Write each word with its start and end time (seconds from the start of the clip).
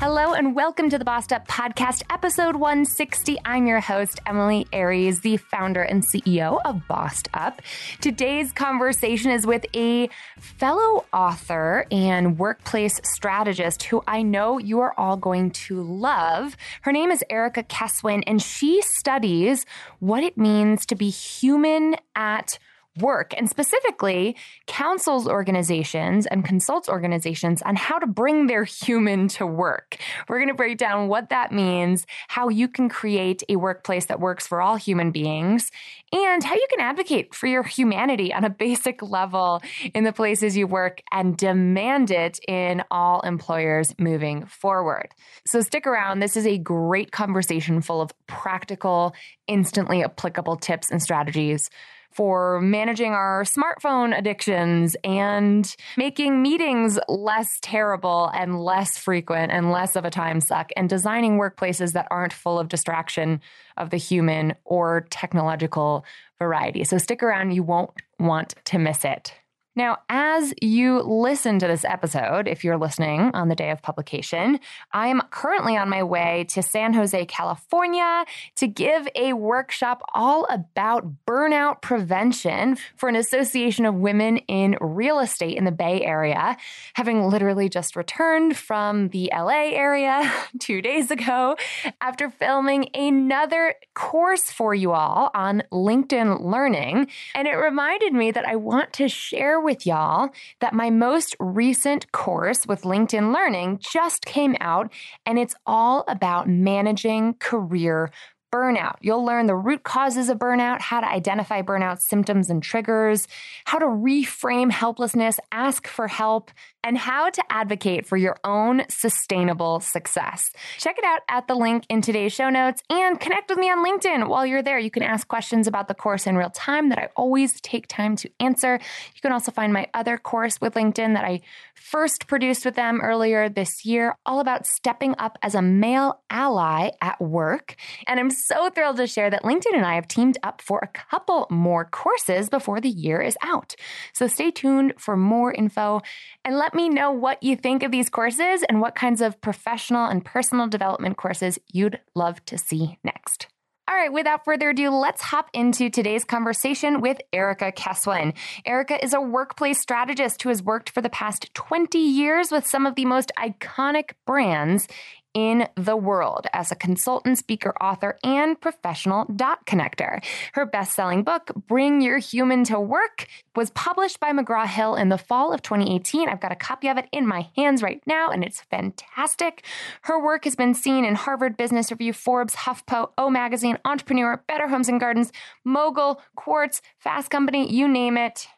Hello 0.00 0.32
and 0.32 0.54
welcome 0.54 0.88
to 0.90 0.96
the 0.96 1.04
Bossed 1.04 1.32
Up 1.32 1.48
Podcast, 1.48 2.04
episode 2.08 2.54
160. 2.54 3.36
I'm 3.44 3.66
your 3.66 3.80
host, 3.80 4.20
Emilie 4.26 4.64
Aries, 4.72 5.22
the 5.22 5.38
founder 5.38 5.82
and 5.82 6.04
CEO 6.06 6.60
of 6.64 6.86
Bossed 6.86 7.28
Up. 7.34 7.60
Today's 8.00 8.52
conversation 8.52 9.32
is 9.32 9.44
with 9.44 9.66
a 9.74 10.08
fellow 10.38 11.04
author 11.12 11.84
and 11.90 12.38
workplace 12.38 13.00
strategist 13.02 13.82
who 13.82 14.04
I 14.06 14.22
know 14.22 14.58
you 14.58 14.78
are 14.78 14.94
all 14.96 15.16
going 15.16 15.50
to 15.66 15.82
love. 15.82 16.56
Her 16.82 16.92
name 16.92 17.10
is 17.10 17.24
Erica 17.28 17.64
Keswin, 17.64 18.22
and 18.24 18.40
she 18.40 18.80
studies 18.82 19.66
what 19.98 20.22
it 20.22 20.38
means 20.38 20.86
to 20.86 20.94
be 20.94 21.10
human 21.10 21.96
at 22.14 22.60
work 23.00 23.34
and 23.36 23.48
specifically 23.48 24.36
counsels 24.66 25.26
organizations 25.26 26.26
and 26.26 26.44
consults 26.44 26.88
organizations 26.88 27.62
on 27.62 27.76
how 27.76 27.98
to 27.98 28.06
bring 28.06 28.46
their 28.46 28.64
human 28.64 29.28
to 29.28 29.46
work. 29.46 29.96
We're 30.28 30.38
going 30.38 30.48
to 30.48 30.54
break 30.54 30.78
down 30.78 31.08
what 31.08 31.30
that 31.30 31.52
means, 31.52 32.06
how 32.28 32.48
you 32.48 32.68
can 32.68 32.88
create 32.88 33.42
a 33.48 33.56
workplace 33.56 34.06
that 34.06 34.20
works 34.20 34.46
for 34.46 34.60
all 34.60 34.76
human 34.76 35.10
beings, 35.10 35.70
and 36.12 36.42
how 36.42 36.54
you 36.54 36.66
can 36.70 36.80
advocate 36.80 37.34
for 37.34 37.46
your 37.46 37.62
humanity 37.62 38.32
on 38.32 38.44
a 38.44 38.50
basic 38.50 39.02
level 39.02 39.62
in 39.94 40.04
the 40.04 40.12
places 40.12 40.56
you 40.56 40.66
work 40.66 41.00
and 41.12 41.36
demand 41.36 42.10
it 42.10 42.40
in 42.48 42.82
all 42.90 43.20
employers 43.20 43.94
moving 43.98 44.46
forward. 44.46 45.08
So 45.44 45.60
stick 45.60 45.86
around. 45.86 46.20
This 46.20 46.36
is 46.36 46.46
a 46.46 46.58
great 46.58 47.12
conversation 47.12 47.80
full 47.80 48.00
of 48.00 48.12
practical, 48.26 49.14
instantly 49.46 50.02
applicable 50.02 50.56
tips 50.56 50.90
and 50.90 51.02
strategies 51.02 51.70
for 52.18 52.60
managing 52.60 53.12
our 53.12 53.44
smartphone 53.44 54.12
addictions 54.18 54.96
and 55.04 55.76
making 55.96 56.42
meetings 56.42 56.98
less 57.06 57.60
terrible 57.62 58.28
and 58.34 58.60
less 58.60 58.98
frequent 58.98 59.52
and 59.52 59.70
less 59.70 59.94
of 59.94 60.04
a 60.04 60.10
time 60.10 60.40
suck 60.40 60.70
and 60.76 60.88
designing 60.88 61.38
workplaces 61.38 61.92
that 61.92 62.08
aren't 62.10 62.32
full 62.32 62.58
of 62.58 62.66
distraction 62.66 63.40
of 63.76 63.90
the 63.90 63.96
human 63.96 64.52
or 64.64 65.06
technological 65.10 66.04
variety. 66.40 66.82
So 66.82 66.98
stick 66.98 67.22
around, 67.22 67.52
you 67.52 67.62
won't 67.62 67.90
want 68.18 68.56
to 68.64 68.80
miss 68.80 69.04
it. 69.04 69.32
Now, 69.78 69.98
as 70.08 70.52
you 70.60 71.02
listen 71.02 71.60
to 71.60 71.68
this 71.68 71.84
episode, 71.84 72.48
if 72.48 72.64
you're 72.64 72.76
listening 72.76 73.30
on 73.32 73.48
the 73.48 73.54
day 73.54 73.70
of 73.70 73.80
publication, 73.80 74.58
I'm 74.92 75.20
currently 75.30 75.76
on 75.76 75.88
my 75.88 76.02
way 76.02 76.46
to 76.48 76.64
San 76.64 76.94
Jose, 76.94 77.26
California 77.26 78.24
to 78.56 78.66
give 78.66 79.06
a 79.14 79.34
workshop 79.34 80.02
all 80.14 80.48
about 80.50 81.24
burnout 81.28 81.80
prevention 81.80 82.76
for 82.96 83.08
an 83.08 83.14
association 83.14 83.86
of 83.86 83.94
women 83.94 84.38
in 84.48 84.76
real 84.80 85.20
estate 85.20 85.56
in 85.56 85.62
the 85.62 85.70
Bay 85.70 86.02
Area. 86.02 86.56
Having 86.94 87.28
literally 87.28 87.68
just 87.68 87.94
returned 87.94 88.56
from 88.56 89.10
the 89.10 89.30
LA 89.32 89.70
area 89.70 90.28
two 90.58 90.82
days 90.82 91.12
ago 91.12 91.56
after 92.00 92.30
filming 92.30 92.88
another 92.96 93.76
course 93.94 94.50
for 94.50 94.74
you 94.74 94.90
all 94.90 95.30
on 95.34 95.62
LinkedIn 95.70 96.44
Learning. 96.44 97.06
And 97.36 97.46
it 97.46 97.54
reminded 97.54 98.12
me 98.12 98.32
that 98.32 98.44
I 98.44 98.56
want 98.56 98.92
to 98.94 99.08
share 99.08 99.60
with 99.60 99.67
y'all 99.86 100.30
that 100.60 100.74
my 100.74 100.90
most 100.90 101.36
recent 101.38 102.10
course 102.12 102.66
with 102.66 102.82
LinkedIn 102.82 103.34
Learning 103.34 103.78
just 103.80 104.24
came 104.24 104.56
out, 104.60 104.92
and 105.26 105.38
it's 105.38 105.54
all 105.66 106.04
about 106.08 106.48
managing 106.48 107.34
career 107.34 108.10
burnout. 108.50 108.96
You'll 109.00 109.24
learn 109.24 109.46
the 109.46 109.54
root 109.56 109.82
causes 109.82 110.28
of 110.28 110.38
burnout, 110.38 110.80
how 110.80 111.00
to 111.00 111.08
identify 111.08 111.62
burnout 111.62 112.00
symptoms 112.00 112.50
and 112.50 112.62
triggers, 112.62 113.28
how 113.64 113.78
to 113.78 113.86
reframe 113.86 114.70
helplessness, 114.70 115.38
ask 115.52 115.86
for 115.86 116.08
help, 116.08 116.50
and 116.84 116.96
how 116.96 117.28
to 117.28 117.42
advocate 117.50 118.06
for 118.06 118.16
your 118.16 118.36
own 118.44 118.82
sustainable 118.88 119.80
success. 119.80 120.50
Check 120.78 120.96
it 120.98 121.04
out 121.04 121.20
at 121.28 121.48
the 121.48 121.54
link 121.54 121.84
in 121.88 122.00
today's 122.00 122.32
show 122.32 122.48
notes 122.48 122.82
and 122.88 123.18
connect 123.20 123.50
with 123.50 123.58
me 123.58 123.70
on 123.70 123.84
LinkedIn 123.84 124.28
while 124.28 124.46
you're 124.46 124.62
there. 124.62 124.78
You 124.78 124.90
can 124.90 125.02
ask 125.02 125.26
questions 125.28 125.66
about 125.66 125.88
the 125.88 125.94
course 125.94 126.26
in 126.26 126.36
real 126.36 126.50
time 126.50 126.88
that 126.88 126.98
I 126.98 127.08
always 127.16 127.60
take 127.60 127.88
time 127.88 128.16
to 128.16 128.30
answer. 128.40 128.74
You 129.14 129.20
can 129.20 129.32
also 129.32 129.52
find 129.52 129.72
my 129.72 129.88
other 129.92 130.16
course 130.16 130.60
with 130.60 130.74
LinkedIn 130.74 131.14
that 131.14 131.24
I 131.24 131.40
first 131.74 132.26
produced 132.26 132.64
with 132.64 132.74
them 132.74 133.00
earlier 133.00 133.48
this 133.48 133.84
year, 133.84 134.16
all 134.24 134.40
about 134.40 134.66
stepping 134.66 135.14
up 135.18 135.38
as 135.42 135.54
a 135.54 135.62
male 135.62 136.20
ally 136.30 136.90
at 137.00 137.20
work. 137.20 137.76
And 138.06 138.18
I'm 138.20 138.30
so 138.46 138.70
thrilled 138.70 138.96
to 138.98 139.06
share 139.06 139.30
that 139.30 139.42
LinkedIn 139.42 139.74
and 139.74 139.84
I 139.84 139.94
have 139.94 140.08
teamed 140.08 140.38
up 140.42 140.60
for 140.62 140.80
a 140.80 140.88
couple 140.88 141.46
more 141.50 141.84
courses 141.84 142.48
before 142.48 142.80
the 142.80 142.88
year 142.88 143.20
is 143.20 143.36
out. 143.42 143.74
So 144.12 144.26
stay 144.26 144.50
tuned 144.50 144.94
for 144.98 145.16
more 145.16 145.52
info 145.52 146.00
and 146.44 146.56
let 146.56 146.74
me 146.74 146.88
know 146.88 147.10
what 147.10 147.42
you 147.42 147.56
think 147.56 147.82
of 147.82 147.90
these 147.90 148.08
courses 148.08 148.62
and 148.68 148.80
what 148.80 148.94
kinds 148.94 149.20
of 149.20 149.40
professional 149.40 150.06
and 150.06 150.24
personal 150.24 150.66
development 150.66 151.16
courses 151.16 151.58
you'd 151.72 152.00
love 152.14 152.44
to 152.46 152.58
see 152.58 152.98
next. 153.04 153.48
All 153.88 153.94
right, 153.94 154.12
without 154.12 154.44
further 154.44 154.68
ado, 154.68 154.90
let's 154.90 155.22
hop 155.22 155.48
into 155.54 155.88
today's 155.88 156.22
conversation 156.22 157.00
with 157.00 157.22
Erica 157.32 157.72
Keswin. 157.72 158.34
Erica 158.66 159.02
is 159.02 159.14
a 159.14 159.20
workplace 159.20 159.80
strategist 159.80 160.42
who 160.42 160.50
has 160.50 160.62
worked 160.62 160.90
for 160.90 161.00
the 161.00 161.08
past 161.08 161.54
20 161.54 161.98
years 161.98 162.50
with 162.50 162.66
some 162.66 162.84
of 162.84 162.96
the 162.96 163.06
most 163.06 163.32
iconic 163.38 164.10
brands 164.26 164.88
in 165.34 165.68
the 165.76 165.96
world 165.96 166.46
as 166.52 166.72
a 166.72 166.76
consultant, 166.76 167.38
speaker, 167.38 167.74
author, 167.80 168.18
and 168.24 168.60
professional 168.60 169.24
dot 169.34 169.66
connector. 169.66 170.22
Her 170.52 170.66
best 170.66 170.94
selling 170.94 171.22
book, 171.22 171.50
Bring 171.66 172.00
Your 172.00 172.18
Human 172.18 172.64
to 172.64 172.80
Work, 172.80 173.26
was 173.54 173.70
published 173.70 174.20
by 174.20 174.32
McGraw 174.32 174.66
Hill 174.66 174.94
in 174.94 175.08
the 175.08 175.18
fall 175.18 175.52
of 175.52 175.62
2018. 175.62 176.28
I've 176.28 176.40
got 176.40 176.52
a 176.52 176.56
copy 176.56 176.88
of 176.88 176.96
it 176.96 177.08
in 177.12 177.26
my 177.26 177.48
hands 177.56 177.82
right 177.82 178.02
now, 178.06 178.30
and 178.30 178.42
it's 178.42 178.62
fantastic. 178.62 179.64
Her 180.02 180.22
work 180.22 180.44
has 180.44 180.56
been 180.56 180.74
seen 180.74 181.04
in 181.04 181.14
Harvard 181.14 181.56
Business 181.56 181.90
Review, 181.90 182.12
Forbes, 182.12 182.54
HuffPo, 182.54 183.10
O 183.18 183.30
Magazine, 183.30 183.78
Entrepreneur, 183.84 184.42
Better 184.48 184.68
Homes 184.68 184.88
and 184.88 185.00
Gardens, 185.00 185.32
Mogul, 185.64 186.20
Quartz, 186.36 186.80
Fast 186.98 187.30
Company, 187.30 187.72
you 187.72 187.88
name 187.88 188.16
it 188.16 188.48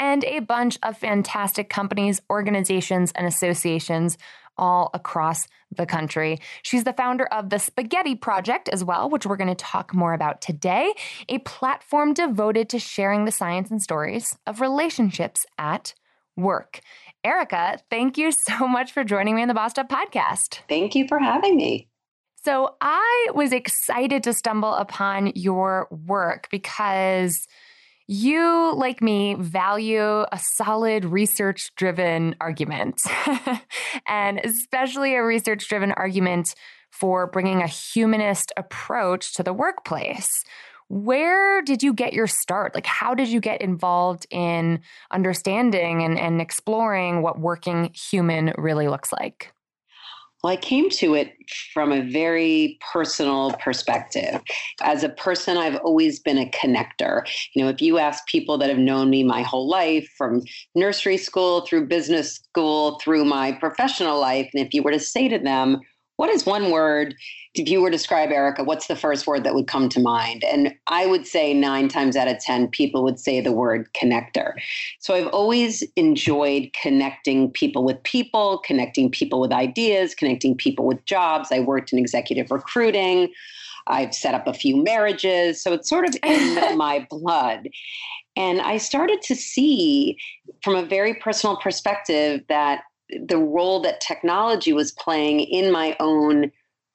and 0.00 0.24
a 0.24 0.40
bunch 0.40 0.78
of 0.82 0.96
fantastic 0.96 1.68
companies, 1.68 2.22
organizations, 2.30 3.12
and 3.14 3.26
associations 3.26 4.16
all 4.60 4.90
across 4.94 5.48
the 5.74 5.86
country. 5.86 6.38
She's 6.62 6.84
the 6.84 6.92
founder 6.92 7.24
of 7.26 7.50
the 7.50 7.58
Spaghetti 7.58 8.14
Project 8.14 8.68
as 8.68 8.84
well, 8.84 9.08
which 9.08 9.26
we're 9.26 9.36
going 9.36 9.48
to 9.48 9.54
talk 9.54 9.94
more 9.94 10.12
about 10.12 10.40
today, 10.40 10.92
a 11.28 11.38
platform 11.38 12.12
devoted 12.14 12.68
to 12.68 12.78
sharing 12.78 13.24
the 13.24 13.32
science 13.32 13.70
and 13.70 13.82
stories 13.82 14.36
of 14.46 14.60
relationships 14.60 15.46
at 15.58 15.94
work. 16.36 16.80
Erica, 17.24 17.78
thank 17.90 18.18
you 18.18 18.30
so 18.30 18.68
much 18.68 18.92
for 18.92 19.02
joining 19.02 19.34
me 19.34 19.42
on 19.42 19.48
the 19.48 19.54
Bossed 19.54 19.78
Up 19.78 19.88
podcast. 19.88 20.60
Thank 20.68 20.94
you 20.94 21.08
for 21.08 21.18
having 21.18 21.56
me. 21.56 21.88
So, 22.42 22.74
I 22.80 23.26
was 23.34 23.52
excited 23.52 24.22
to 24.22 24.32
stumble 24.32 24.74
upon 24.74 25.32
your 25.34 25.88
work 25.90 26.48
because 26.50 27.46
you, 28.10 28.74
like 28.74 29.00
me, 29.00 29.34
value 29.34 30.02
a 30.02 30.40
solid 30.56 31.04
research 31.04 31.70
driven 31.76 32.34
argument, 32.40 33.00
and 34.08 34.40
especially 34.42 35.14
a 35.14 35.22
research 35.22 35.68
driven 35.68 35.92
argument 35.92 36.56
for 36.90 37.28
bringing 37.28 37.62
a 37.62 37.68
humanist 37.68 38.52
approach 38.56 39.32
to 39.34 39.44
the 39.44 39.52
workplace. 39.52 40.28
Where 40.88 41.62
did 41.62 41.84
you 41.84 41.94
get 41.94 42.12
your 42.12 42.26
start? 42.26 42.74
Like, 42.74 42.84
how 42.86 43.14
did 43.14 43.28
you 43.28 43.38
get 43.38 43.62
involved 43.62 44.26
in 44.28 44.80
understanding 45.12 46.02
and, 46.02 46.18
and 46.18 46.40
exploring 46.40 47.22
what 47.22 47.38
working 47.38 47.92
human 47.94 48.52
really 48.58 48.88
looks 48.88 49.12
like? 49.12 49.52
Well, 50.42 50.52
I 50.52 50.56
came 50.56 50.88
to 50.90 51.14
it 51.14 51.34
from 51.74 51.92
a 51.92 52.02
very 52.02 52.78
personal 52.92 53.52
perspective. 53.62 54.40
As 54.82 55.04
a 55.04 55.10
person, 55.10 55.58
I've 55.58 55.76
always 55.76 56.18
been 56.18 56.38
a 56.38 56.50
connector. 56.50 57.28
You 57.54 57.62
know, 57.62 57.70
if 57.70 57.82
you 57.82 57.98
ask 57.98 58.26
people 58.26 58.56
that 58.58 58.70
have 58.70 58.78
known 58.78 59.10
me 59.10 59.22
my 59.22 59.42
whole 59.42 59.68
life, 59.68 60.08
from 60.16 60.42
nursery 60.74 61.18
school 61.18 61.66
through 61.66 61.88
business 61.88 62.36
school 62.36 62.98
through 63.00 63.26
my 63.26 63.52
professional 63.52 64.18
life, 64.18 64.48
and 64.54 64.66
if 64.66 64.72
you 64.72 64.82
were 64.82 64.92
to 64.92 65.00
say 65.00 65.28
to 65.28 65.38
them, 65.38 65.80
what 66.20 66.28
is 66.28 66.44
one 66.44 66.70
word 66.70 67.14
if 67.54 67.66
you 67.66 67.80
were 67.80 67.88
to 67.88 67.96
describe 67.96 68.30
Erica, 68.30 68.62
what's 68.62 68.88
the 68.88 68.94
first 68.94 69.26
word 69.26 69.42
that 69.42 69.54
would 69.54 69.66
come 69.66 69.88
to 69.88 69.98
mind? 69.98 70.44
And 70.44 70.74
I 70.88 71.06
would 71.06 71.26
say 71.26 71.54
nine 71.54 71.88
times 71.88 72.14
out 72.14 72.28
of 72.28 72.38
10, 72.40 72.68
people 72.68 73.02
would 73.04 73.18
say 73.18 73.40
the 73.40 73.52
word 73.52 73.88
connector. 73.94 74.52
So 74.98 75.14
I've 75.14 75.28
always 75.28 75.82
enjoyed 75.96 76.68
connecting 76.80 77.50
people 77.50 77.84
with 77.84 78.02
people, 78.02 78.58
connecting 78.66 79.10
people 79.10 79.40
with 79.40 79.50
ideas, 79.50 80.14
connecting 80.14 80.54
people 80.54 80.86
with 80.86 81.02
jobs. 81.06 81.48
I 81.50 81.60
worked 81.60 81.90
in 81.90 81.98
executive 81.98 82.50
recruiting. 82.50 83.32
I've 83.86 84.14
set 84.14 84.34
up 84.34 84.46
a 84.46 84.52
few 84.52 84.76
marriages. 84.76 85.62
So 85.62 85.72
it's 85.72 85.88
sort 85.88 86.06
of 86.06 86.14
in 86.22 86.76
my 86.76 87.06
blood. 87.08 87.70
And 88.36 88.60
I 88.60 88.76
started 88.76 89.22
to 89.22 89.34
see 89.34 90.18
from 90.62 90.76
a 90.76 90.84
very 90.84 91.14
personal 91.14 91.56
perspective 91.56 92.42
that 92.50 92.82
the 93.26 93.38
role 93.38 93.80
that 93.80 94.00
technology 94.00 94.72
was 94.72 94.92
playing 94.92 95.40
in 95.40 95.70
my 95.70 95.96
own 96.00 96.50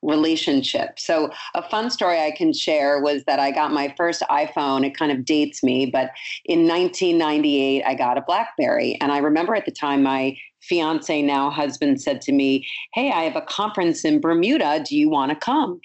relationship. 0.06 1.00
So, 1.00 1.32
a 1.56 1.68
fun 1.68 1.90
story 1.90 2.22
I 2.22 2.32
can 2.32 2.54
share 2.54 3.02
was 3.02 3.24
that 3.26 3.40
I 3.40 3.52
got 3.52 3.72
my 3.72 3.94
first 3.98 4.22
iPhone. 4.30 4.86
It 4.86 4.96
kind 4.96 5.12
of 5.12 5.26
dates 5.26 5.64
me, 5.64 5.86
but 5.86 6.12
in 6.46 6.68
1998, 6.68 7.84
I 7.84 7.96
got 7.96 8.18
a 8.18 8.22
Blackberry. 8.22 8.98
And 9.02 9.12
I 9.12 9.18
remember 9.18 9.56
at 9.56 9.66
the 9.66 9.72
time, 9.72 10.04
my 10.04 10.38
fiance, 10.62 11.22
now 11.22 11.50
husband, 11.50 12.02
said 12.02 12.22
to 12.22 12.32
me, 12.32 12.68
Hey, 12.94 13.12
I 13.12 13.24
have 13.24 13.36
a 13.36 13.42
conference 13.42 14.06
in 14.06 14.22
Bermuda. 14.22 14.84
Do 14.88 14.96
you 14.96 15.10
want 15.10 15.32
to 15.32 15.36
come? 15.36 15.80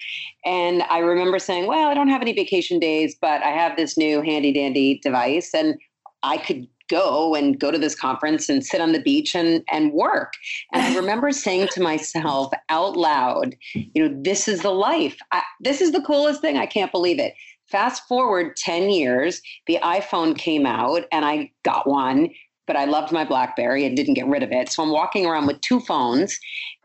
And 0.45 0.83
I 0.83 0.99
remember 0.99 1.39
saying, 1.39 1.67
Well, 1.67 1.89
I 1.89 1.93
don't 1.93 2.09
have 2.09 2.21
any 2.21 2.33
vacation 2.33 2.79
days, 2.79 3.15
but 3.19 3.41
I 3.43 3.49
have 3.49 3.75
this 3.75 3.97
new 3.97 4.21
handy 4.21 4.53
dandy 4.53 4.99
device 5.03 5.53
and 5.53 5.75
I 6.23 6.37
could 6.37 6.67
go 6.91 7.33
and 7.33 7.59
go 7.59 7.71
to 7.71 7.77
this 7.77 7.95
conference 7.95 8.49
and 8.49 8.63
sit 8.63 8.81
on 8.81 8.91
the 8.91 9.01
beach 9.01 9.33
and 9.33 9.63
and 9.71 9.93
work. 9.93 10.33
And 10.73 10.83
I 10.83 10.95
remember 10.99 11.31
saying 11.31 11.69
to 11.71 11.81
myself 11.81 12.51
out 12.69 12.97
loud, 12.97 13.55
you 13.73 14.07
know, 14.07 14.21
this 14.21 14.47
is 14.47 14.61
the 14.61 14.71
life. 14.71 15.17
I, 15.31 15.41
this 15.61 15.81
is 15.81 15.93
the 15.93 16.01
coolest 16.01 16.41
thing. 16.41 16.57
I 16.57 16.65
can't 16.65 16.91
believe 16.91 17.19
it. 17.19 17.33
Fast 17.67 18.05
forward 18.07 18.57
10 18.57 18.89
years, 18.89 19.41
the 19.65 19.79
iPhone 19.81 20.37
came 20.37 20.65
out 20.65 21.03
and 21.11 21.23
I 21.23 21.51
got 21.63 21.87
one, 21.87 22.29
but 22.67 22.75
I 22.75 22.83
loved 22.83 23.13
my 23.13 23.23
Blackberry 23.23 23.85
and 23.85 23.95
didn't 23.95 24.15
get 24.15 24.27
rid 24.27 24.43
of 24.43 24.51
it. 24.51 24.69
So 24.69 24.83
I'm 24.83 24.91
walking 24.91 25.25
around 25.25 25.47
with 25.47 25.61
two 25.61 25.79
phones 25.79 26.37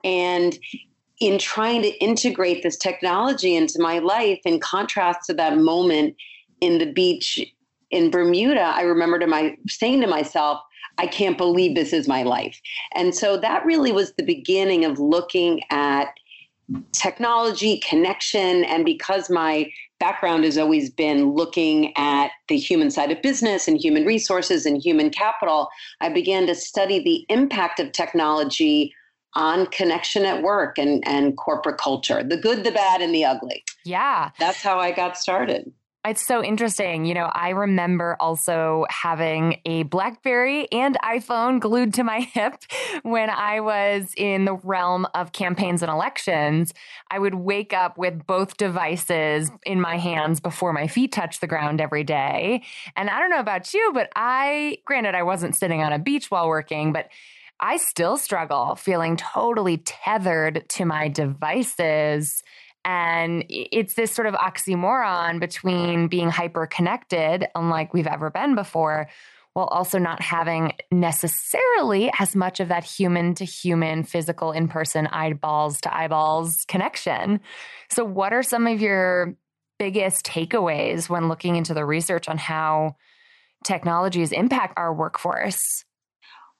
and 0.04 0.56
in 1.18 1.38
trying 1.38 1.82
to 1.82 1.88
integrate 1.98 2.62
this 2.62 2.76
technology 2.76 3.56
into 3.56 3.80
my 3.80 3.98
life 3.98 4.38
in 4.44 4.60
contrast 4.60 5.20
to 5.26 5.34
that 5.34 5.56
moment 5.56 6.14
in 6.60 6.78
the 6.78 6.92
beach 6.92 7.40
in 7.90 8.10
Bermuda, 8.10 8.60
I 8.60 8.82
remember 8.82 9.18
to 9.18 9.26
my 9.26 9.56
saying 9.68 10.00
to 10.00 10.06
myself, 10.06 10.60
I 10.98 11.06
can't 11.06 11.36
believe 11.36 11.74
this 11.74 11.92
is 11.92 12.08
my 12.08 12.22
life. 12.22 12.60
And 12.94 13.14
so 13.14 13.36
that 13.36 13.64
really 13.66 13.92
was 13.92 14.12
the 14.14 14.24
beginning 14.24 14.84
of 14.84 14.98
looking 14.98 15.60
at 15.70 16.08
technology, 16.92 17.78
connection, 17.78 18.64
and 18.64 18.84
because 18.84 19.30
my 19.30 19.70
background 20.00 20.44
has 20.44 20.58
always 20.58 20.90
been 20.90 21.32
looking 21.32 21.96
at 21.96 22.30
the 22.48 22.56
human 22.56 22.90
side 22.90 23.10
of 23.10 23.22
business 23.22 23.68
and 23.68 23.78
human 23.78 24.04
resources 24.04 24.66
and 24.66 24.82
human 24.82 25.10
capital, 25.10 25.68
I 26.00 26.08
began 26.08 26.46
to 26.46 26.54
study 26.54 27.02
the 27.02 27.24
impact 27.32 27.78
of 27.78 27.92
technology 27.92 28.92
on 29.34 29.66
connection 29.66 30.24
at 30.24 30.42
work 30.42 30.78
and, 30.78 31.06
and 31.06 31.36
corporate 31.36 31.78
culture 31.78 32.22
the 32.22 32.38
good, 32.38 32.64
the 32.64 32.72
bad, 32.72 33.00
and 33.00 33.14
the 33.14 33.24
ugly. 33.24 33.62
Yeah. 33.84 34.30
That's 34.38 34.62
how 34.62 34.80
I 34.80 34.92
got 34.92 35.16
started. 35.16 35.72
It's 36.08 36.24
so 36.24 36.42
interesting. 36.42 37.04
You 37.04 37.14
know, 37.14 37.28
I 37.32 37.50
remember 37.50 38.16
also 38.20 38.86
having 38.88 39.60
a 39.64 39.82
Blackberry 39.82 40.70
and 40.70 40.96
iPhone 41.02 41.58
glued 41.58 41.94
to 41.94 42.04
my 42.04 42.20
hip 42.32 42.54
when 43.02 43.28
I 43.28 43.58
was 43.58 44.14
in 44.16 44.44
the 44.44 44.54
realm 44.54 45.08
of 45.14 45.32
campaigns 45.32 45.82
and 45.82 45.90
elections. 45.90 46.72
I 47.10 47.18
would 47.18 47.34
wake 47.34 47.72
up 47.72 47.98
with 47.98 48.24
both 48.24 48.56
devices 48.56 49.50
in 49.64 49.80
my 49.80 49.96
hands 49.98 50.38
before 50.38 50.72
my 50.72 50.86
feet 50.86 51.10
touched 51.10 51.40
the 51.40 51.48
ground 51.48 51.80
every 51.80 52.04
day. 52.04 52.62
And 52.94 53.10
I 53.10 53.18
don't 53.18 53.30
know 53.30 53.40
about 53.40 53.74
you, 53.74 53.90
but 53.92 54.08
I, 54.14 54.78
granted, 54.84 55.16
I 55.16 55.24
wasn't 55.24 55.56
sitting 55.56 55.82
on 55.82 55.92
a 55.92 55.98
beach 55.98 56.30
while 56.30 56.46
working, 56.46 56.92
but 56.92 57.08
I 57.58 57.78
still 57.78 58.16
struggle 58.16 58.76
feeling 58.76 59.16
totally 59.16 59.78
tethered 59.78 60.68
to 60.68 60.84
my 60.84 61.08
devices 61.08 62.44
and 62.86 63.44
it's 63.48 63.94
this 63.94 64.12
sort 64.12 64.28
of 64.28 64.34
oxymoron 64.34 65.40
between 65.40 66.06
being 66.06 66.30
hyper 66.30 66.68
connected, 66.68 67.48
unlike 67.56 67.92
we've 67.92 68.06
ever 68.06 68.30
been 68.30 68.54
before, 68.54 69.08
while 69.54 69.66
also 69.66 69.98
not 69.98 70.22
having 70.22 70.72
necessarily 70.92 72.12
as 72.20 72.36
much 72.36 72.60
of 72.60 72.68
that 72.68 72.84
human 72.84 73.34
to 73.34 73.44
human, 73.44 74.04
physical, 74.04 74.52
in 74.52 74.68
person, 74.68 75.08
eyeballs 75.08 75.80
to 75.80 75.92
eyeballs 75.92 76.64
connection. 76.68 77.40
So, 77.90 78.04
what 78.04 78.32
are 78.32 78.44
some 78.44 78.68
of 78.68 78.80
your 78.80 79.34
biggest 79.80 80.24
takeaways 80.24 81.08
when 81.08 81.28
looking 81.28 81.56
into 81.56 81.74
the 81.74 81.84
research 81.84 82.28
on 82.28 82.38
how 82.38 82.94
technologies 83.64 84.30
impact 84.30 84.74
our 84.76 84.94
workforce? 84.94 85.84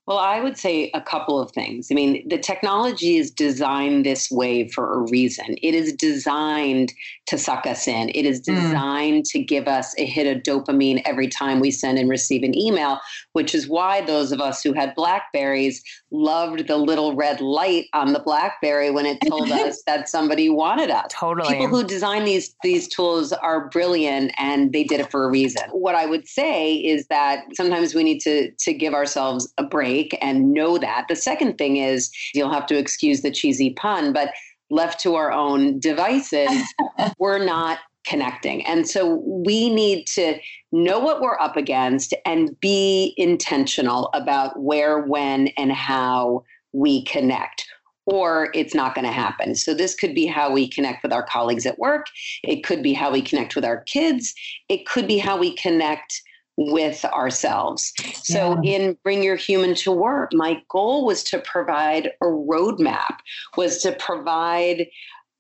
Well, 0.06 0.18
I 0.18 0.40
would 0.40 0.56
say 0.56 0.90
a 0.94 1.00
couple 1.00 1.40
of 1.40 1.50
things. 1.50 1.88
I 1.90 1.94
mean, 1.94 2.26
the 2.28 2.38
technology 2.38 3.16
is 3.16 3.28
designed 3.28 4.06
this 4.06 4.30
way 4.30 4.68
for 4.68 4.94
a 4.94 4.98
reason. 5.10 5.56
It 5.62 5.74
is 5.74 5.92
designed 5.92 6.92
to 7.26 7.36
suck 7.36 7.66
us 7.66 7.88
in, 7.88 8.10
it 8.10 8.24
is 8.24 8.40
hmm. 8.46 8.54
designed 8.54 9.24
mm. 9.24 9.30
to 9.30 9.42
give 9.42 9.66
us 9.66 9.94
a 9.98 10.06
hit 10.06 10.28
of 10.28 10.44
dopamine 10.44 11.02
every 11.04 11.26
time 11.26 11.58
we 11.58 11.72
send 11.72 11.98
and 11.98 12.08
receive 12.08 12.44
an 12.44 12.56
email, 12.56 13.00
which 13.32 13.52
is 13.52 13.66
why 13.66 14.00
those 14.00 14.30
of 14.30 14.40
us 14.40 14.62
who 14.62 14.72
had 14.72 14.94
Blackberries 14.94 15.82
loved 16.16 16.66
the 16.66 16.76
little 16.76 17.14
red 17.14 17.40
light 17.40 17.86
on 17.92 18.12
the 18.12 18.20
Blackberry 18.20 18.90
when 18.90 19.06
it 19.06 19.18
told 19.28 19.50
us 19.52 19.82
that 19.86 20.08
somebody 20.08 20.48
wanted 20.48 20.90
us. 20.90 21.06
Totally. 21.10 21.54
People 21.54 21.80
who 21.80 21.84
design 21.84 22.24
these, 22.24 22.54
these 22.62 22.88
tools 22.88 23.32
are 23.32 23.68
brilliant 23.68 24.32
and 24.38 24.72
they 24.72 24.84
did 24.84 25.00
it 25.00 25.10
for 25.10 25.24
a 25.24 25.30
reason. 25.30 25.62
What 25.70 25.94
I 25.94 26.06
would 26.06 26.26
say 26.26 26.74
is 26.74 27.06
that 27.08 27.44
sometimes 27.54 27.94
we 27.94 28.02
need 28.02 28.20
to, 28.20 28.50
to 28.50 28.72
give 28.72 28.94
ourselves 28.94 29.52
a 29.58 29.64
break 29.64 30.16
and 30.20 30.52
know 30.52 30.78
that. 30.78 31.06
The 31.08 31.16
second 31.16 31.58
thing 31.58 31.76
is 31.76 32.10
you'll 32.34 32.52
have 32.52 32.66
to 32.66 32.78
excuse 32.78 33.22
the 33.22 33.30
cheesy 33.30 33.70
pun, 33.70 34.12
but 34.12 34.32
left 34.70 35.00
to 35.00 35.14
our 35.14 35.30
own 35.30 35.78
devices, 35.78 36.50
we're 37.18 37.44
not 37.44 37.78
connecting. 38.06 38.64
And 38.66 38.88
so 38.88 39.22
we 39.24 39.68
need 39.68 40.06
to 40.08 40.38
know 40.72 40.98
what 40.98 41.20
we're 41.20 41.38
up 41.38 41.56
against 41.56 42.14
and 42.24 42.58
be 42.60 43.14
intentional 43.16 44.10
about 44.14 44.60
where, 44.60 45.00
when, 45.00 45.48
and 45.58 45.72
how 45.72 46.44
we 46.72 47.04
connect. 47.04 47.66
Or 48.06 48.50
it's 48.54 48.74
not 48.74 48.94
going 48.94 49.04
to 49.04 49.12
happen. 49.12 49.56
So, 49.56 49.74
this 49.74 49.96
could 49.96 50.14
be 50.14 50.26
how 50.26 50.52
we 50.52 50.68
connect 50.68 51.02
with 51.02 51.12
our 51.12 51.24
colleagues 51.24 51.66
at 51.66 51.76
work. 51.80 52.06
It 52.44 52.62
could 52.62 52.80
be 52.80 52.92
how 52.92 53.10
we 53.10 53.20
connect 53.20 53.56
with 53.56 53.64
our 53.64 53.82
kids. 53.82 54.32
It 54.68 54.86
could 54.86 55.08
be 55.08 55.18
how 55.18 55.36
we 55.36 55.56
connect 55.56 56.22
with 56.56 57.04
ourselves. 57.04 57.92
So 58.14 58.58
yeah. 58.62 58.78
in 58.78 58.98
Bring 59.02 59.22
Your 59.22 59.36
Human 59.36 59.74
to 59.76 59.92
Work, 59.92 60.30
my 60.32 60.62
goal 60.70 61.04
was 61.04 61.22
to 61.24 61.38
provide 61.38 62.12
a 62.22 62.26
roadmap, 62.26 63.16
was 63.56 63.82
to 63.82 63.92
provide 63.92 64.86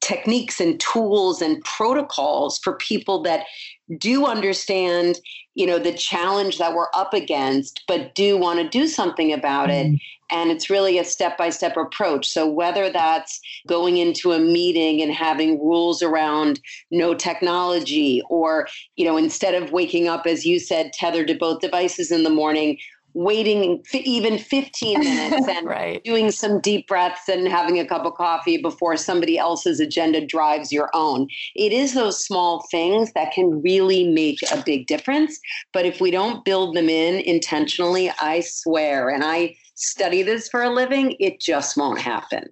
techniques 0.00 0.60
and 0.60 0.78
tools 0.80 1.40
and 1.40 1.62
protocols 1.64 2.58
for 2.58 2.74
people 2.74 3.22
that 3.22 3.46
do 3.98 4.26
understand 4.26 5.18
you 5.54 5.66
know 5.66 5.78
the 5.78 5.92
challenge 5.92 6.58
that 6.58 6.74
we're 6.74 6.88
up 6.94 7.14
against 7.14 7.82
but 7.88 8.14
do 8.14 8.36
want 8.36 8.58
to 8.58 8.68
do 8.68 8.86
something 8.86 9.32
about 9.32 9.68
mm-hmm. 9.68 9.94
it 9.94 10.00
and 10.30 10.50
it's 10.50 10.68
really 10.68 10.98
a 10.98 11.04
step 11.04 11.38
by 11.38 11.48
step 11.48 11.76
approach 11.76 12.28
so 12.28 12.46
whether 12.46 12.90
that's 12.90 13.40
going 13.66 13.96
into 13.96 14.32
a 14.32 14.38
meeting 14.38 15.00
and 15.00 15.12
having 15.12 15.58
rules 15.58 16.02
around 16.02 16.60
no 16.90 17.14
technology 17.14 18.22
or 18.28 18.68
you 18.96 19.04
know 19.04 19.16
instead 19.16 19.54
of 19.54 19.72
waking 19.72 20.08
up 20.08 20.26
as 20.26 20.44
you 20.44 20.58
said 20.58 20.92
tethered 20.92 21.28
to 21.28 21.34
both 21.34 21.60
devices 21.60 22.10
in 22.10 22.22
the 22.22 22.30
morning 22.30 22.76
waiting 23.16 23.82
even 23.94 24.38
15 24.38 24.98
minutes 25.00 25.48
and 25.50 25.66
right. 25.66 26.04
doing 26.04 26.30
some 26.30 26.60
deep 26.60 26.86
breaths 26.86 27.28
and 27.30 27.48
having 27.48 27.78
a 27.78 27.86
cup 27.86 28.04
of 28.04 28.12
coffee 28.14 28.58
before 28.58 28.94
somebody 28.94 29.38
else's 29.38 29.80
agenda 29.80 30.24
drives 30.24 30.70
your 30.70 30.90
own. 30.92 31.26
It 31.54 31.72
is 31.72 31.94
those 31.94 32.22
small 32.22 32.66
things 32.70 33.12
that 33.14 33.32
can 33.32 33.62
really 33.62 34.06
make 34.06 34.40
a 34.52 34.62
big 34.62 34.86
difference. 34.86 35.40
But 35.72 35.86
if 35.86 35.98
we 35.98 36.10
don't 36.10 36.44
build 36.44 36.76
them 36.76 36.90
in 36.90 37.20
intentionally, 37.20 38.12
I 38.20 38.40
swear, 38.40 39.08
and 39.08 39.24
I 39.24 39.56
study 39.76 40.22
this 40.22 40.48
for 40.50 40.62
a 40.62 40.70
living, 40.70 41.16
it 41.18 41.40
just 41.40 41.74
won't 41.78 41.98
happen. 41.98 42.50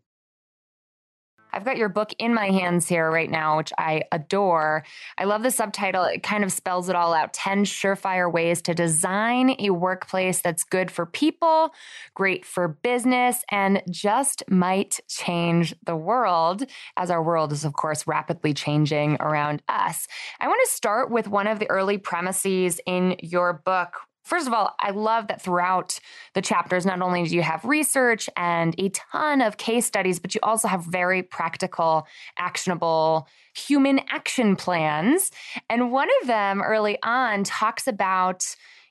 I've 1.55 1.65
got 1.65 1.77
your 1.77 1.89
book 1.89 2.13
in 2.19 2.35
my 2.35 2.47
hands 2.51 2.89
here 2.89 3.09
right 3.09 3.31
now, 3.31 3.57
which 3.59 3.73
I 3.79 4.03
adore. 4.11 4.85
I 5.17 5.25
love 5.25 5.45
the 5.45 5.53
subtitle. 5.53 6.03
It 6.03 6.25
kind 6.25 6.43
of 6.43 6.51
spells 6.51 6.89
it 6.89 6.97
all 6.97 7.15
out 7.15 7.33
10 7.33 7.65
surefire 7.65 8.31
ways 8.31 8.61
to 8.63 8.75
design 8.75 9.55
a 9.61 9.71
workplace 9.71 10.41
that's 10.41 10.65
good 10.65 10.91
for 10.91 11.07
people, 11.07 11.71
great 12.15 12.45
for 12.45 12.67
business, 12.67 13.45
and 13.51 13.83
just 13.89 14.43
might 14.51 14.99
change 15.09 15.77
the 15.85 15.95
world 15.97 16.65
as 16.97 17.09
our 17.09 17.23
world 17.23 17.53
is, 17.53 17.65
of 17.65 17.75
course, 17.75 18.05
rapidly 18.07 18.53
changing 18.53 19.17
around 19.21 19.63
us. 19.69 20.09
I 20.41 20.49
want 20.49 20.61
to 20.65 20.73
start 20.73 21.09
with 21.09 21.29
one 21.29 21.47
of 21.47 21.61
the 21.61 21.71
early 21.71 21.99
premises 21.99 22.81
in 22.85 23.17
your 23.21 23.53
book 23.53 23.95
First 24.25 24.47
of 24.47 24.55
all, 24.55 24.75
I 24.81 24.91
love 24.91 25.29
that 25.29 25.43
throughout 25.43 26.01
the 26.33 26.41
chapters, 26.41 26.87
not 26.87 27.03
only 27.03 27.25
do 27.25 27.35
you 27.35 27.43
have 27.43 27.65
research 27.65 28.29
and 28.37 28.75
a 28.79 28.89
ton 28.89 29.43
of 29.43 29.59
case 29.59 29.85
studies, 29.85 30.19
but 30.19 30.35
you 30.35 30.41
also 30.43 30.67
have 30.67 30.83
very 30.85 31.23
practical, 31.23 32.07
actionable 32.39 33.29
human 33.55 34.01
action 34.09 34.57
plans. 34.57 35.31
And 35.69 35.93
one 35.93 36.09
of 36.23 36.27
them 36.27 36.63
early 36.63 36.99
on 37.03 37.45
talks 37.45 37.87
about 37.87 38.45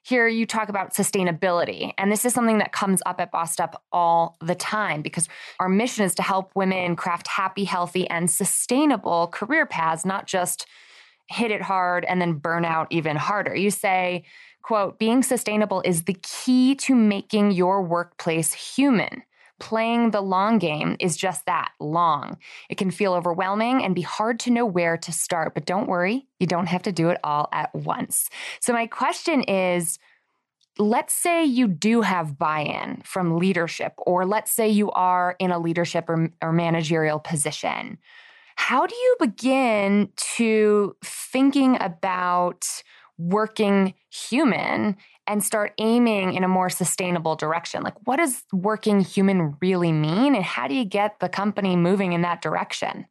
here 0.05 0.27
you 0.27 0.45
talk 0.45 0.67
about 0.67 0.93
sustainability. 0.93 1.93
And 1.97 2.11
this 2.11 2.25
is 2.25 2.33
something 2.33 2.57
that 2.57 2.73
comes 2.73 3.01
up 3.05 3.21
at 3.21 3.31
Bossed 3.31 3.61
Up 3.61 3.81
all 3.91 4.35
the 4.41 4.53
time 4.53 5.01
because 5.01 5.29
our 5.59 5.69
mission 5.69 6.03
is 6.03 6.13
to 6.15 6.21
help 6.21 6.51
women 6.55 6.97
craft 6.97 7.27
happy, 7.27 7.63
healthy, 7.63 8.07
and 8.09 8.29
sustainable 8.29 9.27
career 9.27 9.65
paths, 9.65 10.05
not 10.05 10.27
just 10.27 10.67
hit 11.29 11.51
it 11.51 11.61
hard 11.61 12.03
and 12.03 12.21
then 12.21 12.33
burn 12.33 12.65
out 12.65 12.87
even 12.89 13.15
harder. 13.15 13.55
You 13.55 13.71
say, 13.71 14.25
quote, 14.63 14.97
being 14.97 15.21
sustainable 15.21 15.81
is 15.85 16.03
the 16.03 16.17
key 16.23 16.73
to 16.75 16.95
making 16.95 17.51
your 17.51 17.81
workplace 17.81 18.53
human. 18.53 19.23
Playing 19.59 20.11
the 20.11 20.21
long 20.21 20.57
game 20.57 20.97
is 20.99 21.15
just 21.15 21.45
that 21.45 21.71
long. 21.79 22.37
It 22.69 22.77
can 22.77 22.91
feel 22.91 23.13
overwhelming 23.13 23.83
and 23.83 23.93
be 23.93 24.01
hard 24.01 24.39
to 24.41 24.51
know 24.51 24.65
where 24.65 24.97
to 24.97 25.11
start, 25.11 25.53
but 25.53 25.65
don't 25.65 25.87
worry, 25.87 26.25
you 26.39 26.47
don't 26.47 26.65
have 26.65 26.81
to 26.83 26.91
do 26.91 27.09
it 27.09 27.19
all 27.23 27.49
at 27.53 27.73
once. 27.73 28.29
So, 28.59 28.73
my 28.73 28.87
question 28.87 29.43
is 29.43 29.99
let's 30.79 31.13
say 31.13 31.45
you 31.45 31.67
do 31.67 32.01
have 32.01 32.37
buy 32.37 32.61
in 32.61 33.01
from 33.05 33.37
leadership, 33.37 33.93
or 33.97 34.25
let's 34.25 34.51
say 34.51 34.67
you 34.67 34.89
are 34.91 35.35
in 35.39 35.51
a 35.51 35.59
leadership 35.59 36.09
or, 36.09 36.29
or 36.41 36.51
managerial 36.51 37.19
position. 37.19 37.99
How 38.55 38.85
do 38.85 38.95
you 38.95 39.15
begin 39.19 40.09
to 40.35 40.95
thinking 41.03 41.77
about 41.79 42.65
working 43.17 43.93
human 44.09 44.97
and 45.27 45.43
start 45.43 45.73
aiming 45.77 46.33
in 46.33 46.43
a 46.43 46.47
more 46.47 46.69
sustainable 46.69 47.35
direction. 47.35 47.83
Like, 47.83 47.95
what 48.05 48.17
does 48.17 48.43
working 48.51 48.99
human 48.99 49.55
really 49.61 49.91
mean? 49.91 50.35
And 50.35 50.43
how 50.43 50.67
do 50.67 50.75
you 50.75 50.85
get 50.85 51.19
the 51.19 51.29
company 51.29 51.75
moving 51.75 52.13
in 52.13 52.21
that 52.21 52.41
direction? 52.41 53.05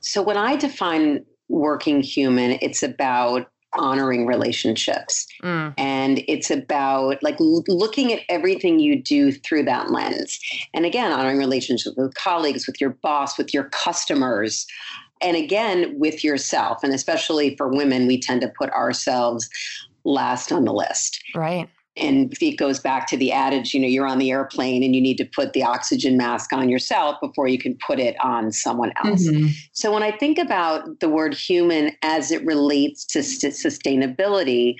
So, 0.00 0.22
when 0.22 0.36
I 0.36 0.56
define 0.56 1.24
working 1.48 2.00
human, 2.00 2.58
it's 2.60 2.82
about 2.82 3.48
honoring 3.74 4.26
relationships 4.26 5.26
mm. 5.42 5.72
and 5.78 6.22
it's 6.28 6.50
about 6.50 7.22
like 7.22 7.36
looking 7.38 8.12
at 8.12 8.20
everything 8.28 8.78
you 8.78 9.00
do 9.00 9.32
through 9.32 9.62
that 9.62 9.90
lens 9.90 10.38
and 10.74 10.84
again 10.84 11.10
honoring 11.10 11.38
relationships 11.38 11.96
with 11.96 12.12
colleagues 12.14 12.66
with 12.66 12.80
your 12.80 12.90
boss 13.02 13.38
with 13.38 13.54
your 13.54 13.64
customers 13.70 14.66
and 15.22 15.36
again 15.36 15.98
with 15.98 16.24
yourself 16.24 16.82
and 16.82 16.92
especially 16.92 17.56
for 17.56 17.68
women 17.68 18.06
we 18.06 18.18
tend 18.18 18.40
to 18.40 18.48
put 18.48 18.70
ourselves 18.70 19.48
last 20.04 20.50
on 20.52 20.64
the 20.64 20.72
list. 20.72 21.22
Right 21.34 21.68
and 21.96 22.34
it 22.40 22.56
goes 22.56 22.80
back 22.80 23.06
to 23.06 23.16
the 23.18 23.32
adage 23.32 23.74
you 23.74 23.80
know 23.80 23.86
you're 23.86 24.06
on 24.06 24.18
the 24.18 24.30
airplane 24.30 24.82
and 24.82 24.94
you 24.94 25.00
need 25.00 25.18
to 25.18 25.26
put 25.26 25.52
the 25.52 25.62
oxygen 25.62 26.16
mask 26.16 26.52
on 26.52 26.68
yourself 26.70 27.20
before 27.20 27.46
you 27.46 27.58
can 27.58 27.76
put 27.86 28.00
it 28.00 28.16
on 28.24 28.50
someone 28.50 28.92
else 29.04 29.28
mm-hmm. 29.28 29.48
so 29.72 29.92
when 29.92 30.02
i 30.02 30.10
think 30.10 30.38
about 30.38 31.00
the 31.00 31.08
word 31.08 31.34
human 31.34 31.92
as 32.02 32.30
it 32.30 32.44
relates 32.46 33.04
to 33.04 33.22
st- 33.22 33.52
sustainability 33.52 34.74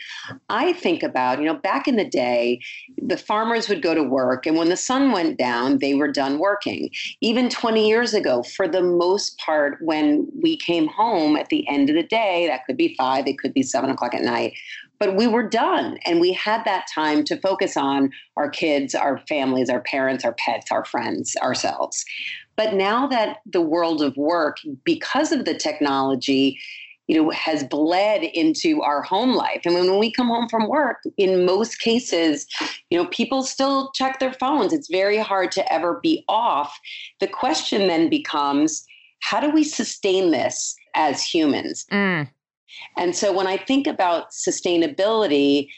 i 0.49 0.73
think 0.73 1.03
about 1.03 1.39
you 1.39 1.45
know 1.45 1.55
back 1.55 1.87
in 1.87 1.97
the 1.97 2.09
day 2.09 2.59
the 3.03 3.17
farmers 3.17 3.69
would 3.69 3.83
go 3.83 3.95
to 3.95 4.03
work 4.03 4.47
and 4.47 4.57
when 4.57 4.71
the 4.71 4.77
sun 4.77 5.13
went 5.13 5.39
down 5.39 5.79
they 5.79 5.95
were 5.95 6.11
done 6.11 6.39
working 6.39 6.89
even 7.21 7.51
20 7.51 7.87
years 7.87 8.15
ago 8.15 8.43
for 8.43 8.67
the 8.67 8.83
most 8.83 9.39
part 9.39 9.77
when 9.83 10.27
we 10.43 10.57
came 10.57 10.89
home 10.89 11.37
at 11.37 11.49
the 11.51 11.69
end 11.69 11.91
of 11.91 11.97
the 11.97 12.03
day 12.03 12.47
that 12.47 12.65
could 12.65 12.77
be 12.77 12.95
five 12.97 13.27
it 13.27 13.39
could 13.39 13.53
be 13.53 13.63
seven 13.63 13.91
o'clock 13.91 14.15
at 14.15 14.23
night 14.23 14.55
but 15.03 15.17
we 15.17 15.27
were 15.27 15.43
done 15.43 15.99
and 16.07 16.21
we 16.21 16.33
had 16.33 16.65
that 16.65 16.87
time 16.95 17.25
to 17.25 17.37
focus 17.39 17.77
on 17.77 18.09
our 18.37 18.49
kids, 18.49 18.95
our 18.95 19.19
families, 19.29 19.69
our 19.69 19.81
parents, 19.81 20.25
our 20.25 20.35
pets, 20.35 20.71
our 20.71 20.85
friends, 20.85 21.35
ourselves. 21.43 22.05
But 22.55 22.75
now 22.75 23.09
that 23.09 23.39
the 23.45 23.61
world 23.61 24.01
of 24.01 24.17
work, 24.17 24.59
because 24.85 25.33
of 25.33 25.45
the 25.45 25.55
technology, 25.55 26.57
you 27.09 27.21
know, 27.21 27.31
has 27.31 27.65
bled 27.65 28.23
into 28.23 28.81
our 28.83 29.03
home 29.03 29.33
life. 29.33 29.63
And 29.65 29.75
when 29.75 29.99
we 29.99 30.13
come 30.13 30.29
home 30.29 30.49
from 30.49 30.69
work, 30.69 30.99
in 31.17 31.45
most 31.45 31.81
cases, 31.81 32.47
you 32.89 32.97
know, 32.97 33.07
people 33.07 33.43
still 33.43 33.91
check 33.97 34.21
their 34.21 34.35
phones. 34.35 34.73
It's 34.73 34.89
very 34.89 35.19
hard 35.19 35.51
to 35.53 35.73
ever 35.73 35.99
be 36.01 36.25
off. 36.29 36.79
The 37.19 37.27
question 37.27 37.89
then 37.89 38.09
becomes 38.09 38.87
how 39.19 39.41
do 39.41 39.51
we 39.51 39.65
sustain 39.65 40.31
this 40.31 40.77
as 40.95 41.25
humans? 41.25 41.87
Mm. 41.91 42.29
And 42.97 43.15
so 43.15 43.33
when 43.33 43.47
I 43.47 43.57
think 43.57 43.87
about 43.87 44.31
sustainability, 44.31 45.69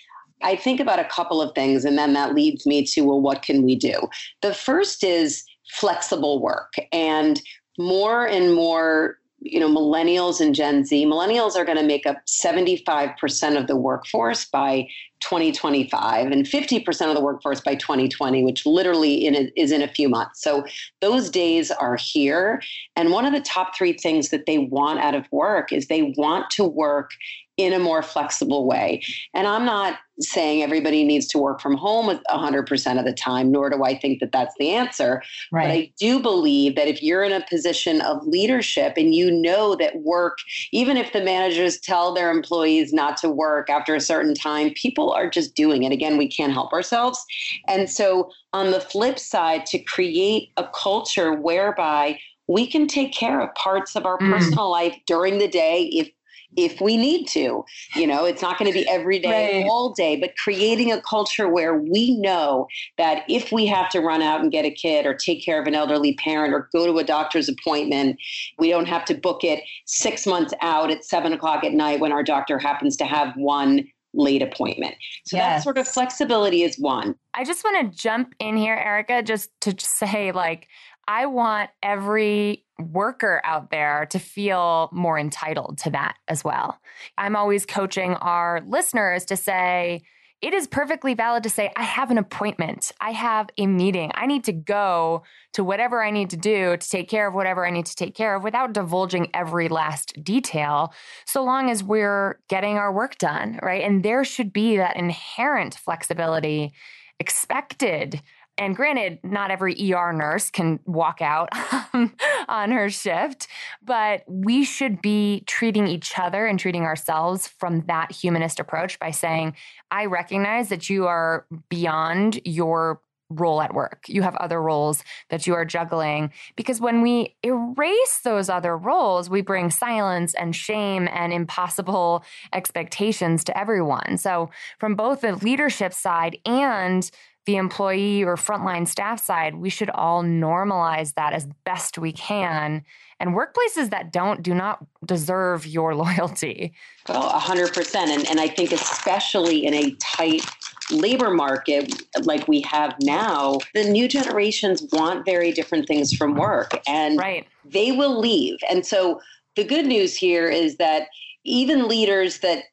I 0.43 0.57
think 0.57 0.81
about 0.81 0.99
a 0.99 1.05
couple 1.05 1.41
of 1.41 1.55
things, 1.55 1.85
and 1.85 1.97
then 1.97 2.13
that 2.13 2.35
leads 2.35 2.67
me 2.67 2.85
to, 2.87 3.03
well, 3.03 3.21
what 3.21 3.43
can 3.43 3.63
we 3.63 3.77
do? 3.77 4.09
The 4.43 4.55
first 4.55 5.03
is 5.05 5.45
flexible 5.71 6.41
work. 6.41 6.75
And 6.93 7.41
more 7.79 8.27
and 8.27 8.55
more 8.55 9.19
you 9.45 9.61
know 9.61 9.69
millennials 9.69 10.41
and 10.41 10.55
gen 10.55 10.85
z 10.85 11.05
millennials 11.05 11.55
are 11.55 11.65
going 11.65 11.79
to 11.79 11.85
make 11.85 12.07
up 12.07 12.17
75% 12.27 13.59
of 13.61 13.67
the 13.67 13.77
workforce 13.77 14.47
by 14.47 14.89
2025 15.21 16.33
and 16.33 16.45
50% 16.45 17.09
of 17.09 17.15
the 17.15 17.21
workforce 17.21 17.61
by 17.61 17.75
2020 17.75 18.45
which 18.45 18.67
literally 18.67 19.27
in 19.27 19.35
a, 19.35 19.53
is 19.57 19.73
in 19.73 19.81
a 19.81 19.89
few 19.89 20.09
months. 20.09 20.43
So 20.43 20.65
those 21.01 21.31
days 21.31 21.71
are 21.71 21.97
here. 21.97 22.63
And 22.95 23.11
one 23.11 23.25
of 23.25 23.33
the 23.33 23.41
top 23.41 23.75
three 23.75 23.95
things 23.95 24.29
that 24.29 24.47
they 24.47 24.59
want 24.59 25.01
out 25.01 25.15
of 25.15 25.25
work 25.33 25.73
is 25.73 25.87
they 25.87 26.15
want 26.17 26.51
to 26.51 26.65
work 26.65 27.13
in 27.57 27.73
a 27.73 27.79
more 27.79 28.03
flexible 28.03 28.67
way. 28.67 29.03
And 29.33 29.47
I'm 29.47 29.65
not 29.65 29.99
saying 30.21 30.63
everybody 30.63 31.05
needs 31.05 31.27
to 31.27 31.39
work 31.39 31.61
from 31.61 31.77
home 31.77 32.21
100% 32.31 32.99
of 32.99 33.05
the 33.05 33.13
time, 33.13 33.51
nor 33.51 33.71
do 33.71 33.83
I 33.85 33.99
think 33.99 34.21
that 34.21 34.33
that's 34.33 34.55
the 34.59 34.71
answer. 34.71 35.23
Right. 35.53 35.63
But 35.63 35.71
I 35.73 35.93
do 35.99 36.21
believe 36.21 36.77
that 36.77 36.89
if 36.89 37.03
you're 37.03 37.25
in 37.25 37.33
a 37.33 37.45
position 37.49 38.01
of 38.01 38.25
leadership 38.27 38.95
and 38.97 39.15
you 39.15 39.31
know 39.31 39.75
that 39.77 40.03
work, 40.03 40.39
even 40.73 40.97
if 40.97 41.13
the 41.13 41.23
managers 41.23 41.79
tell 41.79 42.15
their 42.15 42.31
employees 42.31 42.93
not 42.93 43.17
to 43.19 43.29
work 43.29 43.71
after 43.71 43.95
a 43.95 44.01
certain 44.01 44.35
time, 44.35 44.71
people 44.75 45.13
are 45.13 45.29
just 45.29 45.55
doing 45.55 45.83
it. 45.83 45.93
Again, 45.93 46.17
we 46.17 46.29
can't 46.29 46.53
help 46.53 46.73
ourselves. 46.73 47.25
And 47.67 47.91
so, 47.91 48.31
on 48.53 48.71
the 48.71 48.81
flip 48.81 49.19
side, 49.19 49.67
to 49.67 49.81
create 49.81 50.51
a 50.57 50.69
culture 50.73 51.35
whereby 51.35 52.19
we 52.47 52.67
can 52.67 52.87
take 52.87 53.13
care 53.13 53.41
of 53.41 53.53
parts 53.55 53.97
of 53.97 54.07
our 54.07 54.19
mm. 54.19 54.31
personal 54.31 54.71
life 54.71 54.97
during 55.07 55.39
the 55.39 55.49
day 55.49 55.85
if 55.93 56.11
if 56.57 56.81
we 56.81 56.97
need 56.97 57.27
to. 57.29 57.65
You 57.97 58.07
know, 58.07 58.25
it's 58.25 58.43
not 58.43 58.59
going 58.59 58.71
to 58.71 58.79
be 58.79 58.89
every 58.89 59.19
day, 59.19 59.63
right. 59.63 59.71
all 59.71 59.93
day, 59.93 60.17
but 60.17 60.37
creating 60.37 60.93
a 60.93 61.01
culture 61.03 61.49
where 61.49 61.77
we 61.77 62.17
know 62.19 62.67
that 62.99 63.25
if 63.29 63.53
we 63.53 63.67
have 63.67 63.89
to 63.91 64.01
run 64.01 64.23
out 64.23 64.41
and 64.41 64.51
get 64.53 64.65
a 64.65 64.71
kid 64.71 65.07
or 65.07 65.15
take 65.15 65.45
care 65.45 65.61
of 65.61 65.67
an 65.67 65.75
elderly 65.75 66.15
parent 66.15 66.53
or 66.55 66.69
go 66.73 66.87
to 66.87 66.99
a 66.99 67.05
doctor's 67.05 67.49
appointment, 67.49 68.19
we 68.59 68.71
don't 68.71 68.87
have 68.87 69.05
to 69.07 69.15
book 69.15 69.45
it 69.45 69.63
six 69.87 70.27
months 70.27 70.55
out 70.61 70.91
at 70.91 71.05
seven 71.05 71.33
o'clock 71.33 71.65
at 71.65 71.73
night 71.73 72.01
when 72.01 72.13
our 72.13 72.23
doctor 72.23 72.59
happens 72.59 72.97
to 72.97 73.05
have 73.05 73.35
one 73.37 73.87
late 74.15 74.43
appointment. 74.43 74.95
So 75.27 75.37
yes. 75.37 75.59
that 75.59 75.63
sort 75.65 75.79
of 75.79 75.89
flexibility 75.89 76.63
is 76.63 76.79
one. 76.79 77.17
I 77.35 77.45
just 77.45 77.65
want 77.65 77.93
to 77.93 77.99
jump 78.01 78.35
in 78.39 78.57
here, 78.57 78.77
Erica, 78.77 79.23
just 79.23 79.51
to 79.63 79.75
say, 79.79 80.33
like, 80.33 80.69
I 81.07 81.27
want 81.27 81.71
every 81.83 82.65
worker 82.79 83.41
out 83.45 83.71
there 83.71 84.07
to 84.11 84.19
feel 84.19 84.89
more 84.93 85.19
entitled 85.19 85.79
to 85.79 85.91
that 85.91 86.17
as 86.29 86.43
well. 86.43 86.79
I'm 87.17 87.37
always 87.37 87.67
coaching 87.67 88.15
our 88.15 88.63
listeners 88.67 89.25
to 89.27 89.37
say, 89.37 90.03
it 90.43 90.53
is 90.53 90.67
perfectly 90.67 91.15
valid 91.15 91.45
to 91.45 91.49
say, 91.49 91.71
I 91.75 91.85
have 91.85 92.11
an 92.11 92.19
appointment. 92.19 92.93
I 93.01 93.13
have 93.13 93.49
a 93.57 93.67
meeting. 93.67 94.11
I 94.15 94.27
need 94.27 94.45
to 94.45 94.53
go 94.53 95.23
to 95.55 95.65
whatever 95.65 96.03
I 96.03 96.11
need 96.11 96.31
to 96.31 96.37
do 96.37 96.77
to 96.77 96.89
take 96.91 97.09
care 97.09 97.27
of 97.27 97.35
whatever 97.35 97.65
I 97.65 97.71
need 97.71 97.87
to 97.87 97.97
take 97.97 98.15
care 98.15 98.35
of 98.35 98.43
without 98.43 98.75
divulging 98.75 99.31
every 99.33 99.69
last 99.69 100.23
detail, 100.23 100.93
so 101.25 101.43
long 101.43 101.71
as 101.71 101.83
we're 101.83 102.41
getting 102.49 102.77
our 102.77 102.93
work 102.93 103.17
done, 103.17 103.59
right? 103.63 103.83
And 103.83 104.03
there 104.03 104.23
should 104.23 104.53
be 104.53 104.77
that 104.77 104.97
inherent 104.97 105.77
flexibility 105.77 106.75
expected 107.19 108.21
and 108.57 108.77
granted, 108.77 109.19
not 109.25 109.51
every 109.51 109.93
ER 109.93 110.13
nurse 110.13 110.51
can 110.51 110.79
walk 110.85 111.21
out 111.21 111.49
on 112.49 112.71
her 112.71 112.89
shift, 112.89 113.49
but 113.83 114.23
we 114.29 114.65
should 114.65 115.03
be 115.03 115.43
treating 115.47 115.89
each 115.89 116.19
other 116.19 116.47
and 116.47 116.59
treating 116.59 116.85
ourselves 116.85 117.49
from 117.49 117.83
that 117.87 118.13
humanist 118.13 118.61
approach 118.61 118.99
by 118.99 119.11
saying, 119.11 119.57
I 119.91 120.07
recognize 120.07 120.69
that 120.69 120.89
you 120.89 121.07
are 121.07 121.47
beyond 121.69 122.41
your 122.45 123.01
role 123.31 123.61
at 123.63 123.75
work. 123.75 124.05
You 124.07 124.23
have 124.23 124.37
other 124.37 124.61
roles 124.61 125.03
that 125.31 125.47
you 125.47 125.55
are 125.55 125.65
juggling. 125.65 126.31
Because 126.57 126.81
when 126.81 127.03
we 127.03 127.35
erase 127.43 128.21
those 128.23 128.49
other 128.49 128.77
roles, 128.77 129.31
we 129.31 129.41
bring 129.41 129.71
silence 129.71 130.35
and 130.35 130.55
shame 130.55 131.09
and 131.11 131.33
impossible 131.33 132.25
expectations 132.53 133.43
to 133.45 133.59
everyone. 133.59 134.19
So, 134.19 134.51
from 134.79 134.95
both 134.95 135.23
the 135.23 135.37
leadership 135.37 135.93
side 135.93 136.39
and 136.45 137.11
the 137.47 137.57
employee 137.57 138.25
or 138.25 138.37
frontline 138.37 138.89
staff 138.89 139.23
side, 139.23 139.57
we 139.57 139.69
should 139.69 139.91
all 139.91 140.23
normalize 140.23 141.15
that 141.15 141.33
as 141.33 141.47
best 141.65 141.99
we 141.99 142.13
can. 142.13 142.85
And 143.21 143.35
workplaces 143.35 143.91
that 143.91 144.13
don't 144.13 144.43
do 144.43 144.55
not 144.55 144.85
deserve 145.05 145.67
your 145.67 145.95
loyalty. 145.95 146.73
Well, 147.09 147.31
100%. 147.31 147.95
And, 147.97 148.27
and 148.29 148.41
I 148.41 148.49
think, 148.49 148.73
especially 148.73 149.67
in 149.67 149.75
a 149.75 149.95
tight 149.97 150.45
labor 150.91 151.31
market 151.31 152.03
like 152.23 152.47
we 152.49 152.61
have 152.63 152.95
now, 153.01 153.59
the 153.75 153.85
new 153.85 154.09
generations 154.09 154.87
want 154.93 155.25
very 155.25 155.53
different 155.53 155.87
things 155.87 156.13
from 156.13 156.35
work 156.35 156.81
and 156.87 157.19
right. 157.19 157.47
they 157.65 157.93
will 157.93 158.19
leave. 158.19 158.59
And 158.71 158.85
so 158.85 159.21
the 159.57 159.65
good 159.65 159.87
news 159.87 160.17
here 160.17 160.49
is 160.49 160.77
that 160.77 161.09
even 161.45 161.89
leaders 161.89 162.41
that 162.41 162.65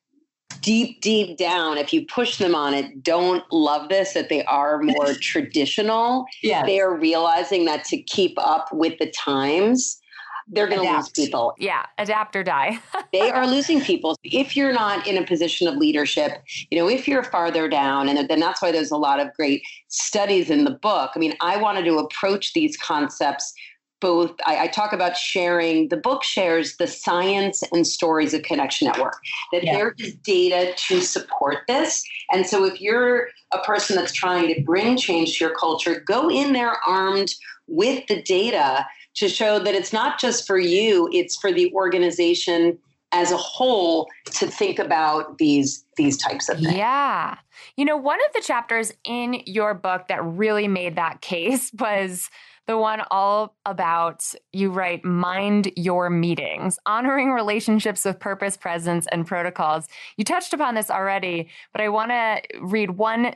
deep, 0.62 1.01
deep 1.01 1.38
down, 1.38 1.77
if 1.77 1.91
you 1.91 2.06
push 2.06 2.38
them 2.38 2.56
on 2.56 2.74
it, 2.74 3.03
don't 3.03 3.44
love 3.51 3.89
this, 3.89 4.13
that 4.13 4.30
they 4.30 4.44
are 4.46 4.82
more 4.82 5.13
traditional. 5.22 6.25
Yeah. 6.41 6.65
They 6.65 6.80
are 6.80 6.96
realizing 6.96 7.65
that 7.65 7.84
to 7.86 8.01
keep 8.01 8.38
up 8.38 8.70
with 8.72 8.98
the 9.00 9.12
times, 9.12 10.01
they're 10.48 10.68
going 10.68 10.86
to 10.86 10.96
lose 10.96 11.10
people. 11.10 11.53
Yeah, 11.58 11.86
adapt 11.98 12.36
or 12.36 12.44
die. 12.44 12.80
they 13.13 13.32
are 13.32 13.48
losing 13.48 13.80
people. 13.80 14.18
If 14.24 14.58
you're 14.58 14.74
not 14.74 15.08
in 15.08 15.18
a 15.18 15.25
position 15.25 15.68
of 15.68 15.77
leadership, 15.77 16.44
you 16.70 16.77
know, 16.77 16.89
if 16.89 17.08
you're 17.08 17.24
farther 17.24 17.70
down, 17.70 18.10
and 18.10 18.30
then 18.30 18.39
that's 18.39 18.62
why 18.62 18.72
there's 18.72 18.91
a 18.91 18.98
lot 18.98 19.20
of 19.20 19.34
great 19.36 19.63
studies 19.88 20.50
in 20.50 20.65
the 20.65 20.72
book. 20.72 21.12
I 21.15 21.20
mean, 21.20 21.36
I 21.41 21.58
wanted 21.58 21.86
to 21.86 21.98
approach 22.00 22.53
these 22.53 22.75
concepts 22.77 23.53
both 24.01 24.31
I, 24.46 24.63
I, 24.63 24.67
talk 24.67 24.91
about 24.91 25.15
sharing 25.15 25.88
the 25.89 25.98
book 25.98 26.24
shares 26.24 26.75
the 26.77 26.88
science 26.88 27.63
and 27.72 27.88
stories 27.88 28.34
of 28.34 28.41
connection 28.41 28.88
at 28.88 29.00
work 29.00 29.17
that 29.53 29.63
yeah. 29.63 29.74
there 29.74 29.96
is 30.00 30.15
data 30.15 30.74
to 30.88 31.00
support 31.01 31.60
this 31.67 32.03
and 32.31 32.46
so 32.46 32.65
if 32.65 32.81
you're 32.81 33.29
a 33.53 33.60
person 33.60 33.96
that's 33.96 34.12
trying 34.12 34.53
to 34.53 34.62
bring 34.63 34.98
change 34.98 35.38
to 35.38 35.46
your 35.46 35.55
culture 35.55 36.01
go 36.05 36.29
in 36.29 36.53
there 36.53 36.75
armed 36.86 37.29
with 37.67 38.05
the 38.08 38.22
data 38.24 38.86
to 39.13 39.29
show 39.29 39.60
that 39.60 39.75
it's 39.75 39.93
not 39.93 40.20
just 40.20 40.46
for 40.46 40.58
you 40.58 41.08
it's 41.13 41.38
for 41.38 41.53
the 41.53 41.72
organization 41.74 42.77
as 43.12 43.31
a 43.31 43.38
whole 43.38 44.08
to 44.25 44.48
think 44.48 44.79
about 44.79 45.38
these 45.38 45.86
these 45.98 46.17
types 46.17 46.50
of 46.50 46.58
things. 46.60 46.74
Yeah. 46.74 47.38
You 47.75 47.86
know, 47.86 47.98
one 47.98 48.20
of 48.27 48.34
the 48.34 48.41
chapters 48.41 48.93
in 49.03 49.41
your 49.46 49.74
book 49.74 50.08
that 50.08 50.24
really 50.24 50.67
made 50.67 50.96
that 50.96 51.22
case 51.22 51.72
was 51.79 52.29
the 52.71 52.77
one 52.77 53.01
all 53.11 53.53
about 53.65 54.23
you 54.53 54.71
write 54.71 55.03
mind 55.03 55.73
your 55.75 56.09
meetings, 56.09 56.79
honoring 56.85 57.33
relationships 57.33 58.05
with 58.05 58.17
purpose, 58.17 58.55
presence, 58.55 59.05
and 59.11 59.27
protocols. 59.27 59.89
You 60.15 60.23
touched 60.23 60.53
upon 60.53 60.75
this 60.75 60.89
already, 60.89 61.49
but 61.73 61.81
I 61.81 61.89
want 61.89 62.11
to 62.11 62.41
read 62.61 62.91
one 62.91 63.35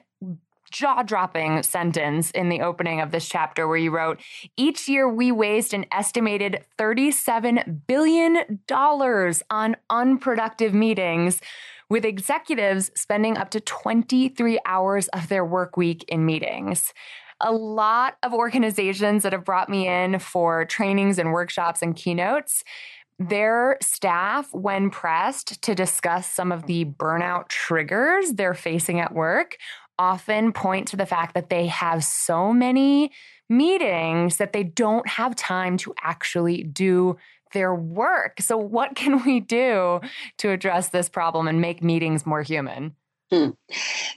jaw 0.72 1.04
dropping 1.04 1.64
sentence 1.64 2.32
in 2.32 2.48
the 2.48 2.62
opening 2.62 3.02
of 3.02 3.12
this 3.12 3.28
chapter 3.28 3.68
where 3.68 3.76
you 3.76 3.92
wrote 3.92 4.22
Each 4.56 4.88
year 4.88 5.10
we 5.10 5.34
waste 5.34 5.74
an 5.74 5.86
estimated 5.92 6.64
$37 6.80 7.82
billion 7.88 8.62
on 8.70 9.76
unproductive 9.90 10.74
meetings, 10.74 11.42
with 11.90 12.06
executives 12.06 12.90
spending 12.96 13.38
up 13.38 13.50
to 13.50 13.60
23 13.60 14.60
hours 14.66 15.10
of 15.10 15.28
their 15.28 15.44
work 15.44 15.76
week 15.76 16.06
in 16.08 16.26
meetings 16.26 16.94
a 17.42 17.52
lot 17.52 18.16
of 18.24 18.34
organizations 18.34 19.24
that 19.24 19.34
have 19.34 19.44
brought 19.44 19.70
me 19.70 19.88
in 19.88 20.20
for 20.20 20.66
trainings 20.66 21.20
and 21.20 21.34
workshops 21.34 21.82
and 21.82 21.96
keynotes 21.96 22.64
their 23.18 23.78
staff, 23.82 24.54
when 24.54 24.90
pressed 24.90 25.62
to 25.62 25.74
discuss 25.74 26.30
some 26.30 26.52
of 26.52 26.66
the 26.66 26.86
burnout 26.86 27.48
triggers 27.48 28.34
they're 28.34 28.54
facing 28.54 29.00
at 29.00 29.14
work, 29.14 29.58
often 29.98 30.52
point 30.52 30.90
to 30.90 30.98
the 30.98 31.06
fact 31.06 31.34
that 31.34 31.50
they 31.50 31.68
have 31.68 32.04
so 32.04 32.52
many 32.52 33.12
meetings 33.50 34.38
that 34.38 34.52
they 34.52 34.64
don't 34.64 35.08
have 35.08 35.36
time 35.36 35.78
to 35.78 35.94
actually 36.02 36.64
do 36.64 37.16
their 37.54 37.74
work. 37.74 38.42
So, 38.42 38.58
what 38.58 38.96
can 38.96 39.24
we 39.24 39.40
do 39.40 40.02
to 40.40 40.52
address 40.52 40.90
this 40.90 41.08
problem 41.08 41.48
and 41.48 41.62
make 41.62 41.82
meetings 41.82 42.26
more 42.26 42.42
human? 42.42 42.96
Hmm. 43.32 43.50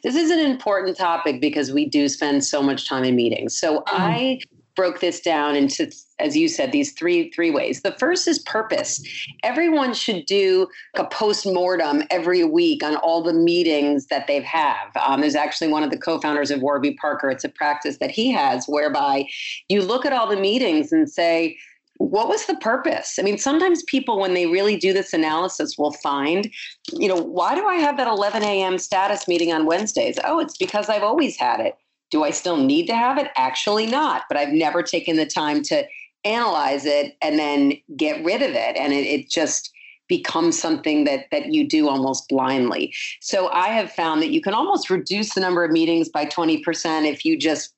This 0.03 0.15
is 0.15 0.31
an 0.31 0.39
important 0.39 0.97
topic 0.97 1.41
because 1.41 1.73
we 1.73 1.89
do 1.89 2.09
spend 2.09 2.45
so 2.45 2.63
much 2.63 2.87
time 2.87 3.05
in 3.05 3.17
meetings. 3.17 3.59
So 3.59 3.79
mm. 3.79 3.85
I 3.87 4.41
broke 4.79 5.01
this 5.01 5.19
down 5.19 5.57
into 5.57 5.93
as 6.21 6.37
you 6.37 6.47
said 6.47 6.71
these 6.71 6.93
three 6.93 7.33
three 7.33 7.51
ways 7.51 7.83
the 7.83 7.91
first 7.99 8.29
is 8.29 8.39
purpose 8.39 9.03
everyone 9.43 9.93
should 9.93 10.25
do 10.25 10.69
a 10.95 11.05
post-mortem 11.05 12.05
every 12.13 12.45
week 12.45 12.85
on 12.85 12.95
all 12.95 13.21
the 13.21 13.33
meetings 13.33 14.07
that 14.07 14.29
they've 14.29 14.45
have 14.45 14.97
um, 15.05 15.21
there's 15.21 15.35
actually 15.35 15.67
one 15.67 15.83
of 15.83 15.91
the 15.91 15.99
co-founders 15.99 16.53
of 16.53 16.63
warby 16.63 16.95
parker 16.95 17.29
it's 17.29 17.43
a 17.43 17.49
practice 17.49 17.99
that 17.99 18.13
he 18.13 18.31
has 18.31 18.67
whereby 18.67 19.25
you 19.69 19.83
look 19.83 20.07
at 20.07 20.13
all 20.13 20.29
the 20.29 20.41
meetings 20.41 20.93
and 20.93 21.11
say 21.11 21.59
what 21.99 22.29
was 22.29 22.47
the 22.47 22.57
purpose? 22.57 23.19
I 23.19 23.23
mean, 23.23 23.39
sometimes 23.39 23.83
people, 23.85 24.21
when 24.21 24.35
they 24.35 24.47
really 24.47 24.77
do 24.77 24.93
this 24.93 25.13
analysis, 25.13 25.77
will 25.77 25.93
find, 25.93 26.51
you 26.93 27.09
know, 27.09 27.17
why 27.17 27.55
do 27.55 27.67
I 27.67 27.77
have 27.77 27.97
that 27.97 28.07
11 28.07 28.43
a.m. 28.43 28.79
status 28.79 29.29
meeting 29.29 29.53
on 29.53 29.67
Wednesdays? 29.67 30.19
Oh, 30.25 30.39
it's 30.39 30.57
because 30.57 30.89
I've 30.89 31.03
always 31.03 31.37
had 31.37 31.61
it. 31.61 31.77
Do 32.11 32.25
I 32.25 32.31
still 32.31 32.57
need 32.57 32.87
to 32.87 32.95
have 32.95 33.19
it? 33.19 33.29
Actually, 33.37 33.87
not. 33.87 34.23
But 34.29 34.39
I've 34.39 34.53
never 34.53 34.83
taken 34.83 35.17
the 35.17 35.27
time 35.27 35.63
to 35.65 35.85
analyze 36.25 36.87
it 36.87 37.17
and 37.21 37.39
then 37.39 37.75
get 37.97 38.25
rid 38.25 38.43
of 38.43 38.51
it. 38.51 38.77
And 38.77 38.93
it, 38.93 39.07
it 39.07 39.29
just 39.29 39.71
becomes 40.09 40.59
something 40.59 41.05
that 41.05 41.27
that 41.31 41.53
you 41.53 41.69
do 41.69 41.89
almost 41.89 42.29
blindly. 42.29 42.95
So 43.21 43.49
I 43.49 43.69
have 43.69 43.93
found 43.93 44.23
that 44.23 44.31
you 44.31 44.41
can 44.41 44.55
almost 44.55 44.89
reduce 44.89 45.35
the 45.35 45.41
number 45.41 45.65
of 45.65 45.71
meetings 45.71 46.09
by 46.09 46.25
20% 46.25 47.05
if 47.05 47.25
you 47.25 47.37
just 47.37 47.75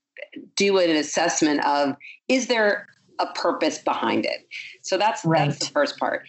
do 0.55 0.79
an 0.79 0.95
assessment 0.95 1.65
of 1.67 1.97
is 2.29 2.47
there 2.47 2.87
a 3.21 3.27
purpose 3.35 3.79
behind 3.79 4.25
it. 4.25 4.47
So 4.83 4.97
that's 4.97 5.25
right. 5.25 5.49
that's 5.49 5.67
the 5.67 5.73
first 5.73 5.99
part. 5.99 6.27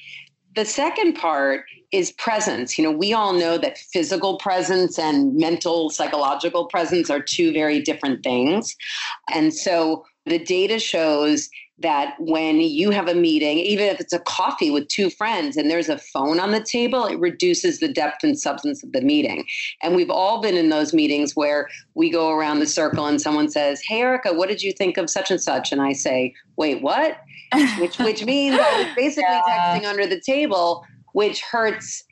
The 0.56 0.66
second 0.66 1.14
part 1.14 1.64
is 1.92 2.12
presence. 2.14 2.78
You 2.78 2.84
know, 2.84 2.92
we 2.92 3.14
all 3.14 3.34
know 3.34 3.58
that 3.58 3.78
physical 3.78 4.38
presence 4.38 4.98
and 5.00 5.36
mental 5.36 5.90
psychological 5.90 6.66
presence 6.66 7.10
are 7.10 7.22
two 7.22 7.54
very 7.54 7.82
different 7.82 8.24
things. 8.24 8.76
And 9.34 9.54
so 9.54 10.06
the 10.26 10.40
data 10.40 10.80
shows 10.80 11.50
that 11.82 12.16
when 12.20 12.60
you 12.62 12.92
have 12.92 13.08
a 13.08 13.16
meeting, 13.16 13.58
even 13.60 13.86
if 13.86 14.00
it's 14.00 14.14
a 14.14 14.20
coffee 14.20 14.72
with 14.72 14.88
two 14.88 15.10
friends 15.10 15.58
and 15.58 15.70
there's 15.70 15.90
a 15.90 15.98
phone 15.98 16.40
on 16.40 16.52
the 16.52 16.64
table, 16.64 17.06
it 17.06 17.20
reduces 17.20 17.80
the 17.80 17.88
depth 17.88 18.24
and 18.24 18.40
substance 18.40 18.84
of 18.84 18.92
the 18.92 19.02
meeting. 19.02 19.46
And 19.82 19.96
we've 19.96 20.10
all 20.10 20.42
been 20.42 20.56
in 20.56 20.70
those 20.70 20.94
meetings 20.94 21.36
where 21.36 21.68
we 21.94 22.10
go 22.10 22.32
around 22.32 22.60
the 22.60 22.68
circle 22.68 23.06
and 23.06 23.22
someone 23.22 23.50
says, 23.50 23.82
Hey, 23.88 24.02
Erica, 24.02 24.34
what 24.34 24.50
did 24.50 24.62
you 24.62 24.72
think 24.72 24.98
of 24.98 25.10
such 25.10 25.32
and 25.32 25.42
such? 25.42 25.72
And 25.72 25.82
I 25.82 25.94
say, 25.94 26.34
Wait, 26.58 26.82
what? 26.82 27.18
which, 27.80 27.98
which 28.00 28.26
means 28.26 28.60
I 28.60 28.84
was 28.84 28.96
basically 28.96 29.24
yeah. 29.24 29.42
texting 29.80 29.86
under 29.86 30.08
the 30.08 30.20
table, 30.20 30.86
which 31.14 31.42
hurts 31.42 32.04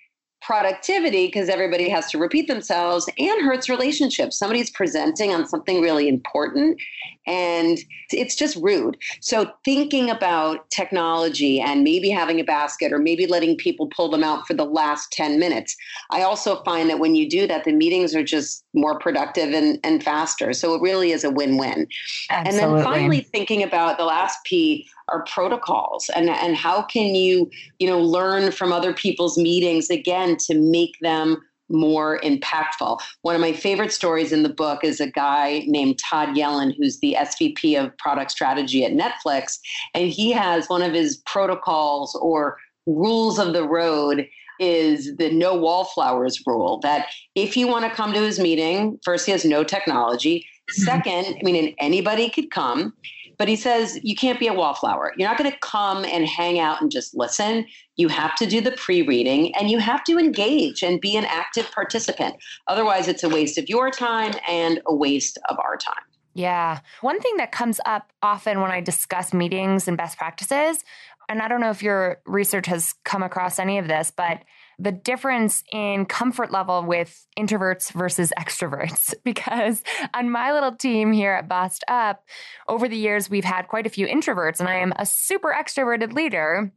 productivity 0.41 1.27
because 1.27 1.49
everybody 1.49 1.89
has 1.89 2.09
to 2.09 2.17
repeat 2.17 2.47
themselves 2.47 3.09
and 3.17 3.41
hurts 3.41 3.69
relationships. 3.69 4.37
Somebody's 4.37 4.69
presenting 4.71 5.33
on 5.33 5.47
something 5.47 5.81
really 5.81 6.07
important 6.07 6.79
and 7.27 7.77
it's 8.11 8.35
just 8.35 8.55
rude. 8.57 8.97
So, 9.21 9.51
thinking 9.63 10.09
about 10.09 10.69
technology 10.71 11.59
and 11.59 11.83
maybe 11.83 12.09
having 12.09 12.39
a 12.39 12.43
basket 12.43 12.91
or 12.91 12.99
maybe 12.99 13.27
letting 13.27 13.55
people 13.55 13.87
pull 13.87 14.09
them 14.09 14.23
out 14.23 14.47
for 14.47 14.53
the 14.53 14.65
last 14.65 15.11
10 15.11 15.39
minutes. 15.39 15.75
I 16.11 16.23
also 16.23 16.63
find 16.63 16.89
that 16.89 16.99
when 16.99 17.15
you 17.15 17.29
do 17.29 17.45
that, 17.47 17.65
the 17.65 17.71
meetings 17.71 18.15
are 18.15 18.23
just 18.23 18.63
more 18.73 18.97
productive 18.97 19.53
and, 19.53 19.79
and 19.83 20.03
faster. 20.03 20.53
So, 20.53 20.73
it 20.73 20.81
really 20.81 21.11
is 21.11 21.23
a 21.23 21.29
win 21.29 21.57
win. 21.57 21.87
And 22.29 22.57
then 22.57 22.83
finally, 22.83 23.21
thinking 23.21 23.63
about 23.63 23.97
the 23.97 24.05
last 24.05 24.39
P 24.45 24.87
are 25.09 25.23
protocols 25.23 26.09
and, 26.15 26.29
and 26.29 26.55
how 26.55 26.83
can 26.83 27.15
you 27.15 27.49
you 27.79 27.87
know 27.87 27.99
learn 27.99 28.51
from 28.51 28.71
other 28.71 28.93
people's 28.93 29.39
meetings 29.39 29.89
again 29.89 30.37
to 30.37 30.53
make 30.53 30.95
them 31.01 31.37
more 31.69 32.19
impactful. 32.21 32.99
One 33.21 33.35
of 33.35 33.41
my 33.41 33.53
favorite 33.53 33.91
stories 33.91 34.31
in 34.31 34.43
the 34.43 34.49
book 34.49 34.83
is 34.83 34.99
a 34.99 35.09
guy 35.09 35.63
named 35.67 35.99
Todd 35.99 36.35
Yellin, 36.35 36.73
who's 36.77 36.99
the 36.99 37.15
SVP 37.17 37.81
of 37.81 37.95
product 37.97 38.31
strategy 38.31 38.83
at 38.85 38.93
Netflix. 38.93 39.59
And 39.93 40.09
he 40.09 40.31
has 40.31 40.67
one 40.67 40.81
of 40.81 40.93
his 40.93 41.17
protocols 41.25 42.17
or 42.21 42.57
rules 42.85 43.39
of 43.39 43.53
the 43.53 43.67
road 43.67 44.27
is 44.59 45.15
the 45.15 45.31
no 45.31 45.55
wallflowers 45.55 46.41
rule 46.45 46.79
that 46.79 47.07
if 47.35 47.55
you 47.55 47.67
want 47.67 47.85
to 47.85 47.91
come 47.91 48.13
to 48.13 48.19
his 48.19 48.39
meeting, 48.39 48.99
first, 49.03 49.25
he 49.25 49.31
has 49.31 49.45
no 49.45 49.63
technology. 49.63 50.45
Mm-hmm. 50.71 50.83
Second, 50.83 51.37
I 51.39 51.43
mean, 51.43 51.75
anybody 51.79 52.29
could 52.29 52.51
come. 52.51 52.93
But 53.39 53.47
he 53.47 53.55
says 53.55 53.97
you 54.03 54.15
can't 54.15 54.39
be 54.39 54.47
a 54.47 54.53
wallflower. 54.53 55.13
You're 55.17 55.27
not 55.27 55.37
going 55.37 55.49
to 55.49 55.57
come 55.59 56.05
and 56.05 56.27
hang 56.27 56.59
out 56.59 56.81
and 56.81 56.91
just 56.91 57.15
listen. 57.15 57.65
You 57.95 58.09
have 58.09 58.35
to 58.35 58.45
do 58.45 58.61
the 58.61 58.73
pre 58.73 59.01
reading 59.01 59.55
and 59.55 59.71
you 59.71 59.79
have 59.79 60.03
to 60.03 60.19
engage 60.19 60.83
and 60.83 61.01
be 61.01 61.15
an 61.15 61.25
active 61.25 61.71
participant. 61.71 62.35
Otherwise, 62.67 63.07
it's 63.07 63.23
a 63.23 63.29
waste 63.29 63.57
of 63.57 63.67
your 63.69 63.89
time 63.89 64.33
and 64.47 64.81
a 64.85 64.93
waste 64.93 65.39
of 65.49 65.57
our 65.57 65.77
time. 65.77 66.03
Yeah. 66.33 66.81
One 67.01 67.19
thing 67.19 67.37
that 67.37 67.51
comes 67.51 67.79
up 67.85 68.11
often 68.21 68.61
when 68.61 68.71
I 68.71 68.81
discuss 68.81 69.33
meetings 69.33 69.87
and 69.87 69.97
best 69.97 70.17
practices, 70.17 70.83
and 71.27 71.41
I 71.41 71.47
don't 71.47 71.61
know 71.61 71.69
if 71.69 71.81
your 71.81 72.21
research 72.25 72.65
has 72.67 72.93
come 73.05 73.23
across 73.23 73.57
any 73.57 73.77
of 73.77 73.87
this, 73.87 74.11
but 74.15 74.43
the 74.79 74.91
difference 74.91 75.63
in 75.73 76.05
comfort 76.05 76.51
level 76.51 76.83
with 76.83 77.27
introverts 77.37 77.91
versus 77.91 78.31
extroverts. 78.39 79.13
Because 79.23 79.83
on 80.13 80.31
my 80.31 80.51
little 80.53 80.75
team 80.75 81.11
here 81.11 81.33
at 81.33 81.47
Bossed 81.47 81.83
Up, 81.87 82.23
over 82.67 82.87
the 82.87 82.97
years, 82.97 83.29
we've 83.29 83.43
had 83.43 83.67
quite 83.67 83.85
a 83.85 83.89
few 83.89 84.07
introverts, 84.07 84.59
and 84.59 84.67
I 84.67 84.75
am 84.75 84.93
a 84.95 85.05
super 85.05 85.53
extroverted 85.53 86.13
leader. 86.13 86.71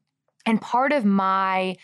And 0.44 0.60
part 0.60 0.92
of 0.92 1.04
my 1.04 1.76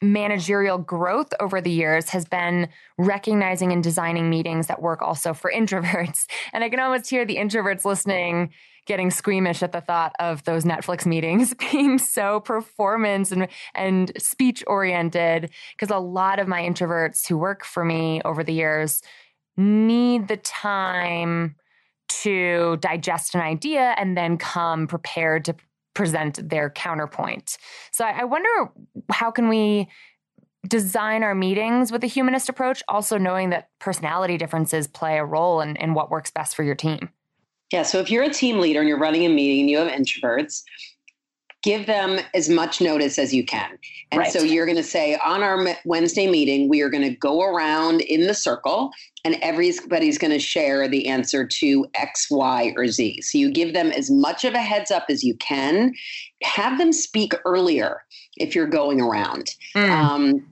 managerial 0.00 0.78
growth 0.78 1.32
over 1.40 1.60
the 1.60 1.70
years 1.70 2.10
has 2.10 2.24
been 2.24 2.68
recognizing 2.96 3.72
and 3.72 3.82
designing 3.82 4.30
meetings 4.30 4.68
that 4.68 4.80
work 4.80 5.02
also 5.02 5.34
for 5.34 5.52
introverts. 5.54 6.26
And 6.52 6.64
I 6.64 6.68
can 6.68 6.80
almost 6.80 7.10
hear 7.10 7.24
the 7.24 7.36
introverts 7.36 7.84
listening 7.84 8.50
getting 8.88 9.10
squeamish 9.10 9.62
at 9.62 9.70
the 9.70 9.82
thought 9.82 10.12
of 10.18 10.42
those 10.44 10.64
Netflix 10.64 11.06
meetings 11.06 11.54
being 11.70 11.98
so 11.98 12.40
performance 12.40 13.30
and, 13.30 13.46
and 13.74 14.10
speech 14.18 14.64
oriented. 14.66 15.50
Because 15.76 15.94
a 15.94 15.98
lot 15.98 16.40
of 16.40 16.48
my 16.48 16.62
introverts 16.62 17.28
who 17.28 17.36
work 17.36 17.64
for 17.64 17.84
me 17.84 18.20
over 18.24 18.42
the 18.42 18.52
years 18.52 19.02
need 19.56 20.26
the 20.26 20.38
time 20.38 21.54
to 22.08 22.78
digest 22.80 23.34
an 23.34 23.42
idea 23.42 23.94
and 23.98 24.16
then 24.16 24.38
come 24.38 24.86
prepared 24.86 25.44
to 25.44 25.54
present 25.94 26.48
their 26.48 26.70
counterpoint. 26.70 27.58
So 27.92 28.04
I, 28.04 28.20
I 28.20 28.24
wonder 28.24 28.48
how 29.10 29.30
can 29.30 29.48
we 29.48 29.88
design 30.66 31.22
our 31.22 31.34
meetings 31.34 31.92
with 31.92 32.02
a 32.04 32.06
humanist 32.06 32.48
approach, 32.48 32.82
also 32.88 33.18
knowing 33.18 33.50
that 33.50 33.68
personality 33.78 34.38
differences 34.38 34.86
play 34.86 35.18
a 35.18 35.24
role 35.24 35.60
in, 35.60 35.76
in 35.76 35.94
what 35.94 36.10
works 36.10 36.30
best 36.30 36.56
for 36.56 36.62
your 36.62 36.74
team. 36.74 37.10
Yeah. 37.72 37.82
So 37.82 37.98
if 37.98 38.10
you're 38.10 38.24
a 38.24 38.32
team 38.32 38.58
leader 38.58 38.80
and 38.80 38.88
you're 38.88 38.98
running 38.98 39.24
a 39.26 39.28
meeting 39.28 39.60
and 39.60 39.70
you 39.70 39.78
have 39.78 39.88
introverts, 39.88 40.62
give 41.62 41.86
them 41.86 42.20
as 42.34 42.48
much 42.48 42.80
notice 42.80 43.18
as 43.18 43.34
you 43.34 43.44
can. 43.44 43.78
And 44.10 44.20
right. 44.20 44.32
so 44.32 44.40
you're 44.42 44.64
going 44.64 44.76
to 44.76 44.82
say 44.82 45.18
on 45.24 45.42
our 45.42 45.66
Wednesday 45.84 46.26
meeting, 46.26 46.68
we 46.68 46.80
are 46.82 46.88
going 46.88 47.02
to 47.02 47.14
go 47.14 47.42
around 47.42 48.00
in 48.02 48.26
the 48.26 48.34
circle 48.34 48.90
and 49.24 49.36
everybody's 49.42 50.18
going 50.18 50.30
to 50.30 50.38
share 50.38 50.88
the 50.88 51.08
answer 51.08 51.46
to 51.46 51.86
X, 51.94 52.28
Y, 52.30 52.72
or 52.76 52.86
Z. 52.86 53.20
So 53.22 53.38
you 53.38 53.50
give 53.50 53.74
them 53.74 53.90
as 53.90 54.10
much 54.10 54.44
of 54.44 54.54
a 54.54 54.60
heads 54.60 54.90
up 54.90 55.06
as 55.10 55.24
you 55.24 55.34
can. 55.36 55.92
Have 56.42 56.78
them 56.78 56.92
speak 56.92 57.34
earlier 57.44 58.02
if 58.36 58.54
you're 58.54 58.66
going 58.66 59.00
around. 59.00 59.50
Mm. 59.74 59.90
Um, 59.90 60.46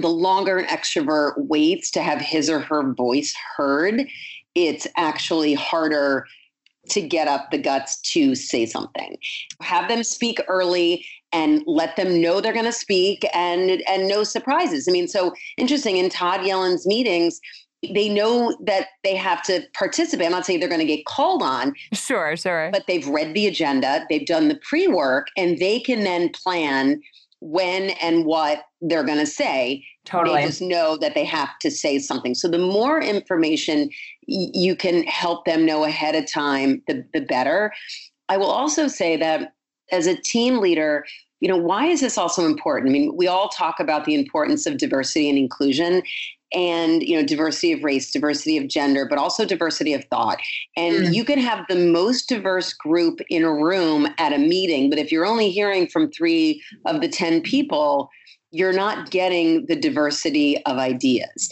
the 0.00 0.08
longer 0.08 0.58
an 0.58 0.66
extrovert 0.66 1.34
waits 1.36 1.90
to 1.92 2.02
have 2.02 2.20
his 2.20 2.50
or 2.50 2.60
her 2.60 2.92
voice 2.92 3.34
heard, 3.56 4.06
it's 4.54 4.86
actually 4.96 5.54
harder 5.54 6.26
to 6.90 7.00
get 7.00 7.28
up 7.28 7.50
the 7.50 7.58
guts 7.58 8.00
to 8.12 8.34
say 8.34 8.66
something. 8.66 9.16
Have 9.62 9.88
them 9.88 10.02
speak 10.02 10.40
early 10.48 11.04
and 11.32 11.62
let 11.66 11.96
them 11.96 12.20
know 12.20 12.40
they're 12.40 12.52
going 12.52 12.64
to 12.64 12.72
speak 12.72 13.24
and 13.34 13.82
and 13.88 14.08
no 14.08 14.24
surprises. 14.24 14.86
I 14.88 14.92
mean, 14.92 15.08
so 15.08 15.34
interesting 15.56 15.96
in 15.96 16.08
Todd 16.08 16.44
Yellin's 16.44 16.86
meetings, 16.86 17.40
they 17.94 18.08
know 18.08 18.56
that 18.64 18.88
they 19.04 19.14
have 19.14 19.42
to 19.44 19.62
participate. 19.74 20.26
I'm 20.26 20.32
not 20.32 20.46
saying 20.46 20.60
they're 20.60 20.68
going 20.68 20.80
to 20.80 20.96
get 20.96 21.06
called 21.06 21.42
on. 21.42 21.74
Sure, 21.92 22.36
sure. 22.36 22.70
But 22.72 22.84
they've 22.86 23.06
read 23.06 23.34
the 23.34 23.46
agenda, 23.46 24.04
they've 24.08 24.26
done 24.26 24.48
the 24.48 24.58
pre-work 24.68 25.28
and 25.36 25.58
they 25.58 25.80
can 25.80 26.04
then 26.04 26.30
plan 26.30 27.00
when 27.40 27.90
and 27.90 28.24
what 28.24 28.64
they're 28.80 29.04
going 29.04 29.18
to 29.18 29.26
say. 29.26 29.84
Totally. 30.04 30.40
They 30.40 30.46
just 30.46 30.62
know 30.62 30.96
that 30.96 31.14
they 31.14 31.24
have 31.24 31.58
to 31.60 31.70
say 31.70 31.98
something. 31.98 32.34
So 32.34 32.48
the 32.48 32.58
more 32.58 33.00
information 33.00 33.90
y- 34.26 34.50
you 34.54 34.74
can 34.74 35.02
help 35.04 35.44
them 35.44 35.66
know 35.66 35.84
ahead 35.84 36.14
of 36.14 36.30
time, 36.30 36.82
the, 36.86 37.04
the 37.12 37.20
better. 37.20 37.72
I 38.28 38.36
will 38.36 38.50
also 38.50 38.88
say 38.88 39.16
that 39.16 39.52
as 39.92 40.06
a 40.06 40.20
team 40.20 40.58
leader, 40.58 41.04
you 41.40 41.48
know, 41.48 41.56
why 41.56 41.86
is 41.86 42.00
this 42.00 42.18
also 42.18 42.44
important? 42.44 42.90
I 42.90 42.92
mean, 42.92 43.16
we 43.16 43.28
all 43.28 43.48
talk 43.48 43.78
about 43.78 44.04
the 44.04 44.14
importance 44.14 44.66
of 44.66 44.76
diversity 44.76 45.28
and 45.28 45.38
inclusion 45.38 46.02
and 46.52 47.02
you 47.02 47.16
know 47.16 47.24
diversity 47.24 47.72
of 47.72 47.84
race 47.84 48.10
diversity 48.10 48.56
of 48.56 48.68
gender 48.68 49.06
but 49.08 49.18
also 49.18 49.44
diversity 49.44 49.92
of 49.92 50.04
thought 50.06 50.38
and 50.76 51.06
mm. 51.06 51.14
you 51.14 51.24
can 51.24 51.38
have 51.38 51.64
the 51.68 51.76
most 51.76 52.28
diverse 52.28 52.72
group 52.72 53.20
in 53.28 53.44
a 53.44 53.52
room 53.52 54.08
at 54.18 54.32
a 54.32 54.38
meeting 54.38 54.88
but 54.88 54.98
if 54.98 55.12
you're 55.12 55.26
only 55.26 55.50
hearing 55.50 55.86
from 55.86 56.10
3 56.10 56.62
of 56.86 57.00
the 57.00 57.08
10 57.08 57.42
people 57.42 58.08
you're 58.50 58.72
not 58.72 59.10
getting 59.10 59.66
the 59.66 59.76
diversity 59.76 60.62
of 60.64 60.78
ideas 60.78 61.50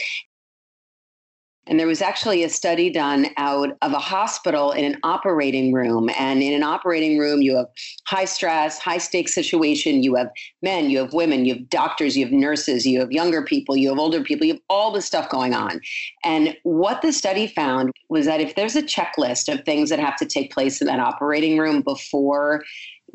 and 1.67 1.81
there 1.81 1.87
was 1.87 2.01
actually 2.01 2.45
a 2.45 2.49
study 2.49 2.91
done 2.91 3.27
out 3.37 3.77
of 3.83 3.93
a 3.93 3.99
hospital 3.99 4.73
in 4.73 4.85
an 4.85 4.99
operating 5.03 5.73
room. 5.73 6.09
And 6.19 6.43
in 6.43 6.53
an 6.53 6.63
operating 6.63 7.19
room, 7.19 7.43
you 7.43 7.57
have 7.57 7.67
high 8.07 8.25
stress, 8.25 8.79
high 8.79 8.99
stakes 8.99 9.35
situation. 9.35 10.03
You 10.03 10.15
have 10.15 10.31
men, 10.63 10.91
you 10.91 10.99
have 10.99 11.13
women, 11.13 11.45
you 11.45 11.55
have 11.55 11.69
doctors, 11.69 12.17
you 12.17 12.25
have 12.25 12.33
nurses, 12.33 12.87
you 12.87 13.01
have 13.01 13.11
younger 13.11 13.43
people, 13.43 13.77
you 13.77 13.89
have 13.89 13.99
older 13.99 14.23
people, 14.23 14.47
you 14.47 14.55
have 14.55 14.63
all 14.71 14.93
this 14.93 15.07
stuff 15.07 15.29
going 15.29 15.55
on. 15.55 15.81
And 16.25 16.57
what 16.63 17.03
the 17.03 17.13
study 17.13 17.47
found 17.47 17.93
was 18.09 18.27
that 18.27 18.41
if 18.41 18.55
there's 18.55 18.77
a 18.77 18.83
checklist 18.83 19.53
of 19.53 19.65
things 19.65 19.91
that 19.91 19.99
have 19.99 20.17
to 20.17 20.27
take 20.27 20.53
place 20.53 20.81
in 20.81 20.87
that 20.87 21.01
operating 21.01 21.59
room 21.59 21.83
before 21.83 22.63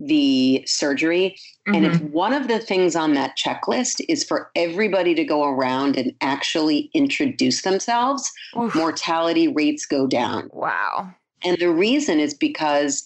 the 0.01 0.63
surgery. 0.65 1.37
Mm-hmm. 1.67 1.75
And 1.75 1.85
if 1.85 1.93
mm-hmm. 1.93 2.11
one 2.11 2.33
of 2.33 2.47
the 2.47 2.59
things 2.59 2.95
on 2.95 3.13
that 3.13 3.37
checklist 3.37 4.03
is 4.09 4.23
for 4.23 4.49
everybody 4.55 5.13
to 5.15 5.23
go 5.23 5.43
around 5.43 5.95
and 5.95 6.13
actually 6.21 6.89
introduce 6.93 7.61
themselves, 7.61 8.29
Oof. 8.57 8.75
mortality 8.75 9.47
rates 9.47 9.85
go 9.85 10.07
down. 10.07 10.49
Wow. 10.51 11.13
And 11.43 11.57
the 11.59 11.71
reason 11.71 12.19
is 12.19 12.33
because 12.33 13.03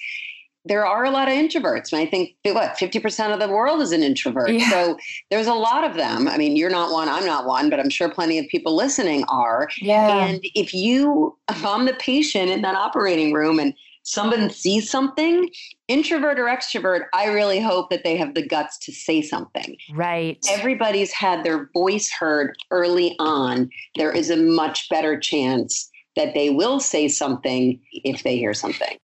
there 0.65 0.85
are 0.85 1.05
a 1.05 1.11
lot 1.11 1.27
of 1.27 1.35
introverts. 1.35 1.93
And 1.93 2.01
I 2.01 2.07
think 2.07 2.35
what 2.43 2.75
50% 2.75 3.33
of 3.33 3.39
the 3.39 3.47
world 3.47 3.81
is 3.81 3.91
an 3.91 4.01
introvert. 4.01 4.49
Yeah. 4.49 4.69
So 4.71 4.97
there's 5.29 5.47
a 5.47 5.53
lot 5.53 5.83
of 5.83 5.95
them. 5.95 6.27
I 6.27 6.37
mean, 6.37 6.55
you're 6.55 6.71
not 6.71 6.91
one, 6.91 7.07
I'm 7.07 7.25
not 7.25 7.45
one, 7.45 7.69
but 7.69 7.79
I'm 7.79 7.89
sure 7.89 8.09
plenty 8.09 8.39
of 8.39 8.47
people 8.47 8.75
listening 8.75 9.23
are. 9.25 9.69
Yeah. 9.79 10.25
And 10.25 10.39
if 10.55 10.73
you 10.73 11.37
if 11.49 11.63
I'm 11.63 11.85
the 11.85 11.93
patient 11.93 12.49
in 12.49 12.63
that 12.63 12.75
operating 12.75 13.31
room 13.31 13.59
and 13.59 13.75
someone 14.05 14.49
sees 14.49 14.89
something, 14.89 15.49
introvert 15.87 16.39
or 16.39 16.45
extrovert, 16.45 17.05
I 17.13 17.25
really 17.25 17.59
hope 17.59 17.89
that 17.89 18.03
they 18.03 18.15
have 18.17 18.35
the 18.35 18.47
guts 18.47 18.77
to 18.85 18.93
say 18.93 19.21
something. 19.21 19.75
Right. 19.93 20.37
Everybody's 20.49 21.11
had 21.11 21.43
their 21.43 21.69
voice 21.73 22.09
heard 22.11 22.55
early 22.71 23.15
on. 23.19 23.69
There 23.95 24.11
is 24.11 24.29
a 24.29 24.37
much 24.37 24.87
better 24.89 25.19
chance 25.19 25.89
that 26.15 26.33
they 26.33 26.49
will 26.49 26.79
say 26.79 27.07
something 27.07 27.79
if 27.91 28.23
they 28.23 28.37
hear 28.37 28.53
something. 28.53 28.97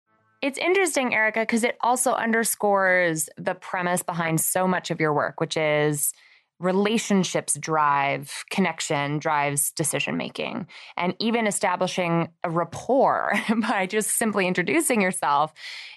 It's 0.42 0.58
interesting, 0.58 1.14
Erica, 1.14 1.40
because 1.40 1.64
it 1.64 1.76
also 1.80 2.12
underscores 2.12 3.28
the 3.36 3.54
premise 3.54 4.02
behind 4.02 4.40
so 4.40 4.68
much 4.68 4.90
of 4.90 5.00
your 5.00 5.12
work, 5.12 5.40
which 5.40 5.56
is 5.56 6.12
relationships 6.60 7.56
drive 7.58 8.44
connection, 8.50 9.18
drives 9.18 9.70
decision 9.70 10.16
making. 10.16 10.66
And 10.96 11.14
even 11.20 11.46
establishing 11.46 12.28
a 12.42 12.50
rapport 12.50 13.32
by 13.68 13.86
just 13.86 14.18
simply 14.18 14.46
introducing 14.46 15.00
yourself 15.00 15.52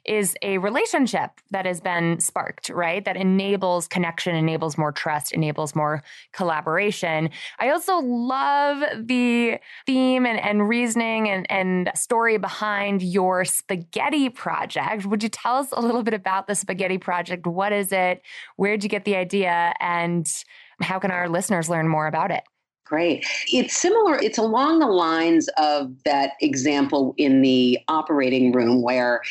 is 0.05 0.35
a 0.41 0.59
relationship 0.59 1.31
that 1.51 1.65
has 1.65 1.81
been 1.81 2.19
sparked, 2.19 2.69
right? 2.69 3.03
That 3.05 3.17
enables 3.17 3.87
connection, 3.87 4.35
enables 4.35 4.77
more 4.77 4.91
trust, 4.91 5.31
enables 5.31 5.75
more 5.75 6.03
collaboration. 6.31 7.29
I 7.59 7.69
also 7.69 7.97
love 7.97 8.83
the 9.07 9.59
theme 9.85 10.25
and, 10.25 10.39
and 10.39 10.67
reasoning 10.67 11.29
and, 11.29 11.49
and 11.51 11.91
story 11.95 12.37
behind 12.37 13.01
your 13.01 13.45
spaghetti 13.45 14.29
project. 14.29 15.05
Would 15.05 15.23
you 15.23 15.29
tell 15.29 15.57
us 15.57 15.71
a 15.71 15.81
little 15.81 16.03
bit 16.03 16.13
about 16.13 16.47
the 16.47 16.55
spaghetti 16.55 16.97
project? 16.97 17.47
What 17.47 17.71
is 17.71 17.91
it? 17.91 18.21
Where'd 18.57 18.83
you 18.83 18.89
get 18.89 19.05
the 19.05 19.15
idea? 19.15 19.73
And 19.79 20.27
how 20.83 20.99
can 20.99 21.11
our 21.11 21.29
listeners 21.29 21.69
learn 21.69 21.87
more 21.87 22.07
about 22.07 22.31
it? 22.31 22.43
Great. 22.85 23.25
It's 23.47 23.77
similar, 23.77 24.17
it's 24.17 24.37
along 24.37 24.79
the 24.79 24.87
lines 24.87 25.47
of 25.57 25.93
that 26.03 26.33
example 26.41 27.13
in 27.17 27.41
the 27.41 27.79
operating 27.87 28.51
room 28.51 28.81
where 28.81 29.21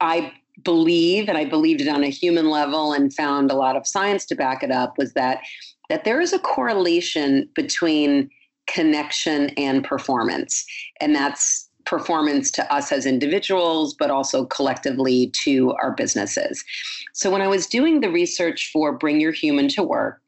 I 0.00 0.32
believe, 0.62 1.28
and 1.28 1.36
I 1.36 1.44
believed 1.44 1.82
it 1.82 1.88
on 1.88 2.02
a 2.02 2.08
human 2.08 2.48
level 2.48 2.94
and 2.94 3.12
found 3.12 3.50
a 3.50 3.54
lot 3.54 3.76
of 3.76 3.86
science 3.86 4.24
to 4.26 4.34
back 4.34 4.62
it 4.62 4.70
up, 4.70 4.96
was 4.96 5.12
that 5.12 5.40
that 5.88 6.04
there 6.04 6.20
is 6.20 6.32
a 6.32 6.38
correlation 6.38 7.48
between 7.54 8.30
connection 8.66 9.50
and 9.50 9.84
performance. 9.84 10.64
And 11.00 11.14
that's 11.14 11.68
performance 11.84 12.50
to 12.52 12.74
us 12.74 12.90
as 12.90 13.06
individuals, 13.06 13.94
but 13.94 14.10
also 14.10 14.44
collectively 14.46 15.28
to 15.44 15.72
our 15.74 15.92
businesses. 15.92 16.64
So 17.12 17.30
when 17.30 17.42
I 17.42 17.46
was 17.46 17.66
doing 17.66 18.00
the 18.00 18.10
research 18.10 18.70
for 18.72 18.92
Bring 18.92 19.20
Your 19.20 19.32
Human 19.32 19.68
to 19.68 19.82
Work, 19.84 20.20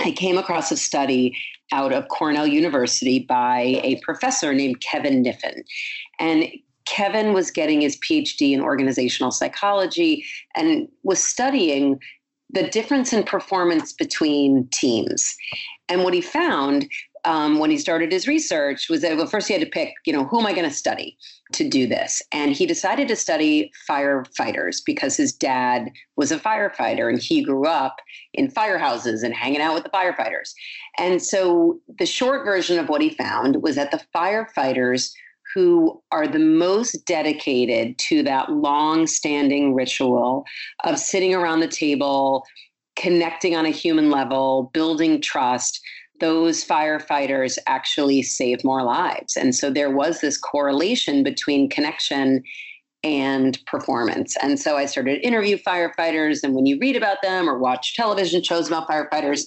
I 0.00 0.12
came 0.12 0.38
across 0.38 0.70
a 0.70 0.76
study 0.76 1.36
out 1.72 1.92
of 1.92 2.08
Cornell 2.08 2.46
University 2.46 3.20
by 3.20 3.80
a 3.82 4.00
professor 4.02 4.54
named 4.54 4.80
Kevin 4.80 5.22
Kniffin. 5.22 5.64
And 6.18 6.48
Kevin 6.86 7.34
was 7.34 7.50
getting 7.50 7.82
his 7.82 7.98
PhD 7.98 8.52
in 8.52 8.60
organizational 8.60 9.30
psychology 9.30 10.24
and 10.56 10.88
was 11.02 11.22
studying 11.22 12.00
the 12.50 12.68
difference 12.68 13.12
in 13.12 13.22
performance 13.24 13.92
between 13.92 14.68
teams. 14.72 15.36
And 15.88 16.02
what 16.02 16.14
he 16.14 16.20
found 16.20 16.88
um, 17.24 17.58
when 17.58 17.70
he 17.70 17.78
started 17.78 18.12
his 18.12 18.26
research 18.26 18.88
was 18.88 19.00
that 19.02 19.16
well, 19.16 19.26
first 19.26 19.48
he 19.48 19.54
had 19.54 19.62
to 19.62 19.68
pick, 19.68 19.94
you 20.04 20.12
know, 20.12 20.24
who 20.24 20.40
am 20.40 20.46
I 20.46 20.52
going 20.52 20.68
to 20.68 20.74
study 20.74 21.16
to 21.52 21.68
do 21.68 21.86
this? 21.86 22.22
And 22.32 22.52
he 22.52 22.66
decided 22.66 23.08
to 23.08 23.16
study 23.16 23.70
firefighters 23.88 24.78
because 24.84 25.16
his 25.16 25.32
dad 25.32 25.90
was 26.16 26.32
a 26.32 26.38
firefighter 26.38 27.08
and 27.08 27.20
he 27.20 27.42
grew 27.42 27.66
up 27.66 27.96
in 28.34 28.50
firehouses 28.50 29.22
and 29.22 29.34
hanging 29.34 29.60
out 29.60 29.74
with 29.74 29.84
the 29.84 29.90
firefighters. 29.90 30.52
And 30.98 31.22
so 31.22 31.80
the 31.98 32.06
short 32.06 32.44
version 32.44 32.78
of 32.78 32.88
what 32.88 33.02
he 33.02 33.10
found 33.10 33.62
was 33.62 33.76
that 33.76 33.90
the 33.90 34.02
firefighters 34.14 35.12
who 35.54 36.02
are 36.12 36.28
the 36.28 36.38
most 36.38 37.06
dedicated 37.06 37.98
to 37.98 38.22
that 38.22 38.52
long 38.52 39.06
standing 39.06 39.74
ritual 39.74 40.44
of 40.84 40.98
sitting 40.98 41.34
around 41.34 41.60
the 41.60 41.68
table, 41.68 42.44
connecting 42.96 43.56
on 43.56 43.64
a 43.64 43.70
human 43.70 44.10
level, 44.10 44.70
building 44.74 45.20
trust, 45.20 45.80
those 46.20 46.64
firefighters 46.64 47.58
actually 47.66 48.22
save 48.22 48.64
more 48.64 48.82
lives. 48.82 49.36
And 49.36 49.54
so 49.54 49.70
there 49.70 49.90
was 49.90 50.20
this 50.20 50.38
correlation 50.38 51.22
between 51.22 51.68
connection 51.68 52.42
and 53.04 53.58
performance. 53.66 54.36
And 54.42 54.58
so 54.58 54.76
I 54.76 54.86
started 54.86 55.16
to 55.16 55.26
interview 55.26 55.56
firefighters. 55.56 56.42
And 56.42 56.54
when 56.54 56.66
you 56.66 56.78
read 56.80 56.96
about 56.96 57.22
them 57.22 57.48
or 57.48 57.58
watch 57.58 57.94
television 57.94 58.42
shows 58.42 58.66
about 58.66 58.88
firefighters, 58.88 59.44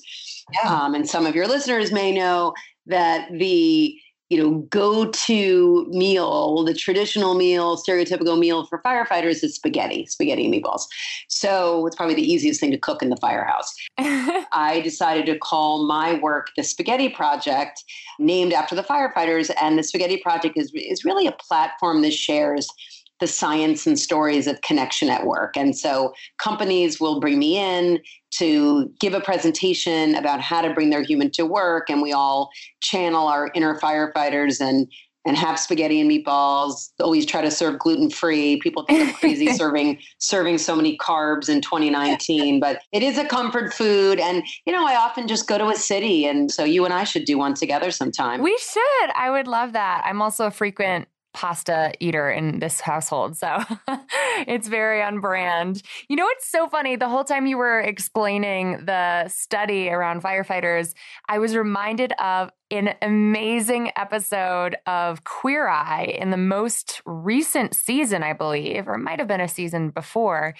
yeah. 0.53 0.83
um, 0.83 0.95
and 0.95 1.07
some 1.07 1.25
of 1.25 1.35
your 1.35 1.47
listeners 1.47 1.91
may 1.91 2.13
know 2.13 2.53
that 2.87 3.29
the 3.31 3.95
you 4.31 4.41
know, 4.41 4.59
go 4.69 5.07
to 5.07 5.85
meal, 5.89 6.63
the 6.63 6.73
traditional 6.73 7.35
meal, 7.35 7.75
stereotypical 7.75 8.39
meal 8.39 8.65
for 8.65 8.81
firefighters 8.81 9.43
is 9.43 9.55
spaghetti, 9.55 10.05
spaghetti 10.05 10.45
and 10.45 10.53
meatballs. 10.53 10.83
So 11.27 11.85
it's 11.85 11.97
probably 11.97 12.15
the 12.15 12.31
easiest 12.31 12.61
thing 12.61 12.71
to 12.71 12.77
cook 12.77 13.03
in 13.03 13.09
the 13.09 13.17
firehouse. 13.17 13.75
I 13.97 14.79
decided 14.85 15.25
to 15.25 15.37
call 15.37 15.85
my 15.85 16.13
work 16.13 16.51
the 16.55 16.63
Spaghetti 16.63 17.09
Project, 17.09 17.83
named 18.19 18.53
after 18.53 18.73
the 18.73 18.83
firefighters. 18.83 19.51
And 19.61 19.77
the 19.77 19.83
Spaghetti 19.83 20.15
Project 20.15 20.57
is, 20.57 20.71
is 20.75 21.03
really 21.03 21.27
a 21.27 21.33
platform 21.33 22.01
that 22.03 22.13
shares 22.13 22.69
the 23.21 23.27
science 23.27 23.87
and 23.87 23.97
stories 23.97 24.47
of 24.47 24.59
connection 24.61 25.09
at 25.09 25.25
work. 25.25 25.55
And 25.55 25.77
so 25.77 26.13
companies 26.37 26.99
will 26.99 27.21
bring 27.21 27.39
me 27.39 27.57
in 27.57 27.99
to 28.31 28.91
give 28.99 29.13
a 29.13 29.21
presentation 29.21 30.15
about 30.15 30.41
how 30.41 30.61
to 30.61 30.73
bring 30.73 30.89
their 30.89 31.03
human 31.03 31.31
to 31.31 31.45
work. 31.45 31.89
And 31.89 32.01
we 32.01 32.11
all 32.11 32.49
channel 32.81 33.27
our 33.27 33.51
inner 33.53 33.79
firefighters 33.79 34.59
and 34.59 34.91
and 35.23 35.37
have 35.37 35.59
spaghetti 35.59 36.01
and 36.01 36.09
meatballs. 36.09 36.89
Always 36.99 37.27
try 37.27 37.41
to 37.41 37.51
serve 37.51 37.77
gluten 37.77 38.09
free. 38.09 38.59
People 38.59 38.85
think 38.85 39.07
I'm 39.07 39.13
crazy 39.13 39.47
serving 39.53 39.99
serving 40.17 40.57
so 40.57 40.75
many 40.75 40.97
carbs 40.97 41.47
in 41.47 41.61
2019, 41.61 42.59
but 42.59 42.81
it 42.91 43.03
is 43.03 43.19
a 43.19 43.25
comfort 43.25 43.71
food. 43.71 44.19
And 44.19 44.43
you 44.65 44.73
know, 44.73 44.85
I 44.87 44.95
often 44.95 45.27
just 45.27 45.47
go 45.47 45.59
to 45.59 45.67
a 45.67 45.75
city, 45.75 46.25
and 46.25 46.51
so 46.51 46.63
you 46.63 46.85
and 46.85 46.93
I 46.93 47.03
should 47.03 47.25
do 47.25 47.37
one 47.37 47.53
together 47.53 47.91
sometime. 47.91 48.41
We 48.41 48.57
should. 48.57 49.11
I 49.15 49.29
would 49.29 49.47
love 49.47 49.73
that. 49.73 50.03
I'm 50.05 50.21
also 50.23 50.47
a 50.47 50.51
frequent 50.51 51.07
pasta 51.33 51.93
eater 51.99 52.29
in 52.29 52.59
this 52.59 52.81
household. 52.81 53.37
So 53.37 53.63
it's 54.47 54.67
very 54.67 55.01
on 55.01 55.19
brand. 55.19 55.81
You 56.09 56.15
know, 56.15 56.27
it's 56.29 56.49
so 56.49 56.67
funny. 56.67 56.95
The 56.95 57.09
whole 57.09 57.23
time 57.23 57.45
you 57.45 57.57
were 57.57 57.79
explaining 57.79 58.85
the 58.85 59.27
study 59.27 59.89
around 59.89 60.23
firefighters, 60.23 60.93
I 61.29 61.39
was 61.39 61.55
reminded 61.55 62.13
of 62.19 62.51
an 62.71 62.95
amazing 63.01 63.91
episode 63.95 64.77
of 64.85 65.23
Queer 65.23 65.67
Eye 65.67 66.15
in 66.17 66.31
the 66.31 66.37
most 66.37 67.01
recent 67.05 67.75
season, 67.75 68.23
I 68.23 68.33
believe, 68.33 68.87
or 68.87 68.95
it 68.95 68.99
might 68.99 69.19
have 69.19 69.27
been 69.27 69.41
a 69.41 69.47
season 69.47 69.89
before, 69.89 70.55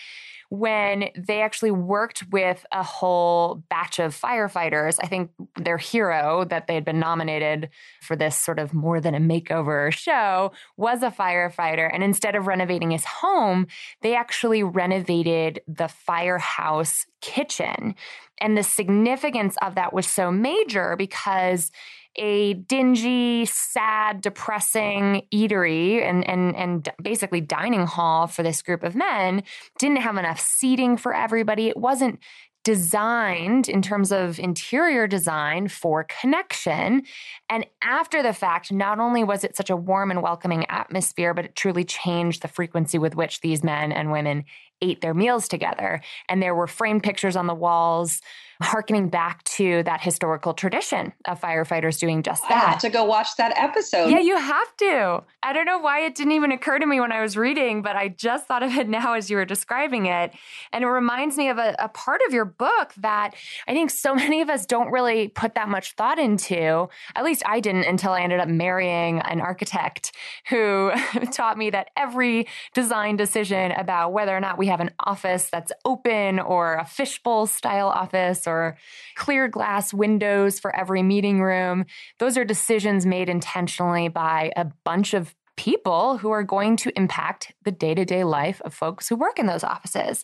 when 0.50 1.08
they 1.16 1.42
actually 1.42 1.72
worked 1.72 2.26
with 2.30 2.66
a 2.74 2.84
whole 2.84 3.64
batch 3.70 4.00
of 4.00 4.14
firefighters. 4.14 5.00
I 5.02 5.08
think 5.08 5.32
their 5.56 5.78
hero 5.78 6.44
that 6.50 6.68
they 6.68 6.76
had 6.76 6.84
been 6.84 7.00
nominated 7.00 7.70
for 8.02 8.18
this 8.18 8.36
sort 8.36 8.60
of 8.60 8.74
more 8.74 9.00
than 9.00 9.16
a 9.16 9.20
makeover 9.20 9.94
show 9.94 10.52
was 10.76 11.04
a 11.04 11.10
firefighter. 11.10 11.90
And 11.92 12.04
instead 12.04 12.36
of 12.36 12.48
renovating 12.48 12.92
his 12.92 13.06
home, 13.06 13.68
they 14.02 14.14
actually 14.14 14.62
renovated 14.62 15.62
the 15.70 15.88
firehouse 15.88 17.06
kitchen. 17.22 17.96
And 18.42 18.58
the 18.58 18.64
significance 18.64 19.56
of 19.62 19.76
that 19.76 19.94
was 19.94 20.08
so 20.08 20.32
major 20.32 20.96
because 20.98 21.72
a 22.18 22.56
dingy, 22.56 23.46
sad, 23.46 24.20
depressing 24.20 25.26
eatery 25.34 26.04
and, 26.04 26.28
and, 26.28 26.56
and 26.58 26.90
basically 27.02 27.40
dining 27.40 27.86
hall 27.86 28.28
for 28.28 28.44
this 28.44 28.62
group 28.62 28.84
of 28.84 28.96
men 28.96 29.44
didn't 29.80 30.02
have 30.02 30.18
enough 30.18 30.40
seating 30.40 30.98
for 30.98 31.14
everybody. 31.14 31.70
It 31.70 31.78
wasn't 31.78 32.20
designed 32.64 33.68
in 33.68 33.82
terms 33.82 34.12
of 34.12 34.40
interior 34.40 35.08
design 35.08 35.68
for 35.68 36.04
connection. 36.04 37.04
And 37.50 37.66
after 37.82 38.22
the 38.22 38.34
fact, 38.34 38.72
not 38.72 39.00
only 39.00 39.24
was 39.24 39.44
it 39.44 39.56
such 39.56 39.70
a 39.70 39.76
warm 39.76 40.12
and 40.12 40.22
welcoming 40.22 40.66
atmosphere, 40.70 41.34
but 41.34 41.46
it 41.46 41.56
truly 41.56 41.84
changed 41.84 42.42
the 42.42 42.48
frequency 42.48 42.98
with 42.98 43.16
which 43.16 43.42
these 43.42 43.64
men 43.64 43.92
and 43.92 44.12
women 44.12 44.46
ate 44.82 45.02
their 45.02 45.14
meals 45.14 45.48
together. 45.48 46.02
And 46.28 46.42
there 46.42 46.56
were 46.56 46.68
framed 46.68 47.04
pictures 47.04 47.36
on 47.36 47.48
the 47.48 47.54
walls 47.54 48.22
harkening 48.62 49.10
back 49.10 49.44
to 49.44 49.84
that 49.84 50.02
historical 50.02 50.54
tradition 50.54 51.14
of 51.26 51.40
firefighters 51.40 52.00
doing 52.00 52.24
just 52.24 52.44
that. 52.44 52.52
I 52.52 52.70
have 52.72 52.80
to 52.80 52.90
go 52.90 53.04
watch 53.04 53.36
that 53.38 53.54
episode. 53.58 54.10
Yeah, 54.10 54.20
you 54.20 54.38
have 54.38 54.78
to. 54.78 55.24
I 55.44 55.54
don't 55.54 55.66
know 55.66 55.80
why 55.80 56.02
it 56.02 56.16
didn't 56.16 56.34
even 56.34 56.52
occur 56.52 56.80
to 56.80 56.86
me 56.86 57.00
when 57.00 57.12
I 57.12 57.22
was 57.22 57.36
reading, 57.36 57.82
but 57.82 57.96
I 57.96 58.10
just 58.10 58.48
thought 58.48 58.64
of 58.64 58.74
it 58.76 58.88
now 59.02 59.14
as 59.14 59.30
you 59.30 59.38
were 59.38 59.46
describing 59.46 60.06
it. 60.06 60.34
And 60.72 60.84
it 60.84 60.88
reminds 60.88 61.38
me 61.38 61.50
of 61.50 61.58
a, 61.58 61.76
a 61.80 61.90
part 61.90 62.22
of 62.28 62.34
your 62.34 62.46
book 62.46 62.94
that 62.98 63.34
I 63.68 63.74
think 63.74 63.90
so 63.90 64.16
many 64.22 64.42
of 64.42 64.50
us 64.50 64.66
don't 64.66 64.92
really 64.92 65.28
put 65.28 65.56
that 65.56 65.70
much 65.70 65.94
thought 65.94 66.20
into. 66.20 66.88
At 67.16 67.24
least 67.24 67.44
I 67.46 67.60
didn't 67.60 67.86
until 67.86 68.12
I 68.12 68.22
ended 68.22 68.40
up 68.40 68.48
marrying 68.48 69.20
an 69.20 69.42
architect 69.42 70.14
who 70.50 70.92
taught 71.32 71.58
me 71.58 71.70
that 71.72 71.90
every 71.96 72.48
design 72.74 73.16
decision 73.16 73.72
about 73.72 74.14
whether 74.14 74.36
or 74.36 74.40
not 74.40 74.58
we 74.58 74.68
have 74.68 74.80
an 74.80 74.92
office 75.00 75.50
that's 75.50 75.72
open 75.86 76.40
or 76.40 76.76
a 76.76 76.86
fishbowl 76.86 77.48
style 77.48 77.88
office 77.88 78.48
or 78.52 78.78
clear 79.16 79.48
glass 79.48 79.94
windows 79.94 80.60
for 80.60 80.76
every 80.76 81.04
meeting 81.04 81.42
room. 81.42 81.86
Those 82.20 82.38
are 82.38 82.46
decisions 82.46 83.06
made 83.06 83.30
intentionally 83.30 84.08
by 84.08 84.52
a 84.56 84.66
bunch 84.84 85.14
of 85.14 85.36
people 85.58 86.18
who 86.18 86.32
are 86.32 86.44
going 86.44 86.76
to 86.78 86.92
impact 86.98 87.54
the 87.64 87.72
day 87.72 87.94
to 87.94 88.06
day 88.06 88.24
life 88.24 88.62
of 88.62 88.74
folks 88.74 89.08
who 89.08 89.16
work 89.16 89.40
in 89.40 89.46
those 89.46 89.64
offices. 89.64 90.24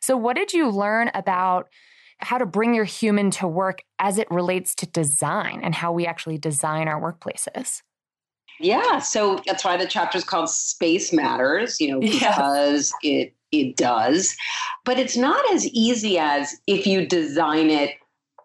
So, 0.00 0.16
what 0.16 0.36
did 0.36 0.52
you 0.52 0.70
learn 0.70 1.10
about? 1.14 1.68
How 2.20 2.36
to 2.36 2.46
bring 2.46 2.74
your 2.74 2.84
human 2.84 3.30
to 3.30 3.46
work 3.46 3.80
as 4.00 4.18
it 4.18 4.28
relates 4.28 4.74
to 4.74 4.86
design 4.86 5.60
and 5.62 5.72
how 5.72 5.92
we 5.92 6.04
actually 6.04 6.36
design 6.36 6.88
our 6.88 7.00
workplaces. 7.00 7.82
Yeah, 8.60 8.98
so 8.98 9.40
that's 9.46 9.64
why 9.64 9.76
the 9.76 9.86
chapter 9.86 10.18
is 10.18 10.24
called 10.24 10.50
Space 10.50 11.12
Matters, 11.12 11.80
you 11.80 11.92
know, 11.92 12.00
because 12.00 12.92
it 13.02 13.34
it 13.52 13.76
does. 13.76 14.36
But 14.84 14.98
it's 14.98 15.16
not 15.16 15.42
as 15.52 15.66
easy 15.68 16.18
as 16.18 16.56
if 16.66 16.86
you 16.86 17.06
design 17.06 17.70
it, 17.70 17.94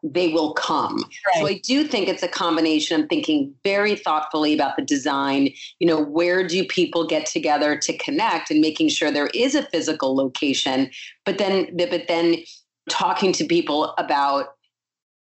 they 0.04 0.28
will 0.28 0.54
come. 0.54 0.98
Right. 0.98 1.40
So 1.40 1.48
I 1.48 1.60
do 1.60 1.88
think 1.88 2.10
it's 2.10 2.24
a 2.24 2.28
combination 2.28 3.02
of 3.02 3.10
thinking 3.10 3.54
very 3.64 3.96
thoughtfully 3.96 4.54
about 4.54 4.76
the 4.76 4.84
design. 4.84 5.50
You 5.80 5.88
know, 5.88 6.04
where 6.04 6.46
do 6.46 6.66
people 6.66 7.08
get 7.08 7.26
together 7.26 7.78
to 7.78 7.98
connect 7.98 8.52
and 8.52 8.60
making 8.60 8.90
sure 8.90 9.12
there 9.12 9.30
is 9.34 9.56
a 9.56 9.64
physical 9.64 10.16
location, 10.16 10.92
but 11.26 11.38
then 11.38 11.76
but 11.78 12.08
then 12.08 12.38
talking 12.90 13.32
to 13.32 13.46
people 13.46 13.94
about 13.98 14.56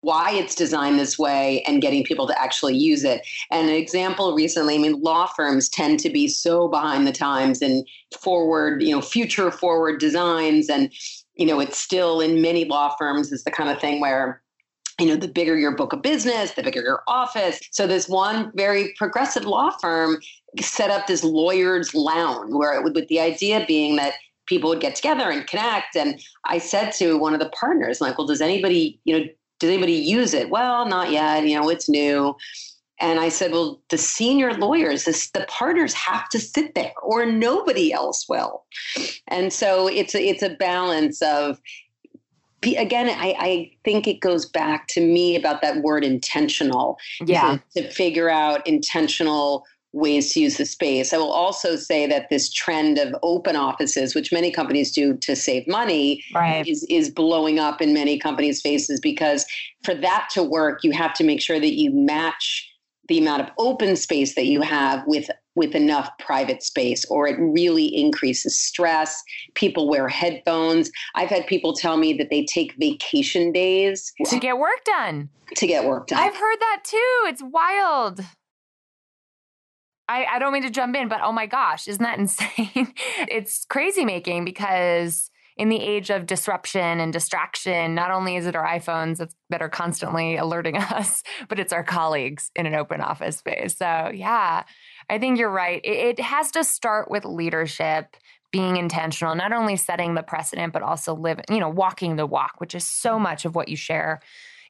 why 0.00 0.30
it's 0.32 0.54
designed 0.54 0.98
this 0.98 1.18
way 1.18 1.62
and 1.62 1.82
getting 1.82 2.04
people 2.04 2.26
to 2.26 2.40
actually 2.40 2.76
use 2.76 3.02
it. 3.02 3.26
And 3.50 3.68
an 3.68 3.74
example 3.74 4.34
recently, 4.34 4.76
I 4.76 4.78
mean, 4.78 5.00
law 5.00 5.26
firms 5.26 5.68
tend 5.68 5.98
to 6.00 6.10
be 6.10 6.28
so 6.28 6.68
behind 6.68 7.06
the 7.06 7.12
times 7.12 7.62
and 7.62 7.86
forward, 8.20 8.82
you 8.82 8.94
know, 8.94 9.00
future 9.00 9.50
forward 9.50 9.98
designs. 9.98 10.68
And, 10.68 10.92
you 11.34 11.46
know, 11.46 11.60
it's 11.60 11.78
still 11.78 12.20
in 12.20 12.40
many 12.40 12.64
law 12.64 12.94
firms 12.98 13.32
is 13.32 13.44
the 13.44 13.50
kind 13.50 13.70
of 13.70 13.80
thing 13.80 14.00
where 14.00 14.42
you 14.98 15.06
know, 15.06 15.16
the 15.16 15.28
bigger 15.28 15.58
your 15.58 15.76
book 15.76 15.92
of 15.92 16.00
business, 16.00 16.52
the 16.52 16.62
bigger 16.62 16.80
your 16.80 17.02
office. 17.06 17.60
So 17.70 17.86
this 17.86 18.08
one 18.08 18.50
very 18.54 18.94
progressive 18.96 19.44
law 19.44 19.70
firm 19.82 20.16
set 20.60 20.90
up 20.90 21.06
this 21.06 21.22
lawyer's 21.22 21.94
lounge 21.94 22.52
where 22.52 22.72
it 22.74 22.82
would, 22.82 22.94
with 22.94 23.08
the 23.08 23.20
idea 23.20 23.64
being 23.68 23.96
that 23.96 24.14
people 24.46 24.70
would 24.70 24.80
get 24.80 24.94
together 24.94 25.30
and 25.30 25.46
connect. 25.46 25.96
And 25.96 26.18
I 26.46 26.58
said 26.58 26.92
to 26.92 27.18
one 27.18 27.34
of 27.34 27.40
the 27.40 27.50
partners, 27.50 28.00
like, 28.00 28.16
well, 28.16 28.26
does 28.26 28.40
anybody, 28.40 28.98
you 29.04 29.18
know, 29.18 29.24
does 29.58 29.70
anybody 29.70 29.92
use 29.92 30.34
it? 30.34 30.50
Well, 30.50 30.86
not 30.86 31.10
yet. 31.10 31.46
You 31.46 31.60
know, 31.60 31.68
it's 31.68 31.88
new. 31.88 32.36
And 32.98 33.20
I 33.20 33.28
said, 33.28 33.52
well, 33.52 33.82
the 33.90 33.98
senior 33.98 34.54
lawyers, 34.54 35.04
this, 35.04 35.30
the 35.30 35.44
partners 35.48 35.92
have 35.92 36.28
to 36.30 36.38
sit 36.38 36.74
there 36.74 36.94
or 37.02 37.26
nobody 37.26 37.92
else 37.92 38.26
will. 38.28 38.64
And 39.28 39.52
so 39.52 39.86
it's 39.86 40.14
a, 40.14 40.26
it's 40.26 40.42
a 40.42 40.54
balance 40.54 41.20
of, 41.20 41.60
again, 42.62 43.08
I, 43.10 43.36
I 43.38 43.70
think 43.84 44.06
it 44.06 44.20
goes 44.20 44.46
back 44.46 44.88
to 44.88 45.00
me 45.02 45.36
about 45.36 45.60
that 45.60 45.82
word 45.82 46.04
intentional. 46.04 46.96
Yeah. 47.24 47.58
To, 47.74 47.82
to 47.82 47.90
figure 47.90 48.30
out 48.30 48.66
intentional 48.66 49.64
ways 49.96 50.32
to 50.34 50.40
use 50.40 50.58
the 50.58 50.66
space. 50.66 51.12
I 51.12 51.16
will 51.16 51.32
also 51.32 51.74
say 51.74 52.06
that 52.06 52.28
this 52.28 52.52
trend 52.52 52.98
of 52.98 53.14
open 53.22 53.56
offices, 53.56 54.14
which 54.14 54.30
many 54.30 54.50
companies 54.50 54.92
do 54.92 55.16
to 55.16 55.34
save 55.34 55.66
money, 55.66 56.22
right. 56.34 56.66
is, 56.66 56.84
is 56.90 57.10
blowing 57.10 57.58
up 57.58 57.80
in 57.80 57.94
many 57.94 58.18
companies' 58.18 58.60
faces 58.60 59.00
because 59.00 59.46
for 59.84 59.94
that 59.94 60.28
to 60.32 60.42
work, 60.42 60.84
you 60.84 60.92
have 60.92 61.14
to 61.14 61.24
make 61.24 61.40
sure 61.40 61.58
that 61.58 61.74
you 61.74 61.90
match 61.90 62.70
the 63.08 63.18
amount 63.18 63.40
of 63.40 63.48
open 63.58 63.96
space 63.96 64.34
that 64.34 64.46
you 64.46 64.60
have 64.60 65.02
with 65.06 65.30
with 65.54 65.74
enough 65.74 66.10
private 66.18 66.62
space 66.62 67.06
or 67.06 67.26
it 67.26 67.38
really 67.38 67.86
increases 67.86 68.60
stress. 68.60 69.22
People 69.54 69.88
wear 69.88 70.06
headphones. 70.06 70.90
I've 71.14 71.30
had 71.30 71.46
people 71.46 71.72
tell 71.72 71.96
me 71.96 72.12
that 72.14 72.28
they 72.28 72.44
take 72.44 72.74
vacation 72.78 73.52
days 73.52 74.12
to 74.26 74.38
get 74.38 74.58
work 74.58 74.84
done. 74.84 75.30
to 75.54 75.66
get 75.66 75.86
work 75.86 76.08
done. 76.08 76.18
I've 76.18 76.36
heard 76.36 76.58
that 76.60 76.82
too. 76.84 77.22
It's 77.26 77.42
wild 77.42 78.22
I, 80.08 80.24
I 80.24 80.38
don't 80.38 80.52
mean 80.52 80.62
to 80.62 80.70
jump 80.70 80.94
in, 80.96 81.08
but 81.08 81.20
oh 81.22 81.32
my 81.32 81.46
gosh, 81.46 81.88
isn't 81.88 82.02
that 82.02 82.18
insane? 82.18 82.94
it's 83.28 83.64
crazy 83.66 84.04
making 84.04 84.44
because 84.44 85.30
in 85.56 85.70
the 85.70 85.80
age 85.80 86.10
of 86.10 86.26
disruption 86.26 87.00
and 87.00 87.12
distraction, 87.12 87.94
not 87.94 88.10
only 88.10 88.36
is 88.36 88.46
it 88.46 88.54
our 88.54 88.66
iPhones 88.66 89.26
that 89.48 89.62
are 89.62 89.70
constantly 89.70 90.36
alerting 90.36 90.76
us, 90.76 91.22
but 91.48 91.58
it's 91.58 91.72
our 91.72 91.84
colleagues 91.84 92.50
in 92.54 92.66
an 92.66 92.74
open 92.74 93.00
office 93.00 93.38
space. 93.38 93.76
So, 93.76 94.10
yeah, 94.14 94.64
I 95.08 95.18
think 95.18 95.38
you're 95.38 95.50
right. 95.50 95.80
It, 95.82 96.18
it 96.18 96.20
has 96.20 96.50
to 96.52 96.64
start 96.64 97.10
with 97.10 97.24
leadership 97.24 98.16
being 98.52 98.76
intentional, 98.76 99.34
not 99.34 99.52
only 99.52 99.76
setting 99.76 100.14
the 100.14 100.22
precedent, 100.22 100.72
but 100.72 100.82
also 100.82 101.14
living, 101.14 101.44
you 101.50 101.58
know, 101.58 101.68
walking 101.68 102.16
the 102.16 102.26
walk, 102.26 102.54
which 102.58 102.74
is 102.74 102.84
so 102.84 103.18
much 103.18 103.44
of 103.44 103.54
what 103.54 103.68
you 103.68 103.76
share 103.76 104.20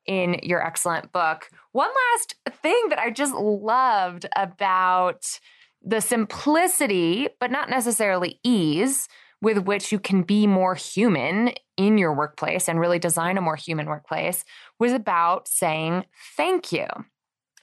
in 0.06 0.40
your 0.42 0.64
excellent 0.64 1.12
book. 1.12 1.48
One 1.72 1.90
last 2.12 2.34
thing 2.62 2.88
that 2.90 2.98
I 2.98 3.10
just 3.10 3.34
loved 3.34 4.26
about 4.36 5.38
the 5.82 6.00
simplicity, 6.00 7.28
but 7.40 7.50
not 7.50 7.70
necessarily 7.70 8.40
ease 8.42 9.08
with 9.42 9.58
which 9.58 9.92
you 9.92 9.98
can 9.98 10.22
be 10.22 10.46
more 10.46 10.74
human 10.74 11.52
in 11.76 11.98
your 11.98 12.14
workplace 12.14 12.68
and 12.68 12.80
really 12.80 12.98
design 12.98 13.36
a 13.36 13.42
more 13.42 13.56
human 13.56 13.86
workplace 13.86 14.44
was 14.78 14.92
about 14.92 15.46
saying 15.46 16.04
thank 16.36 16.72
you 16.72 16.86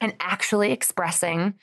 and 0.00 0.14
actually 0.20 0.72
expressing 0.72 1.54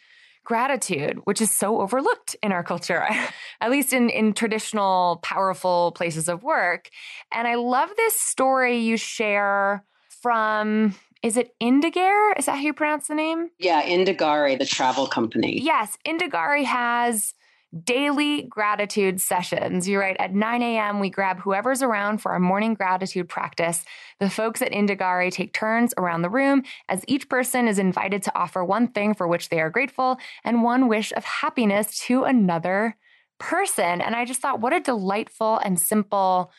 gratitude, 0.44 1.20
which 1.26 1.42
is 1.42 1.52
so 1.52 1.82
overlooked 1.82 2.36
in 2.42 2.52
our 2.52 2.64
culture, 2.64 3.08
at 3.62 3.72
least 3.72 3.94
in, 3.94 4.10
in 4.10 4.34
traditional, 4.34 5.20
powerful 5.24 5.92
places 5.94 6.28
of 6.28 6.44
work. 6.44 6.90
And 7.32 7.48
I 7.48 7.56
love 7.56 7.90
this 7.96 8.16
story 8.16 8.78
you 8.78 8.98
share 8.98 9.84
from 10.22 10.96
is 11.24 11.38
it 11.38 11.54
Indagare? 11.62 12.38
Is 12.38 12.48
that 12.48 12.56
how 12.56 12.62
you 12.62 12.74
pronounce 12.74 13.08
the 13.08 13.16
name? 13.16 13.50
Yeah, 13.60 13.84
Indagare, 13.84 14.58
the 14.58 14.66
travel 14.66 15.06
company. 15.06 15.62
Yes, 15.62 15.98
Indagare 16.06 16.64
has 16.66 17.36
daily 17.84 18.44
gratitude 18.44 19.22
sessions. 19.22 19.88
You're 19.88 20.02
right. 20.02 20.18
At 20.20 20.34
9 20.34 20.62
a.m., 20.62 21.00
we 21.00 21.10
grab 21.10 21.40
whoever's 21.40 21.82
around 21.82 22.22
for 22.22 22.32
our 22.34 22.40
morning 22.40 22.74
gratitude 22.74 23.30
practice. 23.30 23.86
The 24.20 24.30
folks 24.30 24.62
at 24.62 24.72
Indagare 24.72 25.32
take 25.32 25.54
turns 25.54 25.94
around 25.98 26.24
the 26.24 26.30
room 26.30 26.64
as 26.90 27.06
each 27.08 27.30
person 27.30 27.68
is 27.68 27.80
invited 27.80 28.24
to 28.24 28.38
offer 28.38 28.66
one 28.66 28.88
thing 28.88 29.14
for 29.14 29.28
which 29.28 29.50
they 29.50 29.62
are 29.62 29.70
grateful 29.70 30.18
and 30.44 30.64
one 30.64 30.88
wish 30.88 31.14
of 31.14 31.24
happiness 31.24 31.98
to 32.08 32.24
another 32.24 32.98
person. 33.40 34.02
And 34.02 34.16
I 34.16 34.26
just 34.26 34.42
thought, 34.42 34.60
what 34.60 34.74
a 34.74 34.80
delightful 34.82 35.58
and 35.58 35.80
simple 35.80 36.52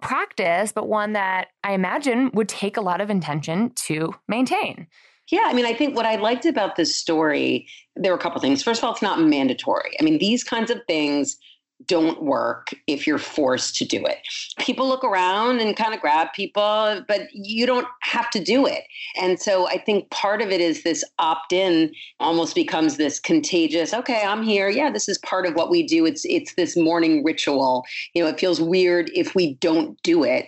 practice, 0.00 0.72
but 0.72 0.88
one 0.88 1.12
that 1.14 1.48
I 1.64 1.72
imagine 1.72 2.30
would 2.34 2.48
take 2.48 2.76
a 2.76 2.80
lot 2.80 3.00
of 3.00 3.10
intention 3.10 3.72
to 3.86 4.14
maintain. 4.28 4.86
Yeah, 5.30 5.44
I 5.46 5.54
mean, 5.54 5.66
I 5.66 5.74
think 5.74 5.96
what 5.96 6.06
I 6.06 6.16
liked 6.16 6.46
about 6.46 6.76
this 6.76 6.94
story, 6.94 7.66
there 7.96 8.12
were 8.12 8.18
a 8.18 8.20
couple 8.20 8.40
things. 8.40 8.62
First 8.62 8.80
of 8.80 8.84
all, 8.84 8.92
it's 8.92 9.02
not 9.02 9.20
mandatory. 9.20 9.90
I 9.98 10.04
mean, 10.04 10.18
these 10.18 10.44
kinds 10.44 10.70
of 10.70 10.78
things 10.86 11.36
don't 11.84 12.22
work 12.22 12.74
if 12.86 13.06
you're 13.06 13.18
forced 13.18 13.76
to 13.76 13.84
do 13.84 14.04
it. 14.04 14.18
People 14.58 14.88
look 14.88 15.04
around 15.04 15.60
and 15.60 15.76
kind 15.76 15.94
of 15.94 16.00
grab 16.00 16.28
people, 16.34 17.02
but 17.06 17.28
you 17.32 17.66
don't 17.66 17.86
have 18.02 18.30
to 18.30 18.42
do 18.42 18.66
it. 18.66 18.84
And 19.20 19.38
so 19.38 19.68
I 19.68 19.78
think 19.78 20.10
part 20.10 20.40
of 20.40 20.48
it 20.50 20.60
is 20.60 20.82
this 20.82 21.04
opt 21.18 21.52
in 21.52 21.92
almost 22.18 22.54
becomes 22.54 22.96
this 22.96 23.20
contagious, 23.20 23.92
okay, 23.92 24.22
I'm 24.24 24.42
here. 24.42 24.68
Yeah, 24.68 24.90
this 24.90 25.08
is 25.08 25.18
part 25.18 25.46
of 25.46 25.54
what 25.54 25.70
we 25.70 25.86
do. 25.86 26.06
It's 26.06 26.24
it's 26.24 26.54
this 26.54 26.76
morning 26.76 27.24
ritual. 27.24 27.84
You 28.14 28.24
know, 28.24 28.30
it 28.30 28.40
feels 28.40 28.60
weird 28.60 29.10
if 29.14 29.34
we 29.34 29.54
don't 29.54 30.00
do 30.02 30.24
it, 30.24 30.46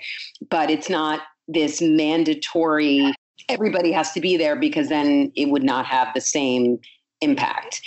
but 0.48 0.70
it's 0.70 0.88
not 0.88 1.20
this 1.46 1.80
mandatory 1.80 3.14
everybody 3.48 3.92
has 3.92 4.12
to 4.12 4.20
be 4.20 4.36
there 4.36 4.56
because 4.56 4.88
then 4.88 5.32
it 5.34 5.46
would 5.46 5.62
not 5.62 5.86
have 5.86 6.08
the 6.14 6.20
same 6.20 6.78
impact. 7.20 7.80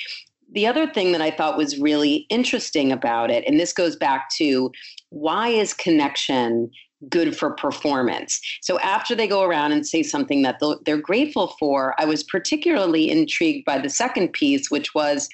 The 0.52 0.68
other 0.68 0.88
thing 0.88 1.12
that 1.14 1.22
I 1.22 1.32
thought 1.32 1.58
was 1.58 1.80
really 1.80 2.26
interesting 2.30 2.92
about 2.92 3.32
it, 3.32 3.44
and 3.48 3.60
this 3.60 3.74
goes 3.74 3.96
back 3.96 4.30
to 4.38 4.72
why 5.10 5.48
is 5.48 5.74
connection 5.74 6.70
good 7.10 7.36
for 7.36 7.52
performance? 7.52 8.40
So 8.62 8.80
after 8.80 9.16
they 9.16 9.28
go 9.28 9.44
around 9.44 9.72
and 9.72 9.88
say 9.88 10.04
something 10.04 10.42
that 10.44 10.62
they're 10.86 10.98
grateful 10.98 11.56
for, 11.60 11.96
I 11.98 12.06
was 12.06 12.24
particularly 12.24 13.10
intrigued 13.10 13.66
by 13.66 13.80
the 13.80 13.90
second 13.90 14.34
piece, 14.34 14.70
which 14.70 14.94
was 14.94 15.30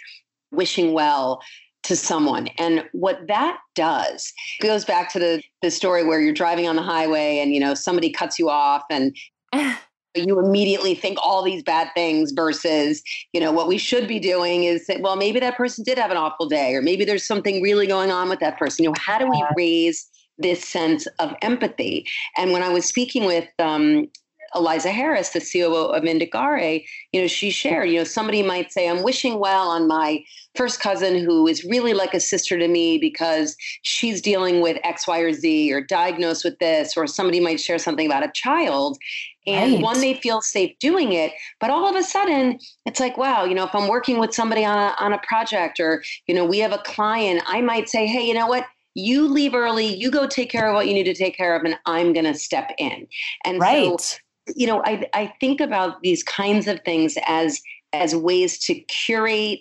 wishing 0.52 0.94
well 0.94 1.42
to 1.84 1.96
someone. 1.96 2.48
And 2.58 2.84
what 2.92 3.28
that 3.28 3.60
does 3.76 4.34
goes 4.62 4.86
back 4.86 5.12
to 5.14 5.20
the 5.20 5.42
the 5.62 5.72
story 5.72 6.04
where 6.04 6.20
you're 6.20 6.34
driving 6.34 6.68
on 6.68 6.76
the 6.76 6.82
highway 6.82 7.40
and 7.40 7.54
you 7.54 7.60
know 7.60 7.74
somebody 7.74 8.12
cuts 8.12 8.38
you 8.38 8.50
off 8.50 8.84
and 8.90 9.16
you 10.16 10.40
immediately 10.40 10.96
think 10.96 11.18
all 11.24 11.44
these 11.44 11.64
bad 11.64 11.90
things 11.94 12.32
versus 12.32 13.02
you 13.34 13.40
know 13.40 13.52
what 13.52 13.68
we 13.68 13.78
should 13.78 14.08
be 14.08 14.20
doing 14.20 14.64
is 14.64 14.88
that 14.88 15.02
well 15.02 15.16
maybe 15.16 15.40
that 15.40 15.58
person 15.58 15.84
did 15.84 15.98
have 15.98 16.12
an 16.12 16.18
awful 16.18 16.48
day 16.48 16.74
or 16.74 16.82
maybe 16.82 17.06
there's 17.06 17.24
something 17.24 17.62
really 17.62 17.88
going 17.88 18.12
on 18.12 18.30
with 18.30 18.40
that 18.40 18.58
person. 18.58 18.84
You 18.84 18.90
know 18.90 18.96
how 18.98 19.18
do 19.20 19.30
we 19.30 19.44
raise 19.56 20.08
this 20.38 20.64
sense 20.64 21.08
of 21.20 21.34
empathy? 21.42 22.06
And 22.38 22.52
when 22.52 22.64
i 22.64 22.70
was 22.70 22.86
speaking 22.86 23.26
with 23.26 23.48
um, 23.60 24.08
Eliza 24.56 24.92
Harris, 24.92 25.30
the 25.30 25.40
COO 25.40 25.88
of 25.88 26.04
Indagare, 26.04 26.84
you 27.12 27.22
know, 27.22 27.28
she 27.28 27.50
shared, 27.50 27.90
you 27.90 27.98
know, 27.98 28.04
somebody 28.04 28.44
might 28.44 28.72
say, 28.72 28.90
I'm 28.90 29.04
wishing 29.04 29.40
well 29.40 29.70
on 29.70 29.88
my 29.88 30.24
first 30.56 30.80
cousin 30.80 31.24
who 31.24 31.48
is 31.48 31.64
really 31.64 31.94
like 31.94 32.14
a 32.14 32.20
sister 32.20 32.58
to 32.58 32.68
me 32.68 32.98
because 32.98 33.56
she's 33.84 34.22
dealing 34.22 34.62
with 34.62 34.80
X, 34.84 35.08
Y, 35.08 35.20
or 35.20 35.32
Z 35.32 35.72
or 35.74 35.82
diagnosed 35.82 36.44
with 36.44 36.58
this, 36.60 36.98
or 36.98 37.08
somebody 37.08 37.40
might 37.40 37.60
share 37.60 37.78
something 37.78 38.06
about 38.06 38.26
a 38.26 38.32
child. 38.34 38.98
And 39.46 39.74
right. 39.76 39.82
one, 39.82 40.02
they 40.02 40.16
feel 40.16 40.42
safe 40.42 40.78
doing 40.80 41.14
it. 41.14 41.32
But 41.62 41.70
all 41.70 41.88
of 41.88 41.96
a 41.96 42.04
sudden, 42.04 42.60
it's 42.86 43.00
like, 43.00 43.18
wow, 43.18 43.46
you 43.46 43.56
know, 43.56 43.64
if 43.64 43.74
I'm 43.74 43.88
working 43.88 44.20
with 44.20 44.34
somebody 44.34 44.66
on 44.66 44.78
a, 44.78 44.96
on 45.00 45.14
a 45.14 45.20
project 45.20 45.80
or, 45.80 46.04
you 46.28 46.36
know, 46.36 46.44
we 46.44 46.60
have 46.60 46.74
a 46.74 46.80
client, 46.80 47.42
I 47.48 47.62
might 47.62 47.88
say, 47.88 48.08
hey, 48.08 48.26
you 48.26 48.34
know 48.34 48.48
what? 48.48 48.66
You 48.94 49.28
leave 49.28 49.54
early, 49.54 49.86
you 49.86 50.10
go 50.10 50.26
take 50.26 50.50
care 50.50 50.68
of 50.68 50.74
what 50.74 50.88
you 50.88 50.94
need 50.94 51.04
to 51.04 51.14
take 51.14 51.38
care 51.38 51.56
of, 51.56 51.64
and 51.64 51.78
I'm 51.86 52.14
going 52.14 52.26
to 52.26 52.34
step 52.34 52.72
in. 52.80 53.08
And 53.46 53.60
right. 53.60 54.00
so 54.00 54.18
you 54.56 54.68
know, 54.68 54.82
I, 54.86 55.08
I 55.14 55.34
think 55.40 55.62
about 55.62 56.02
these 56.02 56.24
kinds 56.24 56.68
of 56.68 56.80
things 56.84 57.18
as 57.28 57.62
as 57.94 58.16
ways 58.16 58.60
to 58.60 58.76
curate 58.82 59.60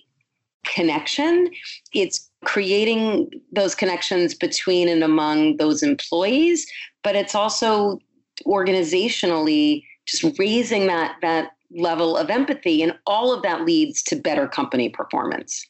connection. 0.65 1.49
It's 1.93 2.29
creating 2.45 3.31
those 3.53 3.75
connections 3.75 4.35
between 4.35 4.89
and 4.89 5.03
among 5.03 5.57
those 5.57 5.83
employees, 5.83 6.67
but 7.03 7.17
it's 7.17 7.35
also 7.35 7.99
organizationally 8.45 9.85
just 10.07 10.39
raising 10.39 10.87
that 10.87 11.17
that 11.23 11.51
level 11.71 12.17
of 12.17 12.31
empathy 12.31 12.83
and 12.83 12.97
all 13.07 13.33
of 13.33 13.43
that 13.43 13.65
leads 13.65 14.03
to 14.05 14.17
better 14.17 14.47
company 14.47 14.89
performance. 14.89 15.67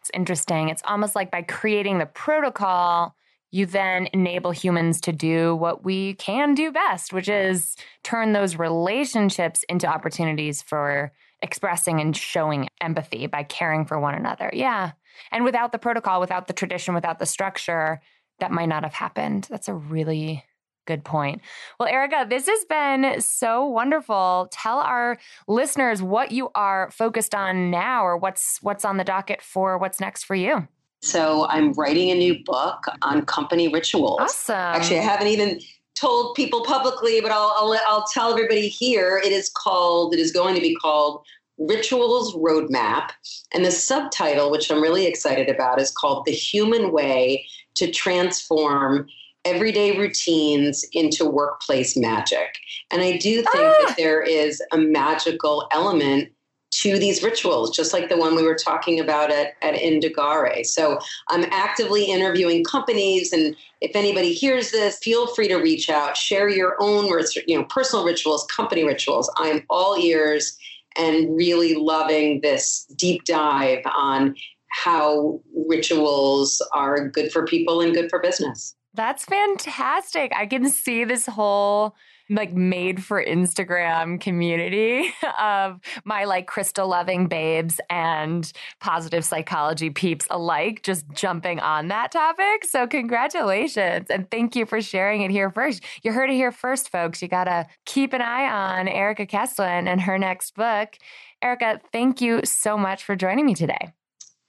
It's 0.00 0.10
interesting. 0.14 0.68
It's 0.68 0.82
almost 0.84 1.16
like 1.16 1.32
by 1.32 1.42
creating 1.42 1.98
the 1.98 2.06
protocol, 2.06 3.16
you 3.56 3.66
then 3.66 4.08
enable 4.12 4.50
humans 4.50 5.00
to 5.00 5.12
do 5.12 5.56
what 5.56 5.84
we 5.84 6.14
can 6.14 6.54
do 6.54 6.70
best, 6.70 7.12
which 7.12 7.28
is 7.28 7.76
turn 8.02 8.32
those 8.32 8.56
relationships 8.56 9.64
into 9.68 9.86
opportunities 9.86 10.60
for 10.60 11.10
expressing 11.40 12.00
and 12.00 12.16
showing 12.16 12.68
empathy 12.80 13.26
by 13.26 13.42
caring 13.42 13.86
for 13.86 13.98
one 13.98 14.14
another. 14.14 14.50
Yeah. 14.52 14.92
And 15.32 15.44
without 15.44 15.72
the 15.72 15.78
protocol, 15.78 16.20
without 16.20 16.46
the 16.46 16.52
tradition, 16.52 16.94
without 16.94 17.18
the 17.18 17.26
structure, 17.26 18.00
that 18.40 18.52
might 18.52 18.68
not 18.68 18.82
have 18.82 18.94
happened. 18.94 19.46
That's 19.50 19.68
a 19.68 19.74
really 19.74 20.44
good 20.86 21.02
point. 21.04 21.40
Well, 21.80 21.88
Erica, 21.88 22.26
this 22.28 22.46
has 22.46 22.64
been 22.66 23.20
so 23.20 23.66
wonderful. 23.66 24.48
Tell 24.52 24.78
our 24.78 25.18
listeners 25.48 26.02
what 26.02 26.30
you 26.30 26.50
are 26.54 26.90
focused 26.90 27.34
on 27.34 27.70
now 27.70 28.04
or 28.04 28.16
what's 28.16 28.58
what's 28.62 28.84
on 28.84 28.96
the 28.96 29.04
docket 29.04 29.42
for 29.42 29.78
what's 29.78 30.00
next 30.00 30.24
for 30.24 30.34
you. 30.34 30.68
So 31.02 31.46
I'm 31.48 31.72
writing 31.74 32.10
a 32.10 32.14
new 32.14 32.42
book 32.44 32.84
on 33.02 33.24
company 33.26 33.68
rituals. 33.68 34.20
Awesome. 34.20 34.56
Actually, 34.56 34.98
I 34.98 35.02
haven't 35.02 35.28
even 35.28 35.60
told 35.98 36.34
people 36.34 36.64
publicly, 36.64 37.20
but 37.20 37.30
I'll, 37.30 37.54
I'll, 37.58 37.78
I'll 37.86 38.06
tell 38.12 38.30
everybody 38.30 38.68
here. 38.68 39.20
It 39.24 39.32
is 39.32 39.50
called, 39.50 40.14
it 40.14 40.20
is 40.20 40.32
going 40.32 40.54
to 40.54 40.60
be 40.60 40.74
called 40.76 41.22
Rituals 41.58 42.34
Roadmap. 42.34 43.10
And 43.54 43.64
the 43.64 43.70
subtitle, 43.70 44.50
which 44.50 44.70
I'm 44.70 44.82
really 44.82 45.06
excited 45.06 45.48
about, 45.48 45.80
is 45.80 45.90
called 45.90 46.24
The 46.26 46.32
Human 46.32 46.92
Way 46.92 47.46
to 47.76 47.90
Transform 47.90 49.06
Everyday 49.44 49.96
Routines 49.96 50.84
into 50.92 51.24
Workplace 51.24 51.96
Magic. 51.96 52.56
And 52.90 53.00
I 53.00 53.16
do 53.16 53.36
think 53.36 53.54
ah! 53.54 53.84
that 53.86 53.96
there 53.96 54.20
is 54.20 54.60
a 54.72 54.76
magical 54.76 55.68
element 55.72 56.30
to 56.72 56.98
these 56.98 57.22
rituals, 57.22 57.74
just 57.74 57.92
like 57.92 58.08
the 58.08 58.16
one 58.16 58.34
we 58.34 58.42
were 58.42 58.56
talking 58.56 59.00
about 59.00 59.30
at, 59.30 59.54
at 59.62 59.74
Indagare. 59.74 60.64
So 60.66 60.98
I'm 61.28 61.44
actively 61.50 62.04
interviewing 62.04 62.64
companies, 62.64 63.32
and 63.32 63.56
if 63.80 63.94
anybody 63.94 64.32
hears 64.32 64.72
this, 64.72 64.98
feel 64.98 65.26
free 65.28 65.48
to 65.48 65.56
reach 65.56 65.88
out, 65.88 66.16
share 66.16 66.48
your 66.48 66.76
own, 66.80 67.06
you 67.46 67.58
know, 67.58 67.64
personal 67.64 68.04
rituals, 68.04 68.46
company 68.46 68.84
rituals. 68.84 69.30
I'm 69.36 69.62
all 69.70 69.96
ears 69.96 70.56
and 70.96 71.36
really 71.36 71.74
loving 71.74 72.40
this 72.40 72.86
deep 72.96 73.24
dive 73.24 73.82
on 73.94 74.34
how 74.70 75.40
rituals 75.68 76.60
are 76.72 77.08
good 77.08 77.32
for 77.32 77.46
people 77.46 77.80
and 77.80 77.94
good 77.94 78.10
for 78.10 78.18
business. 78.18 78.74
That's 78.94 79.24
fantastic. 79.24 80.32
I 80.34 80.46
can 80.46 80.68
see 80.70 81.04
this 81.04 81.26
whole 81.26 81.94
like 82.28 82.52
made 82.52 83.02
for 83.02 83.24
Instagram 83.24 84.20
community 84.20 85.12
of 85.40 85.80
my 86.04 86.24
like 86.24 86.46
crystal 86.46 86.88
loving 86.88 87.26
babes 87.26 87.80
and 87.90 88.52
positive 88.80 89.24
psychology 89.24 89.90
peeps 89.90 90.26
alike 90.30 90.82
just 90.82 91.08
jumping 91.12 91.60
on 91.60 91.88
that 91.88 92.12
topic. 92.12 92.64
So 92.64 92.86
congratulations 92.86 94.08
and 94.10 94.30
thank 94.30 94.56
you 94.56 94.66
for 94.66 94.80
sharing 94.80 95.22
it 95.22 95.30
here 95.30 95.50
first. 95.50 95.82
You 96.02 96.12
heard 96.12 96.30
it 96.30 96.34
here 96.34 96.52
first, 96.52 96.90
folks. 96.90 97.22
You 97.22 97.28
got 97.28 97.44
to 97.44 97.66
keep 97.84 98.12
an 98.12 98.22
eye 98.22 98.48
on 98.50 98.88
Erica 98.88 99.26
Keswin 99.26 99.86
and 99.86 100.00
her 100.00 100.18
next 100.18 100.54
book. 100.54 100.96
Erica, 101.42 101.80
thank 101.92 102.20
you 102.20 102.40
so 102.44 102.76
much 102.76 103.04
for 103.04 103.14
joining 103.14 103.46
me 103.46 103.54
today. 103.54 103.92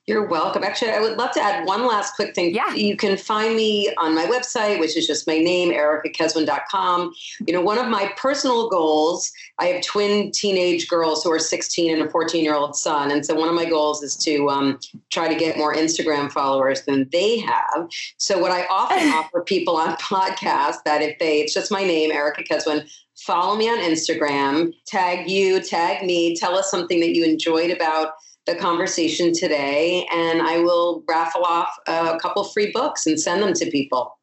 You're 0.07 0.25
welcome. 0.25 0.63
Actually, 0.63 0.91
I 0.91 1.01
would 1.01 1.17
love 1.17 1.31
to 1.31 1.41
add 1.41 1.65
one 1.65 1.85
last 1.85 2.15
quick 2.15 2.33
thing. 2.33 2.55
Yeah. 2.55 2.73
You 2.73 2.95
can 2.95 3.17
find 3.17 3.57
me 3.57 3.93
on 3.97 4.15
my 4.15 4.25
website, 4.25 4.79
which 4.79 4.95
is 4.95 5.05
just 5.05 5.27
my 5.27 5.37
name, 5.37 5.73
ericakeswin.com. 5.73 7.13
You 7.45 7.53
know, 7.53 7.59
one 7.59 7.77
of 7.77 7.89
my 7.89 8.13
personal 8.15 8.69
goals, 8.69 9.29
I 9.59 9.65
have 9.65 9.83
twin 9.83 10.31
teenage 10.31 10.87
girls 10.87 11.25
who 11.25 11.31
are 11.33 11.39
16 11.39 11.93
and 11.93 12.07
a 12.07 12.09
14 12.09 12.41
year 12.41 12.55
old 12.55 12.77
son. 12.77 13.11
And 13.11 13.25
so 13.25 13.35
one 13.35 13.49
of 13.49 13.55
my 13.55 13.65
goals 13.65 14.01
is 14.01 14.15
to 14.19 14.49
um, 14.49 14.79
try 15.11 15.27
to 15.27 15.35
get 15.35 15.57
more 15.57 15.75
Instagram 15.75 16.31
followers 16.31 16.83
than 16.83 17.09
they 17.11 17.39
have. 17.39 17.89
So 18.15 18.39
what 18.39 18.51
I 18.51 18.65
often 18.67 19.09
offer 19.13 19.41
people 19.41 19.75
on 19.75 19.97
podcasts 19.97 20.83
that 20.85 21.01
if 21.01 21.19
they, 21.19 21.41
it's 21.41 21.53
just 21.53 21.69
my 21.69 21.83
name, 21.83 22.13
Erica 22.13 22.43
Keswin, 22.45 22.89
follow 23.17 23.57
me 23.57 23.67
on 23.67 23.79
Instagram, 23.79 24.71
tag 24.85 25.29
you, 25.29 25.59
tag 25.59 26.05
me, 26.05 26.33
tell 26.37 26.55
us 26.55 26.71
something 26.71 27.01
that 27.01 27.13
you 27.13 27.25
enjoyed 27.25 27.71
about 27.71 28.13
the 28.47 28.55
conversation 28.55 29.33
today, 29.33 30.07
and 30.11 30.41
I 30.41 30.59
will 30.59 31.03
raffle 31.07 31.43
off 31.43 31.69
a 31.85 32.17
couple 32.19 32.43
free 32.45 32.71
books 32.71 33.05
and 33.05 33.19
send 33.19 33.43
them 33.43 33.53
to 33.53 33.69
people. 33.69 34.17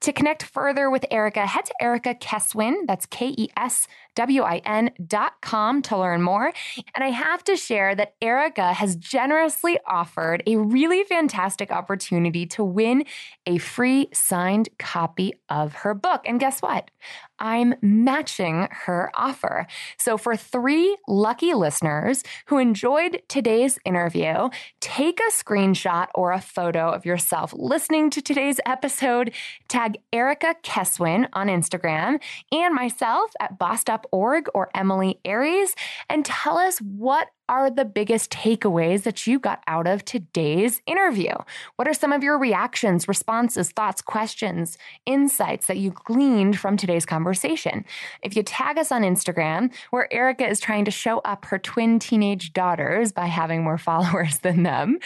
To 0.00 0.12
connect 0.12 0.42
further 0.42 0.90
with 0.90 1.06
Erica, 1.12 1.46
head 1.46 1.66
to 1.66 1.74
Erica 1.80 2.14
Keswin. 2.14 2.86
That's 2.88 3.06
K 3.06 3.34
E 3.38 3.48
S 3.56 3.86
W 4.14 4.42
I 4.42 4.58
N 4.64 4.90
dot 5.06 5.34
com 5.40 5.82
to 5.82 5.98
learn 5.98 6.22
more. 6.22 6.52
And 6.94 7.04
I 7.04 7.08
have 7.08 7.42
to 7.44 7.56
share 7.56 7.94
that 7.94 8.14
Erica 8.20 8.72
has 8.72 8.96
generously 8.96 9.78
offered 9.86 10.42
a 10.46 10.56
really 10.56 11.04
fantastic 11.04 11.70
opportunity 11.70 12.46
to 12.46 12.64
win 12.64 13.04
a 13.46 13.58
free 13.58 14.08
signed 14.12 14.68
copy 14.78 15.34
of 15.48 15.74
her 15.74 15.94
book. 15.94 16.22
And 16.26 16.40
guess 16.40 16.60
what? 16.60 16.90
I'm 17.38 17.74
matching 17.82 18.68
her 18.70 19.10
offer. 19.16 19.66
So, 19.98 20.16
for 20.16 20.36
three 20.36 20.96
lucky 21.08 21.54
listeners 21.54 22.22
who 22.46 22.58
enjoyed 22.58 23.22
today's 23.28 23.78
interview, 23.84 24.48
take 24.80 25.18
a 25.18 25.32
screenshot 25.32 26.06
or 26.14 26.32
a 26.32 26.40
photo 26.40 26.90
of 26.90 27.04
yourself 27.04 27.52
listening 27.56 28.10
to 28.10 28.22
today's 28.22 28.60
episode, 28.64 29.32
tag 29.68 29.98
Erica 30.12 30.54
Keswin 30.62 31.28
on 31.32 31.48
Instagram 31.48 32.20
and 32.52 32.74
myself 32.74 33.32
at 33.40 33.58
bossedup.org 34.02 34.48
or 34.54 34.70
Emilie 34.74 35.20
Aries, 35.24 35.74
and 36.08 36.24
tell 36.24 36.58
us 36.58 36.78
what 36.78 37.28
are 37.52 37.68
the 37.68 37.84
biggest 37.84 38.30
takeaways 38.30 39.02
that 39.02 39.26
you 39.26 39.38
got 39.38 39.62
out 39.66 39.86
of 39.86 40.06
today's 40.06 40.80
interview? 40.86 41.34
What 41.76 41.86
are 41.86 41.92
some 41.92 42.10
of 42.10 42.22
your 42.22 42.38
reactions, 42.38 43.06
responses, 43.06 43.70
thoughts, 43.72 44.00
questions, 44.00 44.78
insights 45.04 45.66
that 45.66 45.76
you 45.76 45.90
gleaned 45.90 46.58
from 46.58 46.78
today's 46.78 47.04
conversation? 47.04 47.84
If 48.22 48.34
you 48.36 48.42
tag 48.42 48.78
us 48.78 48.90
on 48.90 49.02
Instagram, 49.02 49.70
where 49.90 50.10
Erica 50.10 50.48
is 50.48 50.60
trying 50.60 50.86
to 50.86 50.90
show 50.90 51.18
up 51.18 51.44
her 51.44 51.58
twin 51.58 51.98
teenage 51.98 52.54
daughters 52.54 53.12
by 53.12 53.26
having 53.26 53.62
more 53.62 53.76
followers 53.92 54.38
than 54.38 54.62
them, 54.62 54.98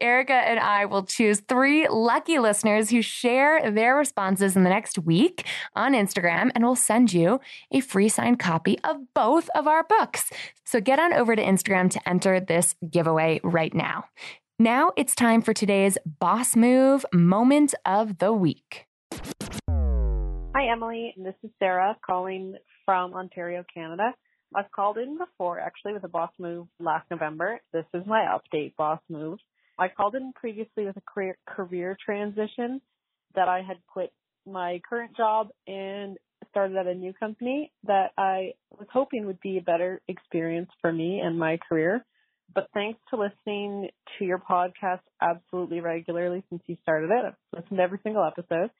Erica 0.00 0.32
and 0.32 0.58
I 0.58 0.86
will 0.86 1.04
choose 1.04 1.40
three 1.40 1.86
lucky 1.86 2.38
listeners 2.38 2.88
who 2.88 3.02
share 3.02 3.70
their 3.70 3.94
responses 3.94 4.56
in 4.56 4.64
the 4.64 4.70
next 4.70 4.98
week 4.98 5.44
on 5.76 5.92
Instagram, 5.92 6.50
and 6.54 6.64
we'll 6.64 6.76
send 6.76 7.12
you 7.12 7.40
a 7.70 7.80
free 7.80 8.08
signed 8.08 8.38
copy 8.38 8.78
of 8.84 8.96
both 9.12 9.50
of 9.54 9.66
our 9.66 9.84
books. 9.84 10.30
So 10.70 10.80
get 10.80 11.00
on 11.00 11.12
over 11.12 11.34
to 11.34 11.42
Instagram 11.42 11.89
to 11.90 12.08
enter 12.08 12.40
this 12.40 12.74
giveaway 12.90 13.40
right 13.42 13.74
now. 13.74 14.04
Now 14.58 14.92
it's 14.96 15.14
time 15.14 15.42
for 15.42 15.52
today's 15.54 15.96
Boss 16.04 16.56
Move 16.56 17.04
Moment 17.12 17.74
of 17.86 18.18
the 18.18 18.32
Week. 18.32 18.86
Hi, 19.68 20.70
Emilie. 20.70 21.14
This 21.16 21.34
is 21.42 21.50
Sarah 21.58 21.96
calling 22.04 22.56
from 22.84 23.14
Ontario, 23.14 23.64
Canada. 23.72 24.12
I've 24.54 24.70
called 24.72 24.98
in 24.98 25.16
before 25.16 25.60
actually 25.60 25.92
with 25.92 26.04
a 26.04 26.08
boss 26.08 26.32
move 26.38 26.66
last 26.80 27.06
November. 27.10 27.60
This 27.72 27.84
is 27.94 28.02
my 28.06 28.26
update 28.26 28.74
boss 28.76 29.00
move. 29.08 29.38
I 29.78 29.88
called 29.88 30.14
in 30.14 30.32
previously 30.34 30.84
with 30.84 30.96
a 30.96 31.02
career, 31.02 31.38
career 31.48 31.96
transition 32.04 32.80
that 33.34 33.48
I 33.48 33.62
had 33.62 33.76
quit 33.86 34.12
my 34.44 34.80
current 34.88 35.16
job 35.16 35.48
and 35.66 36.18
started 36.50 36.76
at 36.76 36.86
a 36.86 36.94
new 36.94 37.12
company 37.12 37.72
that 37.84 38.12
I 38.16 38.54
was 38.70 38.88
hoping 38.92 39.26
would 39.26 39.40
be 39.40 39.58
a 39.58 39.62
better 39.62 40.00
experience 40.08 40.70
for 40.80 40.92
me 40.92 41.20
and 41.20 41.38
my 41.38 41.58
career. 41.68 42.04
But 42.52 42.68
thanks 42.74 42.98
to 43.10 43.16
listening 43.16 43.90
to 44.18 44.24
your 44.24 44.38
podcast 44.38 45.00
absolutely 45.20 45.80
regularly 45.80 46.42
since 46.48 46.62
you 46.66 46.76
started 46.82 47.10
it, 47.10 47.24
I've 47.24 47.34
listened 47.52 47.78
to 47.78 47.82
every 47.82 48.00
single 48.02 48.24
episode. 48.24 48.70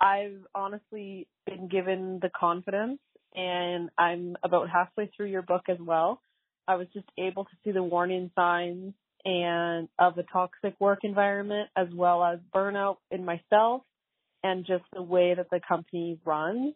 I've 0.00 0.40
honestly 0.54 1.28
been 1.46 1.68
given 1.68 2.18
the 2.20 2.30
confidence 2.30 2.98
and 3.34 3.90
I'm 3.98 4.36
about 4.42 4.68
halfway 4.68 5.10
through 5.16 5.26
your 5.26 5.42
book 5.42 5.62
as 5.68 5.78
well. 5.80 6.20
I 6.66 6.76
was 6.76 6.86
just 6.92 7.06
able 7.16 7.44
to 7.44 7.50
see 7.64 7.70
the 7.70 7.82
warning 7.82 8.30
signs 8.34 8.94
and 9.24 9.88
of 9.98 10.18
a 10.18 10.22
toxic 10.24 10.74
work 10.80 11.00
environment 11.02 11.68
as 11.76 11.88
well 11.94 12.22
as 12.24 12.38
burnout 12.54 12.96
in 13.10 13.24
myself 13.24 13.82
and 14.42 14.66
just 14.66 14.84
the 14.92 15.02
way 15.02 15.34
that 15.34 15.50
the 15.50 15.60
company 15.66 16.18
runs. 16.24 16.74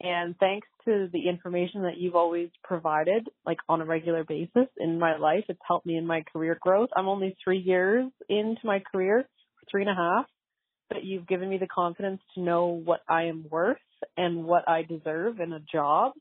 And 0.00 0.36
thanks 0.38 0.68
to 0.84 1.08
the 1.12 1.28
information 1.28 1.82
that 1.82 1.96
you've 1.96 2.14
always 2.14 2.50
provided, 2.62 3.26
like 3.44 3.58
on 3.68 3.80
a 3.80 3.84
regular 3.84 4.24
basis 4.24 4.68
in 4.78 4.98
my 4.98 5.16
life, 5.16 5.44
it's 5.48 5.58
helped 5.66 5.86
me 5.86 5.96
in 5.96 6.06
my 6.06 6.22
career 6.32 6.56
growth. 6.60 6.90
I'm 6.96 7.08
only 7.08 7.36
three 7.42 7.58
years 7.58 8.06
into 8.28 8.60
my 8.64 8.80
career, 8.92 9.28
three 9.70 9.82
and 9.82 9.90
a 9.90 9.94
half, 9.94 10.26
but 10.88 11.04
you've 11.04 11.26
given 11.26 11.48
me 11.48 11.58
the 11.58 11.66
confidence 11.66 12.20
to 12.34 12.40
know 12.40 12.66
what 12.66 13.00
I 13.08 13.24
am 13.24 13.46
worth 13.50 13.78
and 14.16 14.44
what 14.44 14.68
I 14.68 14.82
deserve 14.82 15.40
in 15.40 15.52
a 15.52 15.60
job. 15.60 16.12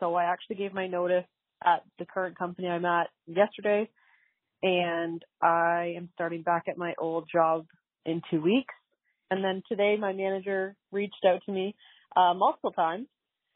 So 0.00 0.14
I 0.14 0.24
actually 0.24 0.56
gave 0.56 0.72
my 0.72 0.86
notice 0.86 1.26
at 1.64 1.82
the 1.98 2.06
current 2.06 2.38
company 2.38 2.68
I'm 2.68 2.84
at 2.84 3.08
yesterday 3.26 3.90
and 4.62 5.22
I 5.42 5.94
am 5.96 6.08
starting 6.14 6.42
back 6.42 6.64
at 6.68 6.78
my 6.78 6.94
old 6.98 7.28
job 7.30 7.66
in 8.04 8.22
two 8.30 8.40
weeks. 8.40 8.74
And 9.30 9.44
then 9.44 9.62
today 9.68 9.96
my 9.98 10.12
manager 10.12 10.74
reached 10.92 11.24
out 11.26 11.42
to 11.46 11.52
me 11.52 11.74
uh, 12.16 12.34
multiple 12.34 12.72
times 12.72 13.06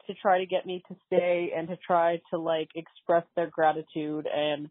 to 0.07 0.13
try 0.13 0.39
to 0.39 0.45
get 0.45 0.65
me 0.65 0.83
to 0.87 0.95
stay 1.07 1.51
and 1.55 1.67
to 1.69 1.77
try 1.77 2.21
to 2.31 2.37
like 2.37 2.69
express 2.75 3.23
their 3.35 3.47
gratitude 3.47 4.27
and 4.33 4.69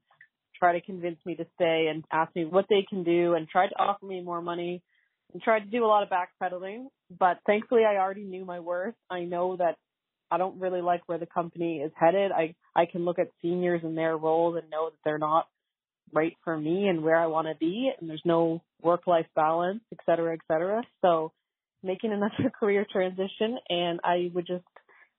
try 0.58 0.72
to 0.72 0.80
convince 0.80 1.18
me 1.24 1.34
to 1.34 1.46
stay 1.54 1.88
and 1.90 2.04
ask 2.12 2.34
me 2.36 2.44
what 2.44 2.66
they 2.68 2.84
can 2.88 3.02
do 3.02 3.34
and 3.34 3.48
try 3.48 3.66
to 3.66 3.74
offer 3.78 4.06
me 4.06 4.20
more 4.20 4.42
money 4.42 4.82
and 5.32 5.42
tried 5.42 5.60
to 5.60 5.66
do 5.66 5.84
a 5.84 5.86
lot 5.86 6.02
of 6.02 6.10
backpedaling. 6.10 6.86
But 7.18 7.38
thankfully 7.46 7.82
I 7.84 7.96
already 7.96 8.24
knew 8.24 8.44
my 8.44 8.60
worth. 8.60 8.94
I 9.10 9.20
know 9.20 9.56
that 9.56 9.76
I 10.30 10.38
don't 10.38 10.60
really 10.60 10.80
like 10.80 11.02
where 11.06 11.18
the 11.18 11.26
company 11.26 11.78
is 11.78 11.92
headed. 11.94 12.32
I 12.32 12.54
I 12.74 12.86
can 12.86 13.04
look 13.04 13.18
at 13.18 13.28
seniors 13.42 13.82
and 13.84 13.96
their 13.96 14.16
roles 14.16 14.56
and 14.56 14.70
know 14.70 14.90
that 14.90 14.98
they're 15.04 15.18
not 15.18 15.46
right 16.12 16.36
for 16.44 16.56
me 16.56 16.88
and 16.88 17.02
where 17.02 17.18
I 17.18 17.26
want 17.26 17.48
to 17.48 17.54
be 17.54 17.90
and 17.98 18.08
there's 18.08 18.22
no 18.24 18.62
work 18.80 19.06
life 19.06 19.26
balance, 19.34 19.80
et 19.92 19.98
cetera, 20.04 20.34
et 20.34 20.40
cetera. 20.48 20.82
So 21.02 21.32
making 21.82 22.12
another 22.12 22.50
career 22.60 22.86
transition 22.90 23.58
and 23.68 24.00
I 24.04 24.30
would 24.34 24.46
just 24.46 24.64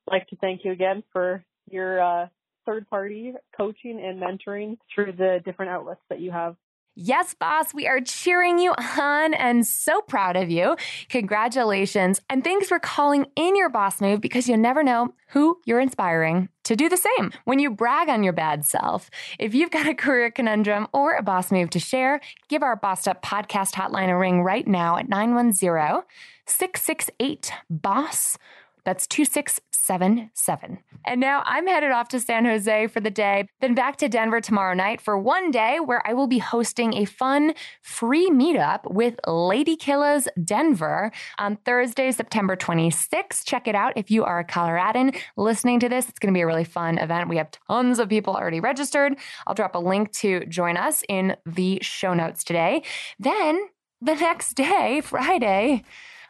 like 0.10 0.28
to 0.28 0.36
thank 0.38 0.62
you 0.64 0.72
again 0.72 1.04
for 1.12 1.44
your 1.70 2.02
uh, 2.02 2.28
third 2.66 2.90
party 2.90 3.34
coaching 3.56 4.04
and 4.04 4.22
mentoring 4.22 4.78
through 4.94 5.14
the 5.14 5.40
different 5.46 5.72
outlets 5.72 6.02
that 6.10 6.20
you 6.20 6.32
have. 6.32 6.56
Yes, 6.96 7.34
boss, 7.34 7.74
we 7.74 7.88
are 7.88 8.00
cheering 8.02 8.60
you 8.60 8.72
on 8.72 9.34
and 9.34 9.66
so 9.66 10.02
proud 10.02 10.36
of 10.36 10.52
you. 10.52 10.76
Congratulations. 11.10 12.22
And 12.30 12.44
thanks 12.44 12.68
for 12.68 12.78
calling 12.78 13.26
in 13.36 13.56
your 13.56 13.70
boss 13.70 14.00
move 14.00 14.22
because 14.22 14.48
you 14.48 14.58
never 14.58 14.84
know 14.84 15.14
who 15.30 15.60
you're 15.66 15.80
inspiring 15.80 16.50
to 16.64 16.76
do 16.76 16.90
the 16.90 16.98
same 16.98 17.32
when 17.46 17.60
you 17.60 17.72
brag 17.72 18.10
on 18.10 18.24
your 18.24 18.34
bad 18.34 18.66
self. 18.66 19.10
If 19.40 19.54
you've 19.54 19.72
got 19.72 19.88
a 19.88 19.94
career 19.94 20.32
conundrum 20.32 20.88
or 20.94 21.16
a 21.16 21.24
boss 21.24 21.52
move 21.52 21.70
to 21.72 21.80
share, 21.80 22.22
give 22.50 22.64
our 22.64 22.76
Bossed 22.76 23.08
Up 23.08 23.22
podcast 23.22 23.74
hotline 23.74 24.10
a 24.10 24.18
ring 24.18 24.42
right 24.42 24.68
now 24.68 24.98
at 24.98 25.10
910 25.10 26.04
668 26.46 27.54
BOSS 27.70 28.38
That's 28.86 29.08
2677. 29.08 30.80
And 31.06 31.20
now 31.20 31.44
I'm 31.46 31.68
headed 31.68 31.92
off 31.92 32.08
to 32.10 32.20
San 32.20 32.46
Jose 32.46 32.88
for 32.88 33.00
the 33.00 33.12
day, 33.12 33.48
then 33.60 33.76
back 33.76 33.98
to 33.98 34.08
Denver 34.08 34.40
tomorrow 34.42 34.74
night 34.74 35.02
for 35.02 35.18
one 35.18 35.52
day 35.52 35.80
where 35.80 36.06
I 36.08 36.14
will 36.14 36.28
be 36.28 36.38
hosting 36.38 36.94
a 36.94 37.06
fun 37.06 37.54
free 37.82 38.30
meetup 38.30 38.92
with 38.92 39.16
Lady 39.28 39.76
Killers 39.76 40.28
Denver 40.44 41.12
on 41.38 41.58
Thursday, 41.66 42.12
September 42.12 42.56
26th. 42.56 43.46
Check 43.46 43.68
it 43.68 43.76
out 43.76 43.94
if 43.96 44.10
you 44.10 44.24
are 44.24 44.40
a 44.40 44.46
Coloradan 44.46 45.16
listening 45.36 45.80
to 45.82 45.90
this. 45.90 46.08
It's 46.08 46.20
going 46.20 46.34
to 46.34 46.38
be 46.38 46.42
a 46.42 46.48
really 46.48 46.64
fun 46.64 46.98
event. 46.98 47.30
We 47.30 47.38
have 47.38 47.52
tons 47.68 48.00
of 48.00 48.10
people 48.10 48.36
already 48.36 48.60
registered. 48.60 49.16
I'll 49.46 49.56
drop 49.56 49.76
a 49.76 49.80
link 49.80 50.12
to 50.14 50.46
join 50.46 50.78
us 50.78 51.04
in 51.10 51.36
the 51.46 51.80
show 51.82 52.14
notes 52.14 52.44
today. 52.44 52.84
Then 53.20 53.68
the 54.02 54.16
next 54.16 54.54
day, 54.54 55.02
Friday, 55.02 55.84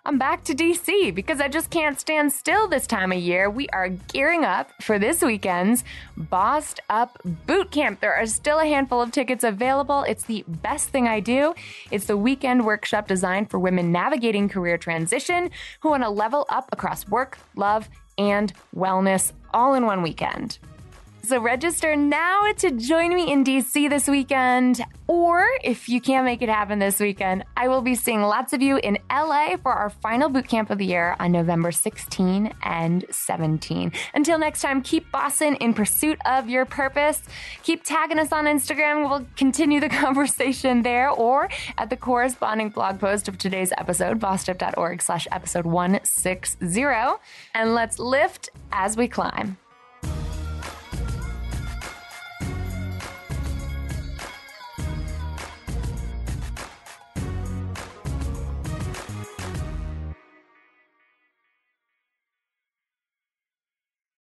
I'm 0.06 0.18
back 0.18 0.44
to 0.46 0.54
DC 0.54 1.16
because 1.16 1.40
I 1.40 1.48
just 1.48 1.70
can't 1.70 1.98
stand 1.98 2.34
still 2.34 2.68
this 2.68 2.86
time 2.86 3.14
of 3.14 3.20
year. 3.20 3.50
We 3.50 3.70
are 3.70 3.88
gearing 3.88 4.44
up 4.44 4.70
for 4.82 5.00
this 5.00 5.22
weekend's 5.22 5.86
Bossed 6.18 6.82
Up 6.90 7.18
Boot 7.24 7.72
Camp. 7.72 8.02
There 8.02 8.14
are 8.14 8.26
still 8.26 8.60
a 8.60 8.66
handful 8.66 9.02
of 9.02 9.12
tickets 9.12 9.46
available. 9.46 10.04
It's 10.04 10.26
the 10.26 10.44
best 10.46 10.90
thing 10.90 11.08
I 11.08 11.22
do. 11.22 11.56
It's 11.90 12.04
the 12.04 12.18
weekend 12.18 12.66
workshop 12.66 13.08
designed 13.08 13.50
for 13.50 13.60
women 13.60 13.94
navigating 13.94 14.50
career 14.50 14.78
transition 14.78 15.50
who 15.80 15.92
want 15.92 16.04
to 16.04 16.10
level 16.10 16.46
up 16.50 16.68
across 16.74 17.08
work, 17.08 17.38
love, 17.56 17.88
and 18.18 18.52
wellness 18.76 19.32
all 19.54 19.74
in 19.74 19.86
one 19.86 20.02
weekend. 20.02 20.60
So 21.26 21.40
register 21.40 21.96
now 21.96 22.52
to 22.58 22.72
join 22.72 23.16
me 23.16 23.32
in 23.32 23.46
DC 23.46 23.90
this 23.90 24.10
weekend. 24.10 24.84
Or 25.08 25.48
if 25.64 25.88
you 25.88 26.02
can't 26.02 26.26
make 26.26 26.42
it 26.42 26.50
happen 26.50 26.80
this 26.80 27.00
weekend, 27.00 27.46
I 27.56 27.70
will 27.70 27.82
be 27.82 27.96
seeing 27.96 28.22
lots 28.22 28.52
of 28.52 28.62
you 28.62 28.76
in 28.76 28.98
LA 29.10 29.56
for 29.56 29.72
our 29.72 29.90
final 29.90 30.28
boot 30.28 30.50
camp 30.50 30.70
of 30.70 30.80
the 30.80 30.86
year 30.86 31.16
on 31.22 31.32
November 31.32 31.72
16 31.72 32.54
and 32.62 33.06
17. 33.10 33.94
Until 34.14 34.38
next 34.38 34.62
time, 34.62 34.82
keep 34.82 35.10
bossing 35.14 35.56
in 35.56 35.74
pursuit 35.74 36.20
of 36.26 36.50
your 36.50 36.66
purpose. 36.66 37.24
Keep 37.64 37.86
tagging 37.86 38.20
us 38.20 38.34
on 38.34 38.44
Instagram. 38.44 39.10
We'll 39.10 39.26
continue 39.38 39.80
the 39.80 39.90
conversation 40.04 40.82
there 40.82 41.10
or 41.10 41.48
at 41.78 41.90
the 41.90 41.98
corresponding 41.98 42.68
blog 42.68 43.00
post 43.00 43.30
of 43.30 43.38
today's 43.38 43.72
episode, 43.78 44.20
bossedup.org 44.20 45.02
slash 45.02 45.26
episode 45.32 45.66
160. 45.66 46.84
And 47.56 47.74
let's 47.74 47.98
lift 47.98 48.50
as 48.74 48.98
we 48.98 49.08
climb. 49.08 49.58